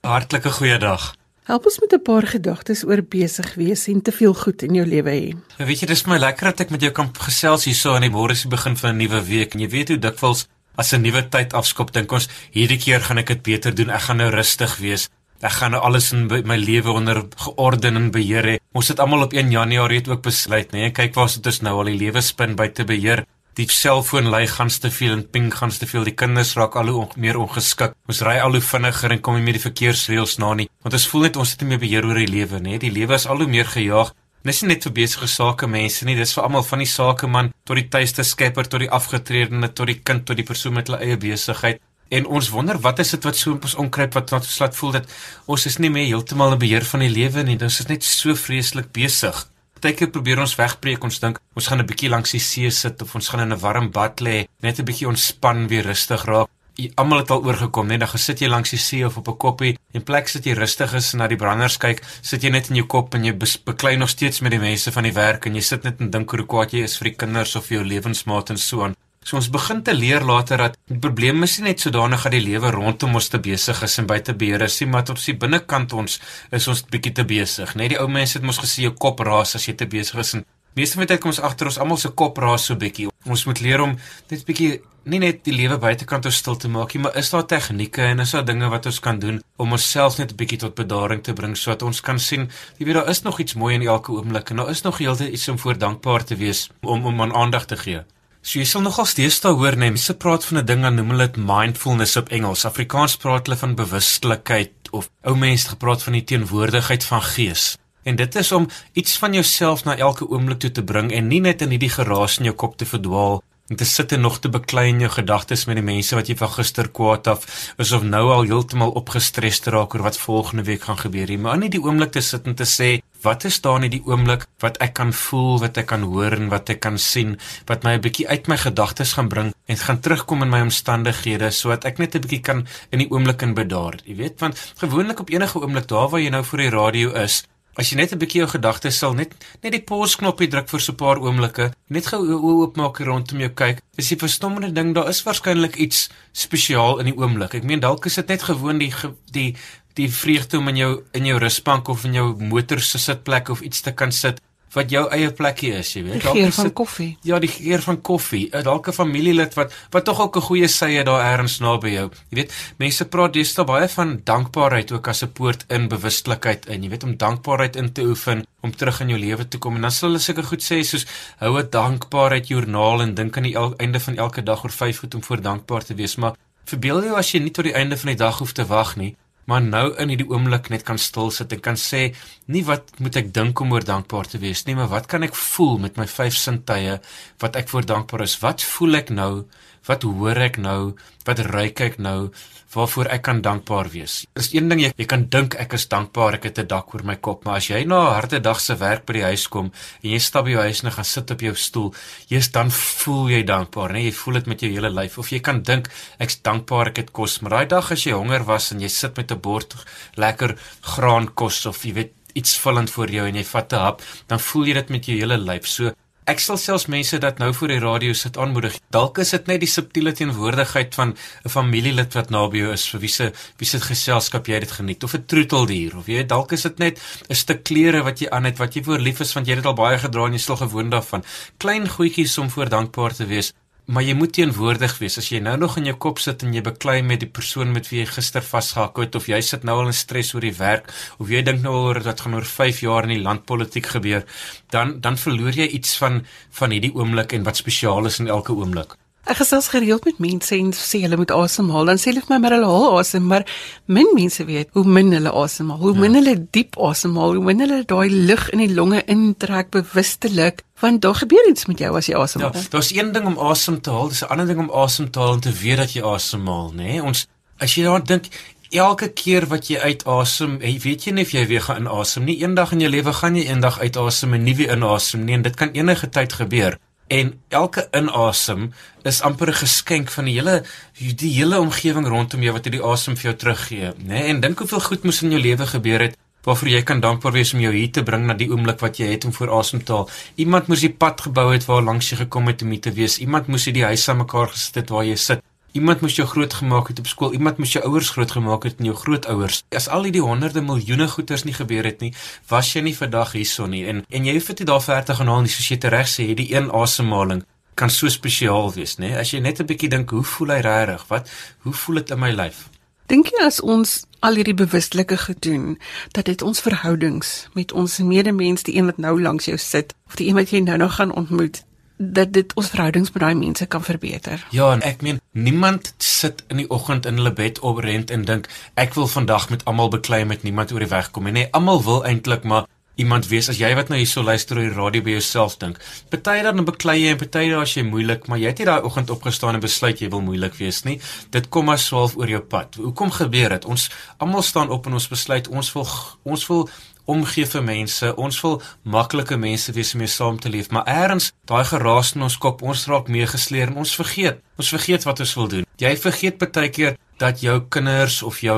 Hartlike 0.01 0.49
goeiedag. 0.49 1.11
Help 1.45 1.69
ons 1.69 1.77
met 1.83 1.93
'n 1.93 2.01
paar 2.01 2.25
gedagtes 2.25 2.81
oor 2.89 3.03
besig 3.05 3.53
wees 3.53 3.87
en 3.87 4.01
te 4.01 4.11
veel 4.11 4.33
goed 4.33 4.63
in 4.63 4.73
jou 4.73 4.85
lewe 4.87 5.11
hê. 5.11 5.37
Ja, 5.57 5.65
weet 5.65 5.81
jy, 5.81 5.87
dis 5.87 6.01
vir 6.01 6.13
my 6.13 6.17
lekker 6.17 6.45
dat 6.45 6.59
ek 6.59 6.69
met 6.71 6.81
jou 6.81 6.91
kan 6.91 7.13
gesels 7.13 7.65
hierso 7.65 7.93
aan 7.93 8.01
die 8.01 8.09
môre 8.09 8.35
se 8.35 8.47
begin 8.47 8.77
van 8.77 8.95
'n 8.95 8.97
nuwe 8.97 9.21
week 9.25 9.53
en 9.53 9.59
jy 9.59 9.69
weet 9.69 9.89
hoe 9.89 9.99
dikwels 9.99 10.47
as 10.75 10.93
'n 10.93 11.01
nuwe 11.01 11.29
tyd 11.29 11.53
afskop 11.53 11.91
dink 11.91 12.11
ons 12.11 12.27
hierdie 12.51 12.79
keer 12.79 13.01
gaan 13.01 13.17
ek 13.17 13.27
dit 13.27 13.41
beter 13.43 13.75
doen. 13.75 13.89
Ek 13.89 14.01
gaan 14.01 14.17
nou 14.17 14.29
rustig 14.29 14.77
wees. 14.77 15.09
Ek 15.41 15.55
gaan 15.57 15.73
nou 15.73 15.81
alles 15.81 16.11
in 16.13 16.27
my 16.29 16.55
lewe 16.61 16.91
onder 16.93 17.23
georden 17.41 17.97
en 17.97 18.11
beheer 18.13 18.45
hê. 18.45 18.57
Ons 18.77 18.91
het 18.93 18.99
almal 19.01 19.25
op 19.25 19.33
1 19.33 19.49
Januarie 19.49 20.03
het 20.03 20.09
ook 20.11 20.21
besluit, 20.27 20.69
nee, 20.71 20.91
kyk 20.93 21.15
waar 21.17 21.31
sit 21.33 21.47
ons 21.49 21.63
nou 21.65 21.79
al 21.81 21.89
die 21.89 21.97
lewe 21.97 22.21
spin 22.21 22.53
buite 22.55 22.85
beheer. 22.85 23.25
Die 23.57 23.65
selfoon 23.67 24.29
lei 24.31 24.45
gans 24.47 24.77
te 24.79 24.91
veel 24.93 25.17
en 25.17 25.25
ping 25.27 25.49
gans 25.51 25.81
te 25.81 25.87
veel. 25.89 26.05
Die 26.07 26.15
kinders 26.15 26.53
raak 26.55 26.77
al 26.79 26.93
hoe 26.93 27.07
meer 27.19 27.39
ongeskik. 27.41 27.97
Ons 28.07 28.21
ry 28.23 28.37
al 28.39 28.55
hoe 28.55 28.63
vinniger 28.63 29.11
en 29.11 29.19
kom 29.19 29.35
nie 29.35 29.43
meer 29.43 29.57
die 29.57 29.65
verkeersreëls 29.65 30.37
na 30.39 30.53
nie. 30.55 30.69
Want 30.85 30.95
ons 30.95 31.07
voel 31.11 31.27
net 31.27 31.39
ons 31.41 31.51
het 31.51 31.65
nie 31.65 31.73
meer 31.73 31.81
beheer 31.81 32.07
oor 32.07 32.21
die 32.21 32.31
lewe 32.31 32.61
nie. 32.63 32.77
Die 32.79 32.93
lewe 32.93 33.17
is 33.17 33.27
al 33.27 33.43
hoe 33.43 33.49
meer 33.51 33.67
gejaag. 33.67 34.13
Dis 34.47 34.63
nie 34.63 34.71
net 34.71 34.87
vir 34.87 34.93
besige 35.01 35.27
sake 35.29 35.67
mense 35.69 36.05
nie, 36.07 36.15
dis 36.17 36.31
vir 36.33 36.47
almal 36.47 36.63
van 36.65 36.81
die 36.81 36.89
sakeman 36.89 37.51
tot 37.67 37.77
die 37.77 37.89
tuiste 37.93 38.23
skepper 38.25 38.65
tot 38.65 38.81
die 38.81 38.89
afgetrede 38.89 39.67
tot 39.69 39.91
die 39.91 39.99
kind 40.01 40.25
tot 40.25 40.39
die 40.39 40.45
persoon 40.47 40.79
met 40.79 40.89
hulle 40.89 41.01
eie 41.05 41.17
besigheid. 41.21 41.77
En 42.11 42.25
ons 42.27 42.49
wonder 42.51 42.75
wat 42.83 42.99
is 42.99 43.13
dit 43.15 43.23
wat 43.23 43.37
so 43.39 43.53
op 43.55 43.63
ons 43.63 43.77
onkruip 43.79 44.15
wat 44.17 44.33
ons 44.35 44.57
laat 44.59 44.75
voel 44.75 44.97
dat 44.97 45.11
ons 45.47 45.65
is 45.69 45.77
nie 45.79 45.89
meer 45.89 46.09
heeltemal 46.09 46.57
in 46.57 46.59
beheer 46.59 46.83
van 46.89 47.05
die 47.05 47.11
lewe 47.11 47.45
nie. 47.47 47.55
Ons 47.63 47.79
is 47.85 47.87
net 47.87 48.03
so 48.03 48.35
vreeslik 48.35 48.89
besig. 48.91 49.37
Partykeer 49.77 50.11
probeer 50.11 50.41
ons 50.43 50.57
wegbreek. 50.59 51.05
Ons 51.07 51.21
dink 51.23 51.39
ons 51.55 51.67
gaan 51.71 51.79
'n 51.79 51.87
bietjie 51.87 52.09
langs 52.11 52.35
die 52.35 52.43
see 52.43 52.69
sit 52.69 53.01
of 53.01 53.15
ons 53.15 53.29
gaan 53.29 53.41
in 53.47 53.53
'n 53.53 53.59
warm 53.59 53.91
bad 53.91 54.19
lê, 54.19 54.47
net 54.61 54.79
'n 54.79 54.85
bietjie 54.85 55.07
ontspan, 55.07 55.67
weer 55.67 55.85
rustig 55.85 56.25
raak. 56.25 56.49
Almal 56.95 57.19
het 57.19 57.31
al 57.31 57.43
oorgekom, 57.43 57.87
net 57.87 57.99
dan 57.99 58.09
gesit 58.09 58.39
jy 58.39 58.47
langs 58.47 58.69
die 58.69 58.79
see 58.79 59.05
of 59.05 59.17
op 59.17 59.27
'n 59.27 59.37
koppie 59.37 59.77
en 59.93 60.03
plek 60.03 60.27
sit 60.27 60.45
jy 60.45 60.53
rustig 60.53 60.93
is 60.93 61.13
en 61.13 61.19
na 61.19 61.27
die 61.27 61.37
branders 61.37 61.77
kyk, 61.77 62.01
sit 62.21 62.43
jy 62.43 62.49
net 62.49 62.69
in 62.69 62.75
jou 62.75 62.87
kop 62.87 63.13
en 63.13 63.23
jy 63.23 63.33
beklei 63.65 63.95
nog 63.97 64.09
steeds 64.09 64.41
met 64.41 64.51
die 64.51 64.59
mense 64.59 64.91
van 64.91 65.03
die 65.03 65.13
werk 65.13 65.45
en 65.45 65.55
jy 65.55 65.61
sit 65.61 65.83
net 65.83 65.99
en 65.99 66.09
dink 66.09 66.31
hoe 66.31 66.45
kwaad 66.45 66.71
jy 66.71 66.83
is 66.83 66.97
vir 66.97 67.09
die 67.09 67.15
kinders 67.15 67.55
of 67.55 67.65
vir 67.65 67.77
jou 67.77 67.85
lewensmaat 67.85 68.49
en 68.49 68.57
so 68.57 68.83
aan. 68.83 68.95
So 69.21 69.37
ons 69.37 69.51
begin 69.53 69.83
te 69.85 69.93
leer 69.93 70.23
later 70.25 70.57
dat 70.57 70.77
die 70.89 70.97
probleem 70.97 71.45
is 71.45 71.59
nie 71.59 71.67
net 71.69 71.83
sodanig 71.83 72.23
dat 72.25 72.33
die 72.33 72.41
lewe 72.41 72.71
rondom 72.73 73.19
ons 73.19 73.27
te 73.29 73.37
besig 73.37 73.83
is 73.85 73.97
en 74.01 74.07
buite 74.09 74.33
beheer 74.33 74.63
is 74.65 74.79
nie, 74.81 74.87
maar 74.89 75.03
tot 75.05 75.21
die 75.21 75.35
binnekant 75.43 75.93
ons 75.93 76.17
is 76.57 76.65
ons 76.71 76.81
bietjie 76.89 77.13
te 77.19 77.25
besig. 77.29 77.75
Net 77.77 77.93
die 77.93 77.99
ou 78.01 78.07
mense 78.09 78.39
het 78.39 78.47
mos 78.47 78.57
gesê 78.63 78.87
jou 78.87 78.95
kop 78.97 79.21
raas 79.27 79.53
as 79.59 79.67
jy 79.69 79.75
te 79.77 79.85
besig 79.91 80.23
is 80.23 80.33
en 80.39 80.45
meeste 80.73 80.97
van 80.97 81.05
die 81.05 81.11
tyd 81.11 81.21
kom 81.21 81.29
ons 81.35 81.41
agter 81.45 81.69
ons 81.69 81.77
almal 81.83 81.99
se 82.01 82.09
kop 82.17 82.41
raas 82.41 82.65
so 82.65 82.79
bietjie. 82.81 83.11
Ons 83.29 83.45
moet 83.45 83.61
leer 83.61 83.83
om 83.85 83.93
net 84.31 84.45
bietjie 84.47 84.71
nie 85.13 85.19
net 85.21 85.43
die 85.45 85.53
lewe 85.53 85.77
buitekant 85.81 86.25
ons 86.25 86.39
stil 86.41 86.57
te 86.57 86.71
maak 86.73 86.95
nie, 86.95 87.03
maar 87.05 87.17
is 87.21 87.29
daar 87.29 87.45
tegnieke 87.53 88.07
en 88.07 88.25
is 88.25 88.33
daar 88.33 88.47
dinge 88.47 88.69
wat 88.73 88.89
ons 88.89 88.99
kan 89.05 89.19
doen 89.21 89.37
om 89.61 89.77
onsself 89.77 90.17
net 90.17 90.33
'n 90.33 90.39
bietjie 90.41 90.61
tot 90.65 90.73
bedaring 90.73 91.21
te 91.21 91.33
bring 91.33 91.53
sodat 91.55 91.83
ons 91.83 92.01
kan 92.01 92.17
sien, 92.19 92.49
jy 92.79 92.85
weet 92.85 92.95
daar 92.95 93.09
is 93.09 93.21
nog 93.21 93.39
iets 93.39 93.53
mooi 93.53 93.75
in 93.75 93.85
elke 93.85 94.11
oomblik 94.11 94.49
en 94.49 94.57
daar 94.57 94.69
is 94.69 94.81
nog 94.81 94.97
heeltyd 94.97 95.29
iets 95.33 95.47
om 95.49 95.59
voor 95.59 95.77
dankbaar 95.77 96.23
te 96.23 96.35
wees 96.35 96.69
om 96.81 97.05
om 97.05 97.21
aan 97.21 97.33
aandag 97.33 97.65
te 97.65 97.77
gee. 97.77 98.01
So 98.41 98.57
jy 98.57 98.65
sal 98.65 98.81
nogal 98.81 99.05
steeds 99.05 99.37
daar 99.43 99.53
hoor 99.53 99.75
nee, 99.77 99.91
mense 99.93 100.15
praat 100.17 100.45
van 100.45 100.57
'n 100.57 100.65
ding 100.65 100.83
aan 100.83 100.95
noem 100.97 101.11
hulle 101.13 101.27
dit 101.29 101.37
mindfulness 101.37 102.17
op 102.17 102.29
Engels. 102.29 102.65
Afrikaans 102.65 103.15
praat 103.17 103.45
hulle 103.45 103.57
van 103.57 103.75
bewustelikheid 103.75 104.89
of 104.91 105.09
ou 105.21 105.35
mense 105.37 105.69
gepraat 105.69 106.03
van 106.03 106.13
die 106.13 106.23
teenwoordigheid 106.23 107.05
van 107.05 107.21
gees. 107.21 107.77
En 108.03 108.15
dit 108.15 108.35
is 108.35 108.51
om 108.51 108.67
iets 108.93 109.17
van 109.17 109.33
jouself 109.33 109.83
na 109.83 109.97
elke 109.97 110.27
oomblik 110.27 110.59
toe 110.59 110.71
te 110.71 110.83
bring 110.83 111.11
en 111.11 111.27
nie 111.27 111.39
net 111.39 111.61
in 111.61 111.69
hierdie 111.69 111.93
geraas 111.93 112.37
in 112.37 112.49
jou 112.49 112.55
kop 112.55 112.77
te 112.77 112.85
verdwaal 112.85 113.43
en 113.69 113.75
te 113.75 113.85
sit 113.85 114.11
en 114.11 114.21
nog 114.21 114.39
te 114.39 114.49
beklei 114.49 114.89
in 114.89 114.99
jou 114.99 115.11
gedagtes 115.11 115.65
met 115.65 115.75
die 115.75 115.85
mense 115.85 116.15
wat 116.15 116.27
jy 116.27 116.35
van 116.35 116.49
gister 116.49 116.89
kwaad 116.89 117.27
af 117.27 117.45
is 117.77 117.91
of 117.91 118.03
nou 118.03 118.31
al 118.31 118.43
heeltemal 118.49 118.91
opgestres 118.91 119.59
te 119.59 119.69
raak 119.69 119.93
oor 119.93 120.01
wat 120.01 120.17
volgende 120.17 120.63
week 120.63 120.81
gaan 120.81 120.97
gebeur 120.97 121.27
nie, 121.27 121.37
maar 121.37 121.57
net 121.57 121.71
die 121.71 121.83
oomblik 121.83 122.11
te 122.11 122.21
sit 122.21 122.49
en 122.49 122.55
te 122.55 122.65
sê 122.65 122.89
wat 123.21 123.45
is 123.49 123.61
daar 123.61 123.83
in 123.83 123.91
die 123.91 124.03
oomblik 124.05 124.45
wat 124.63 124.77
ek 124.85 124.93
kan 124.99 125.13
voel, 125.13 125.59
wat 125.59 125.77
ek 125.77 125.87
kan 125.91 126.01
hoor 126.01 126.33
en 126.37 126.49
wat 126.49 126.69
ek 126.69 126.81
kan 126.85 126.97
sien 126.97 127.37
wat 127.69 127.83
my 127.83 127.95
'n 127.97 128.01
bietjie 128.01 128.27
uit 128.27 128.47
my 128.47 128.57
gedagtes 128.57 129.13
gaan 129.13 129.29
bring 129.29 129.53
en 129.67 129.77
gaan 129.77 129.99
terugkom 129.99 130.41
in 130.41 130.49
my 130.49 130.61
omstandighede 130.61 131.51
sodat 131.51 131.85
ek 131.85 131.99
net 131.99 132.15
'n 132.15 132.21
bietjie 132.21 132.41
kan 132.41 132.67
in 132.91 132.99
die 132.99 133.09
oomblik 133.11 133.41
in 133.41 133.53
bedaar. 133.53 133.95
Jy 134.05 134.15
weet, 134.15 134.39
want 134.39 134.73
gewoonlik 134.77 135.19
op 135.19 135.29
enige 135.29 135.59
oomblik 135.59 135.87
daar 135.87 136.09
waar 136.09 136.21
jy 136.21 136.29
nou 136.29 136.43
voor 136.43 136.59
die 136.59 136.69
radio 136.69 137.11
is, 137.13 137.43
As 137.79 137.87
jy 137.87 137.95
net 137.95 138.11
'n 138.11 138.19
bietjie 138.19 138.41
jou 138.43 138.49
gedagtes 138.51 138.97
sal 138.99 139.13
net 139.15 139.31
net 139.63 139.71
die 139.71 139.85
pause 139.91 140.17
knoppie 140.19 140.49
druk 140.51 140.67
vir 140.67 140.81
so 140.83 140.91
'n 140.91 140.99
paar 140.99 141.21
oomblikke, 141.23 141.71
net 141.87 142.05
gou 142.11 142.19
oë 142.19 142.51
oopmaak 142.61 142.99
rondom 142.99 143.39
jou 143.39 143.49
kyk, 143.49 143.79
is 143.97 144.09
jy 144.11 144.17
verstommende 144.17 144.73
ding, 144.75 144.93
daar 144.93 145.07
is 145.07 145.23
waarskynlik 145.23 145.75
iets 145.77 146.09
spesiaal 146.33 146.99
in 146.99 147.05
die 147.05 147.15
oomblik. 147.15 147.55
Ek 147.55 147.63
meen 147.63 147.79
dalk 147.79 148.05
is 148.05 148.15
dit 148.15 148.27
net 148.27 148.43
gewoon 148.43 148.77
die 148.77 148.93
die 149.31 149.55
die 149.93 150.09
vreugde 150.11 150.57
om 150.57 150.67
in 150.67 150.77
jou 150.77 151.03
in 151.11 151.25
jou 151.25 151.39
rusbank 151.39 151.87
of 151.87 152.05
in 152.05 152.13
jou 152.13 152.35
motor 152.39 152.79
se 152.79 152.99
sitplek 152.99 153.49
of 153.49 153.61
iets 153.61 153.81
te 153.81 153.91
kan 153.91 154.11
sit 154.11 154.41
wat 154.75 154.91
jou 154.91 155.03
eie 155.11 155.31
plekkie 155.35 155.73
is, 155.75 155.89
jy 155.95 156.03
weet. 156.05 156.23
Dalk 156.23 156.37
is 156.39 156.59
dit 156.63 156.73
koffie. 156.75 157.09
Ja, 157.27 157.39
die 157.43 157.49
geur 157.51 157.83
van 157.83 157.97
koffie. 158.07 158.45
Eh, 158.51 158.63
dalk 158.63 158.87
'n 158.87 158.93
familielid 158.95 159.53
wat 159.55 159.73
wat 159.91 160.05
tog 160.05 160.19
ook 160.19 160.37
'n 160.37 160.47
goeie 160.47 160.67
sye 160.67 161.03
daar 161.03 161.23
ergens 161.33 161.59
naby 161.59 161.89
jou. 161.89 162.09
Jy 162.29 162.35
weet, 162.35 162.53
mense 162.77 163.05
praat 163.05 163.33
deesdae 163.33 163.65
baie 163.65 163.87
van 163.87 164.21
dankbaarheid 164.23 164.91
ook 164.91 165.07
as 165.07 165.23
'n 165.23 165.31
poort 165.31 165.65
in 165.67 165.87
bewustelikheid 165.87 166.65
in. 166.65 166.83
Jy 166.83 166.89
weet 166.89 167.03
om 167.03 167.17
dankbaarheid 167.17 167.75
in 167.75 167.91
te 167.91 168.01
oefen 168.01 168.45
om 168.61 168.75
terug 168.75 169.01
in 169.01 169.09
jou 169.09 169.19
lewe 169.19 169.47
te 169.47 169.57
kom. 169.57 169.75
En 169.75 169.81
dan 169.81 169.91
sal 169.91 170.09
hulle 170.09 170.19
seker 170.19 170.43
goed 170.43 170.63
sê 170.63 170.83
soos 170.83 171.05
hou 171.37 171.59
'n 171.59 171.69
dankbaarheid 171.69 172.47
joernaal 172.47 173.01
en 173.01 173.13
dink 173.13 173.37
aan 173.37 173.43
die 173.43 173.57
einde 173.77 173.99
van 173.99 174.15
elke 174.15 174.43
dag 174.43 174.63
oor 174.63 174.71
5 174.71 174.99
goed 174.99 175.15
om 175.15 175.23
voor 175.23 175.41
dankbaar 175.41 175.83
te 175.83 175.95
wees. 175.95 176.15
Maar 176.15 176.35
verbeel 176.65 177.03
jou 177.03 177.15
as 177.17 177.31
jy 177.31 177.39
nie 177.39 177.51
tot 177.51 177.63
die 177.63 177.73
einde 177.73 177.97
van 177.97 178.07
die 178.07 178.17
dag 178.17 178.37
hoef 178.37 178.51
te 178.51 178.65
wag 178.65 178.95
nie 178.95 179.15
maar 179.49 179.61
nou 179.63 179.87
in 180.01 180.13
hierdie 180.13 180.29
oomblik 180.29 180.69
net 180.69 180.85
kan 180.87 180.99
stil 181.01 181.31
sit 181.33 181.53
en 181.55 181.63
kan 181.63 181.79
sê 181.79 182.11
nie 182.47 182.63
wat 182.67 182.93
moet 182.99 183.17
ek 183.21 183.33
dink 183.33 183.59
om 183.61 183.73
oor 183.73 183.85
dankbaar 183.85 184.29
te 184.29 184.41
wees 184.41 184.65
nie 184.67 184.75
maar 184.77 184.91
wat 184.93 185.09
kan 185.11 185.23
ek 185.27 185.35
voel 185.35 185.77
met 185.85 185.97
my 185.97 186.07
vyf 186.07 186.37
sintuie 186.37 186.99
wat 187.41 187.57
ek 187.59 187.69
voor 187.71 187.85
dankbaar 187.85 188.25
is? 188.25 188.37
Wat 188.41 188.63
voel 188.63 189.01
ek 189.01 189.09
nou? 189.13 189.45
Wat 189.87 190.03
hoor 190.05 190.37
ek 190.37 190.59
nou? 190.61 190.93
Wat 191.25 191.41
ruik 191.51 191.81
ek 191.81 191.97
nou 192.01 192.29
waarvoor 192.73 193.09
ek 193.11 193.21
kan 193.27 193.41
dankbaar 193.41 193.89
wees. 193.91 194.25
Dis 194.37 194.51
een 194.53 194.69
ding 194.71 194.81
jy, 194.81 194.91
jy 194.97 195.07
kan 195.09 195.25
dink 195.29 195.55
ek 195.59 195.73
is 195.77 195.87
dankbaar 195.91 196.39
ek 196.39 196.43
het 196.49 196.59
'n 196.59 196.67
dak 196.67 196.93
oor 196.93 197.03
my 197.03 197.15
kop, 197.15 197.45
maar 197.45 197.57
as 197.57 197.67
jy 197.67 197.83
na 197.85 197.99
'n 197.99 198.13
harde 198.15 198.39
dag 198.39 198.59
se 198.59 198.75
werk 198.75 199.05
by 199.05 199.13
die 199.13 199.23
huis 199.23 199.47
kom 199.47 199.71
en 200.03 200.09
jy 200.09 200.19
stap 200.19 200.45
by 200.45 200.51
jou 200.51 200.61
huis 200.61 200.83
en 200.83 200.91
gaan 200.91 201.05
sit 201.05 201.31
op 201.31 201.39
jou 201.39 201.55
stoel, 201.55 201.93
jy's 202.27 202.51
dan 202.51 202.71
voel 202.71 203.29
jy 203.29 203.43
dankbaar, 203.43 203.91
né? 203.93 203.99
Jy 203.99 204.11
voel 204.11 204.33
dit 204.33 204.47
met 204.47 204.59
jou 204.59 204.71
hele 204.71 204.89
lyf 204.89 205.17
of 205.17 205.29
jy 205.29 205.39
kan 205.39 205.61
dink 205.61 205.89
ek's 206.19 206.41
dankbaar 206.41 206.87
ek 206.87 206.97
het 206.97 207.11
kos, 207.11 207.41
maar 207.41 207.51
daai 207.51 207.67
dag 207.67 207.91
as 207.91 208.03
jy 208.03 208.13
honger 208.13 208.43
was 208.45 208.71
en 208.71 208.79
jy 208.79 208.89
sit 208.89 209.17
met 209.17 209.31
'n 209.31 209.39
bord 209.39 209.75
lekker 210.15 210.57
graankos 210.81 211.65
of 211.65 211.83
jy 211.83 211.93
weet 211.93 212.13
iets 212.33 212.57
vullend 212.57 212.89
voor 212.89 213.09
jou 213.09 213.27
en 213.27 213.35
jy 213.35 213.43
vat 213.43 213.73
'n 213.73 213.79
hap, 213.79 214.01
dan 214.27 214.39
voel 214.39 214.65
jy 214.65 214.73
dit 214.73 214.89
met 214.89 215.05
jou 215.05 215.17
hele 215.17 215.37
lyf. 215.37 215.67
So 215.67 215.91
Ek 216.29 216.37
sal 216.37 216.59
selfs 216.61 216.83
mense 216.85 217.17
dat 217.17 217.39
nou 217.41 217.47
voor 217.57 217.71
die 217.73 217.79
radio 217.81 218.13
sit 218.13 218.35
aanmoedig. 218.37 218.75
Dalk 218.93 219.17
is 219.23 219.31
dit 219.33 219.47
net 219.49 219.63
die 219.63 219.69
subtiele 219.69 220.11
teenwoordigheid 220.13 220.93
van 220.93 221.15
'n 221.45 221.49
familielid 221.49 222.13
wat 222.13 222.29
naby 222.29 222.57
jou 222.57 222.73
is, 222.73 222.85
vir 222.89 222.99
wie 222.99 223.09
se 223.09 223.31
wie 223.57 223.65
se 223.67 223.79
geselskap 223.79 224.45
jy 224.45 224.59
dit 224.59 224.71
geniet 224.71 225.03
of 225.03 225.15
'n 225.15 225.25
troeteldier 225.25 225.97
of 225.97 226.05
jy 226.05 226.23
dalk 226.23 226.51
is 226.51 226.61
dit 226.61 226.77
net 226.77 226.99
'n 227.29 227.33
stuk 227.35 227.63
klere 227.63 228.03
wat 228.03 228.19
jy 228.19 228.29
aan 228.29 228.45
het 228.45 228.57
wat 228.59 228.75
jy 228.75 228.83
voor 228.83 228.99
lief 228.99 229.19
is 229.19 229.33
want 229.33 229.47
jy 229.47 229.55
het 229.55 229.63
dit 229.63 229.65
al 229.65 229.73
baie 229.73 229.97
gedra 229.97 230.25
en 230.25 230.33
jy 230.33 230.39
sal 230.39 230.57
gewoond 230.57 230.91
daarvan. 230.91 231.23
Klein 231.57 231.89
goedjies 231.89 232.37
om 232.37 232.49
voor 232.49 232.69
dankbaar 232.69 233.13
te 233.13 233.25
wees 233.25 233.53
maar 233.85 234.03
jy 234.03 234.13
moet 234.15 234.33
teenwoordig 234.33 234.93
wees. 235.01 235.17
As 235.17 235.29
jy 235.31 235.41
nou 235.43 235.57
nog 235.57 235.77
in 235.79 235.89
jou 235.89 235.95
kop 236.05 236.21
sit 236.21 236.43
en 236.45 236.53
jy 236.53 236.61
beklei 236.65 237.01
met 237.05 237.23
die 237.23 237.29
persoon 237.29 237.73
met 237.75 237.89
wie 237.89 238.01
jy 238.01 238.07
gister 238.11 238.45
vasgehak 238.45 238.97
het 239.01 239.17
of 239.19 239.27
jy 239.31 239.41
sit 239.45 239.65
nou 239.67 239.79
al 239.81 239.91
in 239.91 239.97
stres 239.97 240.33
oor 240.35 240.45
die 240.45 240.55
werk 240.57 240.91
of 241.19 241.33
jy 241.33 241.41
dink 241.45 241.63
nou 241.65 241.75
oor 241.87 242.01
wat 242.05 242.23
gaan 242.23 242.37
oor 242.37 242.47
5 242.47 242.83
jaar 242.85 243.09
in 243.09 243.15
die 243.17 243.25
landpolitiek 243.25 243.93
gebeur 243.97 244.25
dan 244.71 244.99
dan 245.01 245.17
verloor 245.17 245.55
jy 245.57 245.67
iets 245.79 245.97
van 246.01 246.23
van 246.59 246.75
hierdie 246.75 246.93
oomblik 246.95 247.33
en 247.33 247.47
wat 247.47 247.59
spesiaal 247.59 248.05
is 248.11 248.19
in 248.23 248.29
elke 248.31 248.53
oomblik 248.53 249.00
Ek 249.29 249.37
gesels 249.37 249.67
gereeld 249.69 250.05
met 250.07 250.17
mense 250.17 250.55
en 250.55 250.71
sê 250.73 251.03
hulle 251.03 251.17
moet 251.19 251.31
asemhaal. 251.31 251.91
Dan 251.91 251.99
sê 252.01 252.09
hulle 252.09 252.23
vir 252.25 252.33
my 252.33 252.39
maar 252.41 252.55
hulle 252.55 252.69
haal 252.71 252.97
asem, 252.97 253.27
maar 253.29 253.45
min 253.85 254.07
mense 254.17 254.45
weet 254.47 254.71
hoe 254.73 254.83
min 254.83 255.11
hulle 255.13 255.33
asemhaal. 255.43 255.77
Hoe 255.83 255.93
min 255.93 256.15
ja. 256.15 256.21
hulle 256.21 256.47
diep 256.57 256.77
asemhaal, 256.89 257.37
hoe 257.37 257.43
min 257.45 257.61
hulle 257.61 257.83
daai 257.91 258.09
lug 258.09 258.47
in 258.55 258.63
die 258.63 258.71
longe 258.73 259.03
intrek 259.05 259.69
bewustelik, 259.75 260.63
want 260.81 261.03
daar 261.05 261.19
gebeur 261.21 261.51
iets 261.51 261.69
met 261.69 261.83
jou 261.85 261.93
as 261.97 262.09
jy 262.09 262.17
asemhaal. 262.17 262.57
Ja, 262.57 262.65
daar's 262.73 262.89
een 262.95 263.11
ding 263.13 263.29
om 263.29 263.37
asem 263.51 263.77
te 263.81 263.93
haal, 263.93 264.09
dis 264.09 264.23
'n 264.25 264.33
ander 264.33 264.47
ding 264.47 264.59
om 264.65 264.73
asem 264.83 265.11
te 265.11 265.19
haal 265.19 265.37
en 265.37 265.45
te 265.45 265.53
weet 265.53 265.77
dat 265.77 265.93
jy 265.93 266.01
asemhaal, 266.01 266.73
nê? 266.73 266.97
Nee? 266.97 267.03
Ons 267.03 267.27
as 267.59 267.75
jy 267.75 267.83
daaraan 267.83 268.05
dink 268.05 268.25
Elke 268.71 269.09
keer 269.11 269.47
wat 269.51 269.67
jy 269.67 269.79
uitasem, 269.79 270.61
hey, 270.61 270.79
weet 270.79 271.03
jy 271.03 271.11
nie 271.11 271.25
of 271.25 271.31
jy 271.31 271.41
weer 271.47 271.61
gaan 271.61 271.81
inasem 271.81 272.23
nie. 272.23 272.37
Eendag 272.39 272.71
in 272.71 272.79
jou 272.79 272.89
lewe 272.89 273.13
gaan 273.13 273.35
jy 273.35 273.43
eendag 273.43 273.79
uitasem 273.79 274.33
en 274.33 274.43
nie 274.43 274.55
weer 274.55 274.71
inasem 274.71 275.25
nie 275.25 275.33
en 275.35 275.41
dit 275.41 275.55
kan 275.55 275.73
enige 275.75 276.09
tyd 276.09 276.33
gebeur 276.33 276.77
en 277.11 277.33
elke 277.51 277.87
inasem 277.97 278.71
is 279.03 279.21
amper 279.21 279.49
'n 279.51 279.61
geskenk 279.65 280.11
van 280.15 280.25
die 280.25 280.35
hele 280.39 280.63
die 280.97 281.33
hele 281.35 281.59
omgewing 281.59 282.07
rondom 282.07 282.41
jou 282.41 282.53
wat 282.53 282.65
hierdie 282.65 282.83
asem 282.83 283.15
vir 283.17 283.31
jou 283.31 283.35
teruggee, 283.35 283.93
né? 283.97 284.07
Nee, 284.07 284.23
en 284.31 284.39
dink 284.39 284.59
hoeveel 284.59 284.79
goed 284.79 285.03
moes 285.03 285.21
in 285.21 285.31
jou 285.31 285.41
lewe 285.41 285.65
gebeur 285.65 285.99
het 285.99 286.17
waarvoor 286.43 286.69
jy 286.69 286.81
kan 286.83 287.01
dankbaar 287.01 287.31
wees 287.31 287.53
om 287.53 287.59
jou 287.59 287.73
hier 287.73 287.91
te 287.91 288.03
bring 288.03 288.25
na 288.25 288.33
die 288.33 288.49
oomblik 288.49 288.79
wat 288.81 288.97
jy 288.97 289.11
het 289.11 289.25
om 289.25 289.33
voor 289.33 289.51
asem 289.59 289.83
te 289.83 289.93
haal. 289.93 290.09
Iemand 290.35 290.67
moes 290.67 290.81
die 290.81 290.93
pad 290.93 291.21
gebou 291.21 291.51
het 291.53 291.65
waar 291.65 291.83
langs 291.83 292.09
jy 292.09 292.17
gekom 292.23 292.47
het 292.47 292.61
om 292.61 292.73
hier 292.73 292.81
te 292.81 292.91
wees. 292.91 293.19
Iemand 293.19 293.47
moes 293.47 293.65
hierdie 293.65 293.85
huis 293.85 294.09
aan 294.09 294.17
mekaar 294.23 294.47
gesit 294.47 294.75
het 294.75 294.89
waar 294.89 295.05
jy 295.05 295.15
sit. 295.15 295.40
Iemand 295.71 296.01
moes 296.01 296.15
jou 296.15 296.27
grootgemaak 296.27 296.89
het 296.91 296.99
op 296.99 297.07
skool, 297.07 297.33
iemand 297.33 297.57
moes 297.57 297.71
jou 297.71 297.83
ouers 297.85 298.09
grootgemaak 298.11 298.65
het 298.67 298.79
en 298.79 298.89
jou 298.89 298.95
grootouers. 298.95 299.61
As 299.71 299.87
al 299.87 300.03
hierdie 300.03 300.23
honderde 300.23 300.61
miljoene 300.61 301.07
goeters 301.07 301.45
nie 301.47 301.55
gebeur 301.55 301.87
het 301.87 302.03
nie, 302.03 302.11
was 302.49 302.73
jy 302.75 302.81
nie 302.83 302.95
vandag 302.97 303.31
hierson 303.37 303.71
nie. 303.71 303.85
En 303.87 304.03
en 304.09 304.27
jy 304.27 304.33
hoef 304.35 304.51
dit 304.51 304.67
daar 304.67 304.83
ver 304.83 305.05
te 305.07 305.15
gaan 305.15 305.31
haal 305.31 305.45
nie, 305.45 305.53
soos 305.53 305.69
jy 305.71 305.79
reg 305.87 306.11
sê, 306.11 306.27
hierdie 306.27 306.49
een 306.51 306.67
asemhaling 306.75 307.45
kan 307.79 307.89
so 307.89 308.11
spesiaal 308.11 308.73
wees, 308.75 308.97
nê? 308.99 309.15
As 309.15 309.31
jy 309.31 309.39
net 309.39 309.61
'n 309.61 309.65
bietjie 309.65 309.89
dink, 309.89 310.09
hoe 310.09 310.23
voel 310.23 310.49
hy 310.55 310.59
regtig? 310.59 311.07
Wat 311.07 311.31
hoe 311.63 311.73
voel 311.73 311.95
dit 311.95 312.11
in 312.11 312.19
my 312.19 312.31
lyf? 312.31 312.67
Dink 313.07 313.31
jy 313.31 313.45
as 313.45 313.61
ons 313.61 314.05
al 314.19 314.35
hierdie 314.35 314.53
bewustelike 314.53 315.17
gedoen 315.17 315.79
dat 316.11 316.25
dit 316.25 316.41
ons 316.41 316.61
verhoudings 316.61 317.47
met 317.53 317.71
ons 317.71 317.97
medemens, 317.97 318.63
die 318.63 318.75
een 318.75 318.85
wat 318.85 318.97
nou 318.97 319.21
langs 319.21 319.45
jou 319.45 319.57
sit 319.57 319.95
of 320.07 320.15
die 320.15 320.27
een 320.27 320.35
wat 320.35 320.49
jy 320.49 320.59
nou 320.59 320.77
nog 320.77 320.95
gaan 320.95 321.13
ontmoet, 321.15 321.63
dat 322.01 322.33
dit 322.33 322.53
ons 322.57 322.69
verhoudings 322.73 323.11
met 323.13 323.21
daai 323.21 323.35
mense 323.35 323.65
kan 323.65 323.83
verbeter. 323.83 324.45
Ja, 324.49 324.71
en 324.73 324.81
ek 324.81 325.01
meen 325.05 325.21
niemand 325.31 325.93
sit 326.01 326.43
in 326.49 326.57
die 326.63 326.69
oggend 326.69 327.05
in 327.05 327.21
hulle 327.21 327.33
bed 327.37 327.59
oprent 327.59 328.11
en 328.11 328.25
dink 328.25 328.49
ek 328.73 328.97
wil 328.97 329.07
vandag 329.07 329.49
met 329.53 329.65
almal 329.69 329.93
beklei 329.93 330.23
met 330.25 330.43
niemand 330.43 330.73
oor 330.73 330.81
die 330.81 330.89
weg 330.89 331.11
kom 331.11 331.29
nie. 331.29 331.37
Nee, 331.37 331.51
almal 331.51 331.83
wil 331.85 332.05
eintlik 332.05 332.43
maar 332.43 332.65
iemand 332.99 333.27
wees 333.31 333.49
as 333.49 333.59
jy 333.59 333.69
wat 333.77 333.89
nou 333.89 333.97
hierso 333.99 334.23
luister 334.25 334.59
oor 334.59 334.67
die 334.67 334.75
radio 334.75 335.05
by 335.05 335.15
jouself 335.15 335.57
dink. 335.61 335.79
Party 336.11 336.41
dan 336.45 336.65
beklei 336.67 336.97
jy 336.99 337.13
en 337.13 337.19
party 337.21 337.45
dan 337.49 337.63
as 337.63 337.75
jy 337.77 337.85
moeilik, 337.87 338.27
maar 338.29 338.41
jy 338.41 338.51
het 338.51 338.61
nie 338.61 338.67
daai 338.69 338.87
oggend 338.87 339.13
opgestaan 339.13 339.57
en 339.57 339.63
besluit 339.63 340.01
jy 340.01 340.09
wil 340.11 340.23
moeilik 340.25 340.57
wees 340.59 340.83
nie. 340.87 340.97
Dit 341.33 341.49
kom 341.53 341.69
maar 341.71 341.81
swaalf 341.81 342.17
oor 342.19 342.29
jou 342.29 342.41
pad. 342.41 342.77
Hoekom 342.81 343.13
gebeur 343.15 343.55
dit? 343.55 343.67
Ons 343.69 343.89
almal 344.21 344.45
staan 344.45 344.73
op 344.73 344.89
en 344.89 344.99
ons 344.99 345.11
besluit 345.11 345.47
ons 345.49 345.73
wil 345.77 345.87
ons 346.35 346.47
wil 346.51 346.67
omgee 347.11 347.45
vir 347.53 347.63
mense. 347.63 348.13
Ons 348.15 348.39
wil 348.43 348.61
maklike 348.83 349.37
mense 349.37 349.73
wees 349.75 349.93
om 349.93 350.01
mee 350.03 350.11
saam 350.11 350.39
te 350.39 350.49
leef, 350.49 350.71
maar 350.71 350.87
eers 350.87 351.31
daai 351.49 351.63
geraas 351.67 352.15
in 352.15 352.25
ons 352.27 352.37
kop, 352.37 352.61
ons 352.61 352.87
raak 352.87 353.11
meegesleer 353.11 353.71
en 353.71 353.81
ons 353.83 353.95
vergeet. 354.01 354.41
Ons 354.57 354.73
vergeet 354.75 355.07
wat 355.07 355.19
ons 355.23 355.37
wil 355.39 355.47
doen. 355.55 355.65
Jy 355.81 355.95
vergeet 355.97 356.37
baie 356.41 356.69
keer 356.69 356.97
dat 357.21 357.41
jou 357.41 357.57
kinders 357.69 358.21
of 358.25 358.39
jou 358.41 358.57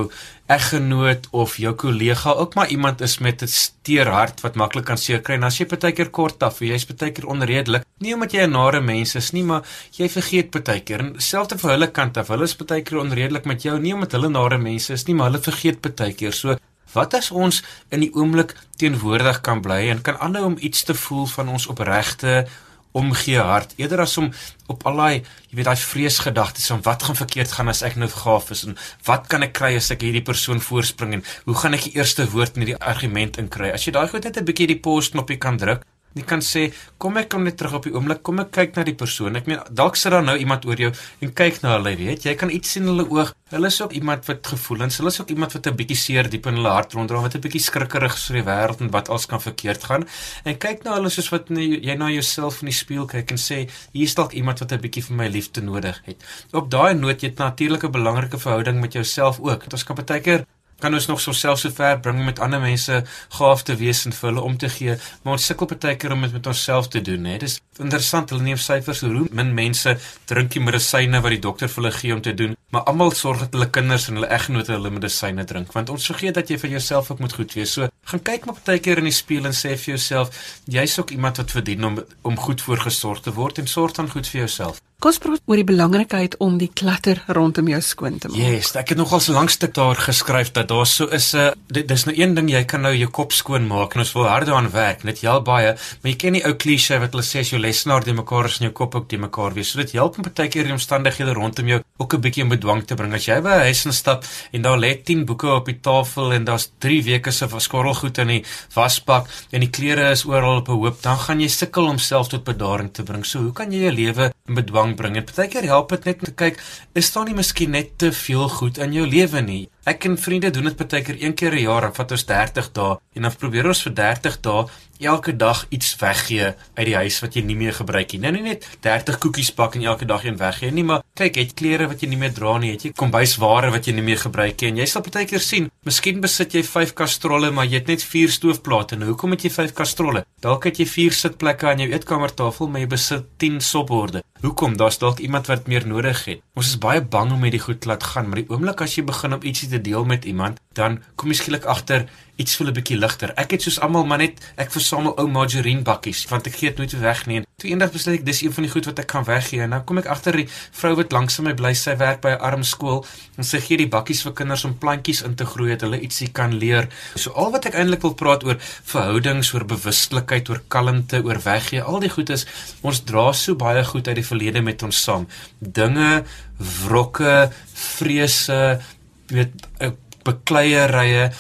eggenoot 0.52 1.28
of 1.32 1.56
jou 1.60 1.74
kollega 1.80 2.34
ook 2.40 2.56
maar 2.56 2.72
iemand 2.72 3.02
is 3.02 3.18
met 3.20 3.42
'n 3.44 3.48
steer 3.48 4.08
hart 4.08 4.42
wat 4.42 4.56
maklik 4.56 4.86
kan 4.86 4.98
seer 4.98 5.22
kry. 5.22 5.36
En 5.36 5.44
as 5.44 5.58
jy 5.58 5.66
baie 5.66 5.94
keer 5.94 6.10
kort 6.10 6.44
af, 6.44 6.60
jy's 6.60 6.86
baie 6.86 7.12
keer 7.12 7.28
onredelik, 7.28 7.84
nie 8.00 8.14
omdat 8.14 8.32
jy 8.32 8.44
'n 8.44 8.52
nare 8.52 8.82
mens 8.82 9.16
is 9.16 9.32
nie, 9.32 9.44
maar 9.44 9.62
jy 9.92 10.10
vergeet 10.10 10.52
baie 10.52 10.80
keer. 10.80 11.00
En 11.00 11.14
selfs 11.18 11.54
van 11.62 11.70
hulle 11.70 11.92
kant 11.92 12.18
af, 12.18 12.28
hulle 12.28 12.44
is 12.44 12.56
baie 12.56 12.82
keer 12.82 13.00
onredelik 13.00 13.46
met 13.46 13.62
jou, 13.62 13.80
nie 13.80 13.94
omdat 13.94 14.12
hulle 14.12 14.30
nare 14.30 14.58
mense 14.58 14.94
is 14.94 15.06
nie, 15.06 15.16
maar 15.16 15.32
hulle 15.32 15.42
vergeet 15.42 15.82
baie 15.82 16.14
keer. 16.14 16.34
So 16.34 16.58
Wat 16.94 17.14
as 17.14 17.32
ons 17.32 17.64
in 17.90 18.00
die 18.06 18.12
oomblik 18.14 18.56
teenwoordig 18.78 19.42
kan 19.42 19.62
bly 19.62 19.90
en 19.90 20.02
kan 20.02 20.18
aanhou 20.18 20.46
om 20.52 20.60
iets 20.60 20.84
te 20.84 20.94
voel 20.94 21.26
van 21.26 21.50
ons 21.50 21.68
opregte 21.68 22.46
omgee 22.94 23.42
hart 23.42 23.74
eerder 23.82 24.04
as 24.06 24.18
om 24.22 24.30
op 24.70 24.86
al 24.90 25.00
daai 25.02 25.16
jy 25.50 25.58
weet 25.58 25.68
daai 25.70 25.82
vreesgedagtes 25.82 26.68
van 26.70 26.84
wat 26.86 27.06
gaan 27.08 27.18
verkeerd 27.18 27.56
gaan 27.58 27.72
as 27.74 27.82
ek 27.88 27.98
nou 27.98 28.10
gaaf 28.12 28.52
is 28.54 28.64
en 28.68 28.78
wat 29.08 29.26
kan 29.32 29.46
ek 29.48 29.56
kry 29.58 29.72
as 29.80 29.90
ek 29.96 30.06
hierdie 30.06 30.26
persoon 30.26 30.62
voorspring 30.62 31.18
en 31.18 31.26
hoe 31.48 31.58
gaan 31.58 31.78
ek 31.78 31.88
die 31.88 31.96
eerste 31.98 32.28
woord 32.36 32.60
in 32.60 32.68
die 32.70 32.78
argument 32.78 33.42
inkry? 33.42 33.74
As 33.74 33.88
jy 33.88 33.96
daai 33.98 34.08
goed 34.14 34.30
net 34.30 34.38
'n 34.38 34.46
bietjie 34.46 34.70
die 34.76 34.82
pause 34.86 35.12
knoppie 35.16 35.42
kan 35.42 35.58
druk 35.58 35.82
Jy 36.14 36.24
kan 36.30 36.44
sê, 36.46 36.68
kom 37.02 37.18
ek 37.18 37.30
kom 37.34 37.44
net 37.44 37.58
terug 37.58 37.80
op 37.80 37.88
die 37.88 37.94
oomblik, 37.94 38.22
kom 38.22 38.40
ek 38.44 38.52
kyk 38.54 38.76
na 38.78 38.84
die 38.86 38.96
persoon. 38.98 39.36
Ek 39.40 39.48
meen, 39.50 39.62
dalk 39.74 39.98
sit 39.98 40.14
daar 40.14 40.26
nou 40.26 40.36
iemand 40.38 40.66
oor 40.70 40.78
jou 40.78 40.92
en 41.26 41.32
kyk 41.34 41.62
na 41.64 41.78
hulle, 41.78 41.96
weet 41.98 42.28
jy, 42.28 42.36
kan 42.38 42.54
iets 42.54 42.76
sien 42.76 42.86
in 42.86 42.94
hulle 42.94 43.08
oog. 43.10 43.34
Hulle 43.54 43.70
is 43.70 43.80
ook 43.82 43.94
iemand 43.98 44.26
wat 44.30 44.48
gevoelens, 44.54 44.98
hulle 45.02 45.12
is 45.14 45.20
ook 45.22 45.34
iemand 45.34 45.54
wat 45.54 45.68
'n 45.68 45.76
bietjie 45.76 45.98
seer 45.98 46.30
diep 46.30 46.46
in 46.48 46.56
hulle 46.58 46.70
hart 46.70 46.94
rondra, 46.94 47.22
wat 47.22 47.36
'n 47.36 47.42
bietjie 47.42 47.62
skrikkerig 47.62 48.16
is 48.16 48.26
vir 48.30 48.38
die 48.42 48.46
wêreld 48.50 48.82
en 48.82 48.92
wat 48.92 49.10
alles 49.10 49.26
kan 49.26 49.42
verkeerd 49.42 49.84
gaan. 49.84 50.08
En 50.46 50.58
kyk 50.58 50.84
na 50.84 50.96
hulle 50.96 51.10
soos 51.10 51.30
wat 51.30 51.50
nie, 51.50 51.80
jy 51.82 51.96
na 51.96 52.10
jouself 52.10 52.62
in 52.62 52.70
die 52.70 52.78
spieël 52.78 53.06
kyk 53.06 53.32
en 53.32 53.38
sê, 53.38 53.70
hier 53.94 54.06
is 54.06 54.16
dalk 54.16 54.34
iemand 54.34 54.60
wat 54.60 54.72
'n 54.72 54.82
bietjie 54.82 55.04
vir 55.04 55.16
my 55.16 55.28
liefde 55.28 55.62
nodig 55.62 56.02
het. 56.06 56.24
Op 56.52 56.70
daai 56.70 56.94
noot 56.94 57.22
jy 57.22 57.30
het 57.30 57.38
natuurlik 57.38 57.84
'n 57.84 57.92
belangrike 57.92 58.38
verhouding 58.38 58.82
met 58.82 58.94
jouself 58.94 59.40
ook. 59.40 59.64
Dit 59.64 59.74
ons 59.74 59.84
kan 59.84 59.96
baie 59.96 60.22
keer 60.22 60.46
kan 60.84 60.94
ons 60.98 61.08
nog 61.08 61.22
so 61.24 61.32
self 61.38 61.62
so 61.64 61.72
ver 61.72 62.00
bring 62.04 62.20
met 62.28 62.42
ander 62.44 62.62
mense 62.64 63.02
gaaf 63.38 63.64
te 63.68 63.76
wees 63.80 64.04
en 64.08 64.16
vir 64.16 64.30
hulle 64.30 64.44
om 64.44 64.58
te 64.60 64.70
gee, 64.76 64.98
maar 65.24 65.38
ons 65.38 65.48
sukkel 65.50 65.72
baie 65.74 65.96
keer 66.00 66.16
om 66.16 66.26
dit 66.26 66.36
met 66.36 66.50
onsself 66.52 66.90
te 66.94 67.02
doen, 67.02 67.30
hè. 67.32 67.38
Dis 67.44 67.60
interessant, 67.80 68.34
hulle 68.34 68.44
neem 68.44 68.60
syfers 68.60 69.04
hoe 69.06 69.26
min 69.32 69.54
mense 69.56 69.96
drink 70.30 70.52
die 70.54 70.64
medisyne 70.64 71.24
wat 71.24 71.36
die 71.36 71.42
dokter 71.48 71.72
vir 71.72 71.82
hulle 71.82 71.96
gee 71.96 72.14
om 72.16 72.22
te 72.26 72.36
doen, 72.38 72.58
maar 72.76 72.88
almal 72.92 73.14
sorg 73.18 73.46
dat 73.46 73.56
hulle 73.56 73.70
kinders 73.74 74.10
en 74.10 74.20
hulle 74.20 74.30
eggenote 74.38 74.76
hulle 74.76 74.92
medisyne 74.94 75.48
drink, 75.50 75.74
want 75.78 75.92
ons 75.94 76.08
vergeet 76.12 76.38
dat 76.40 76.52
jy 76.52 76.60
vir 76.62 76.76
jouself 76.78 77.12
ook 77.14 77.24
moet 77.24 77.36
goed 77.40 77.58
wees. 77.58 77.76
So, 77.78 77.90
gaan 78.12 78.24
kyk 78.30 78.48
maar 78.50 78.62
baie 78.66 78.82
keer 78.84 79.02
in 79.02 79.10
die 79.10 79.16
spieël 79.16 79.50
en 79.50 79.58
sê 79.58 79.76
vir 79.78 79.96
jouself, 79.96 80.44
jy's 80.78 80.98
ook 81.00 81.16
iemand 81.16 81.42
wat 81.42 81.54
verdien 81.56 81.90
om 81.90 82.02
om 82.28 82.40
goed 82.40 82.62
voorgesorg 82.66 83.24
te 83.24 83.34
word 83.36 83.64
en 83.64 83.70
sorg 83.70 83.96
dan 84.00 84.12
goed 84.12 84.30
vir 84.30 84.44
jouself. 84.46 84.82
Kom 85.04 85.12
praat 85.20 85.42
oor 85.52 85.60
die 85.60 85.66
belangrikheid 85.68 86.38
om 86.40 86.54
die 86.56 86.70
klatter 86.72 87.20
rondom 87.36 87.68
jou 87.68 87.80
skoon 87.84 88.22
te 88.24 88.30
maak. 88.32 88.40
Yes, 88.40 88.70
ek 88.80 88.94
het 88.94 89.00
nogal 89.02 89.20
so 89.20 89.34
lank 89.36 89.52
stuk 89.52 89.74
daar 89.76 90.00
geskryf 90.00 90.54
dat 90.56 90.70
daar 90.72 90.88
so 90.88 91.10
is 91.12 91.34
'n 91.36 91.52
uh, 91.52 91.84
dis 91.84 92.06
nou 92.06 92.16
een 92.16 92.34
ding 92.36 92.48
jy 92.50 92.64
kan 92.64 92.82
nou 92.82 92.94
jou 92.96 93.10
kop 93.10 93.34
skoon 93.34 93.68
maak 93.68 93.96
en 93.96 94.00
ons 94.00 94.14
wil 94.14 94.30
harde 94.32 94.54
aan 94.54 94.72
werk. 94.72 95.04
Dit 95.04 95.20
help 95.22 95.44
baie, 95.44 95.76
maar 95.76 96.12
jy 96.12 96.16
ken 96.16 96.34
die 96.34 96.46
ou 96.46 96.54
klise 96.54 97.00
wat 97.00 97.12
hulle 97.12 97.24
sê 97.24 97.40
as 97.40 97.50
jou 97.50 97.60
lesenaar 97.60 98.04
die 98.04 98.14
mekaar 98.14 98.46
is 98.46 98.62
in 98.62 98.68
jou 98.68 98.72
kop 98.72 98.96
ook 98.96 99.10
die 99.10 99.18
mekaar 99.18 99.54
wees. 99.54 99.72
So 99.72 99.80
dit 99.80 99.92
help 99.92 100.18
om 100.18 100.24
baie 100.24 100.48
keer 100.48 100.64
die 100.64 100.72
omstandighede 100.72 101.34
rondom 101.34 101.68
jou 101.68 101.82
ook 101.98 102.14
'n 102.14 102.22
bietjie 102.22 102.44
in 102.44 102.50
bedwang 102.50 102.88
te 102.88 102.96
bring. 102.96 103.14
As 103.14 103.26
jy 103.26 103.42
by 103.42 103.50
'n 103.50 103.64
huis 103.68 103.86
instap 103.86 104.24
en 104.54 104.62
daar 104.62 104.80
lê 104.80 105.04
10 105.04 105.26
boeke 105.26 105.48
op 105.48 105.66
die 105.66 105.80
tafel 105.82 106.32
en 106.32 106.46
daar's 106.46 106.72
3 106.80 107.04
weke 107.04 107.32
se 107.32 107.48
skorrelgoed 107.58 108.18
in 108.20 108.28
die 108.28 108.44
wasbak 108.74 109.28
en 109.52 109.60
die 109.60 109.70
klere 109.70 110.12
is 110.12 110.26
oral 110.26 110.58
op 110.58 110.70
'n 110.70 110.72
hoop, 110.72 111.02
dan 111.02 111.18
gaan 111.18 111.42
jy 111.42 111.48
sukkel 111.48 111.88
om 111.88 111.98
self 111.98 112.30
tot 112.30 112.44
bedaring 112.44 112.94
te 112.94 113.04
bring. 113.04 113.26
So 113.26 113.40
hoe 113.40 113.52
kan 113.52 113.72
jy 113.72 113.80
jou 113.80 113.92
lewe 113.92 114.32
in 114.48 114.56
bedwang 114.56 114.93
bring. 114.96 115.18
En 115.18 115.26
partykeer 115.28 115.68
help 115.70 115.90
dit 115.96 116.06
net 116.10 116.24
om 116.24 116.32
te 116.32 116.36
kyk, 116.44 116.60
is 116.94 117.12
daar 117.14 117.26
nie 117.30 117.38
miskien 117.38 117.74
net 117.76 117.98
te 117.98 118.12
veel 118.12 118.50
goed 118.50 118.78
in 118.78 118.94
jou 118.94 119.08
lewe 119.08 119.42
nie? 119.42 119.64
Ek 119.84 120.06
en 120.08 120.14
vriende 120.16 120.48
doen 120.56 120.70
dit 120.70 120.78
baie 120.80 121.04
keer 121.04 121.18
een 121.20 121.34
keer 121.36 121.56
'n 121.56 121.66
jaar, 121.68 121.94
vat 121.94 122.12
ons 122.12 122.26
30 122.26 122.72
dae 122.72 122.96
en 123.16 123.22
dan 123.22 123.36
probeer 123.36 123.68
ons 123.68 123.82
vir 123.84 123.94
30 123.94 124.40
dae 124.40 124.62
elke 125.04 125.36
dag 125.36 125.66
iets 125.70 125.96
weggee 126.00 126.54
uit 126.74 126.86
die 126.88 126.96
huis 126.96 127.20
wat 127.24 127.36
jy 127.36 127.44
nie 127.46 127.58
meer 127.58 127.74
gebruik 127.74 128.14
nie. 128.14 128.22
Nou 128.24 128.32
nie 128.36 128.44
net 128.46 128.68
30 128.86 129.18
koekies 129.20 129.52
bak 129.56 129.76
en 129.76 129.84
elke 129.84 130.06
dag 130.06 130.24
een 130.24 130.38
weggee 130.38 130.72
nie, 130.72 130.84
maar 130.84 131.04
kyk, 131.20 131.36
het 131.36 131.54
klere 131.54 131.88
wat 131.88 132.02
jy 132.02 132.10
nie 132.10 132.18
meer 132.18 132.34
dra 132.34 132.58
nie, 132.58 132.72
het 132.72 132.86
jy 132.88 132.94
kombuisware 132.98 133.72
wat 133.74 133.88
jy 133.88 133.94
nie 133.94 134.06
meer 134.06 134.22
gebruik 134.22 134.62
nie 134.62 134.70
en 134.72 134.78
jy 134.78 134.88
sal 134.90 135.04
baie 135.04 135.26
keer 135.26 135.44
sien, 135.44 135.70
miskien 135.86 136.22
besit 136.22 136.54
jy 136.54 136.64
5 136.64 136.94
kastrolle, 136.94 137.52
maar 137.52 137.66
jy 137.66 137.82
het 137.82 137.92
net 137.92 138.04
4 138.04 138.32
stoofplate. 138.32 138.96
Nou 138.96 139.12
hoekom 139.12 139.36
het 139.36 139.44
jy 139.44 139.52
5 139.52 139.74
kastrolle? 139.74 140.26
Dalk 140.42 140.70
het 140.70 140.80
jy 140.80 140.88
4 140.88 141.18
sitplekke 141.20 141.68
aan 141.68 141.84
jou 141.84 141.90
eetkamertafel, 141.92 142.70
maar 142.70 142.84
jy 142.84 142.88
besit 142.96 143.28
10 143.40 143.60
sopborde. 143.62 144.24
Hoekom? 144.44 144.76
Daar's 144.78 144.98
dalk 145.00 145.20
iemand 145.24 145.48
wat 145.48 145.68
meer 145.72 145.88
nodig 145.88 146.26
het. 146.26 146.42
Ons 146.60 146.74
is 146.74 146.80
baie 146.80 147.00
bang 147.02 147.32
om 147.32 147.44
hierdie 147.46 147.62
goed 147.64 147.80
te 147.82 147.88
laat 147.88 148.04
gaan, 148.04 148.28
maar 148.28 148.42
die 148.42 148.50
oomblik 148.52 148.82
as 148.84 148.98
jy 148.98 149.06
begin 149.08 149.38
om 149.38 149.46
ietsie 149.48 149.70
te 149.74 149.82
deel 149.82 150.06
met 150.06 150.26
iemand, 150.30 150.62
dan 150.78 151.00
kom 151.16 151.34
jy 151.34 151.42
skielik 151.42 151.66
agter 151.70 152.08
iets 152.36 152.56
voel 152.58 152.68
'n 152.68 152.74
bietjie 152.74 152.98
ligter. 152.98 153.34
Ek 153.38 153.52
het 153.52 153.62
soos 153.62 153.80
almal 153.80 154.06
maar 154.06 154.18
net 154.18 154.42
ek 154.58 154.72
versamel 154.72 155.14
ou 155.18 155.28
margarine 155.28 155.82
bakkies 155.82 156.26
want 156.30 156.48
ek 156.48 156.56
gee 156.56 156.70
dit 156.70 156.78
nooit 156.78 157.00
weg 157.00 157.26
nie. 157.26 157.42
Toe 157.58 157.70
eendag 157.70 157.92
besluit 157.92 158.20
ek 158.20 158.26
dis 158.26 158.42
een 158.42 158.54
van 158.54 158.64
die 158.64 158.72
goed 158.72 158.86
wat 158.86 159.00
ek 159.00 159.08
kan 159.08 159.24
weggee 159.24 159.62
en 159.62 159.70
nou 159.70 159.82
kom 159.82 159.98
ek 159.98 160.10
agter 160.10 160.36
die 160.36 160.48
vrou 160.72 160.96
wat 160.96 161.12
langs 161.12 161.40
my 161.40 161.54
bly 161.54 161.74
sy 161.74 161.96
werk 161.98 162.22
by 162.22 162.32
'n 162.34 162.42
arm 162.42 162.64
skool 162.64 163.06
en 163.38 163.44
sy 163.44 163.60
gee 163.60 163.78
die 163.78 163.88
bakkies 163.88 164.24
vir 164.24 164.34
kinders 164.34 164.66
om 164.66 164.78
plantjies 164.78 165.22
in 165.22 165.36
te 165.36 165.46
groei 165.46 165.70
dat 165.70 165.82
hulle 165.82 166.02
ietsie 166.02 166.32
kan 166.32 166.54
leer. 166.54 166.90
So 167.16 167.32
al 167.32 167.52
wat 167.52 167.66
ek 167.66 167.76
eintlik 167.76 168.02
wil 168.02 168.14
praat 168.14 168.44
oor 168.44 168.58
verhoudings, 168.84 169.54
oor 169.54 169.66
bewustelikheid, 169.66 170.50
oor 170.50 170.62
kalmte, 170.68 171.24
oor 171.24 171.40
weggee, 171.44 171.82
al 171.82 172.00
die 172.00 172.10
goed 172.10 172.30
is 172.30 172.46
ons 172.82 173.04
dra 173.04 173.32
so 173.34 173.56
baie 173.56 173.84
goed 173.84 174.08
uit 174.08 174.16
die 174.16 174.26
verlede 174.26 174.62
met 174.62 174.84
ons 174.84 175.04
saam. 175.04 175.28
Dinge, 175.60 176.24
wrokke, 176.58 177.52
vrese, 177.74 178.82
weet 179.28 179.68
eh, 179.80 179.92
bekleierye 180.24 181.32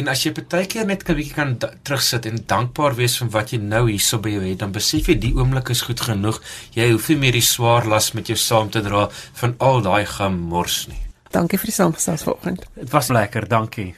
En 0.00 0.08
as 0.08 0.22
jy 0.24 0.30
baie 0.32 0.64
keer 0.64 0.86
net 0.88 1.04
'n 1.04 1.14
bietjie 1.14 1.34
kan 1.34 1.58
terugsit 1.58 2.24
en 2.26 2.38
dankbaar 2.46 2.94
wees 2.96 3.18
vir 3.18 3.28
wat 3.28 3.50
jy 3.52 3.58
nou 3.58 3.90
hierso 3.90 4.18
by 4.18 4.30
jou 4.30 4.40
het, 4.40 4.58
dan 4.58 4.72
besef 4.72 5.08
jy 5.08 5.18
die 5.20 5.34
oomblik 5.36 5.68
is 5.68 5.82
goed 5.82 6.00
genoeg. 6.00 6.40
Jy 6.72 6.92
hoef 6.92 7.08
nie 7.08 7.16
meer 7.16 7.32
die 7.32 7.44
swaar 7.44 7.86
las 7.86 8.12
met 8.14 8.26
jou 8.26 8.36
saam 8.36 8.70
te 8.70 8.80
dra 8.80 9.10
van 9.34 9.54
al 9.58 9.82
daai 9.82 10.06
gemors 10.06 10.88
nie. 10.88 11.02
Dankie 11.30 11.58
vir 11.58 11.66
die 11.66 11.76
saamgesels 11.76 12.22
vanoggend. 12.22 12.64
Dit 12.74 12.90
was 12.90 13.08
lekker, 13.08 13.48
dankie. 13.48 13.94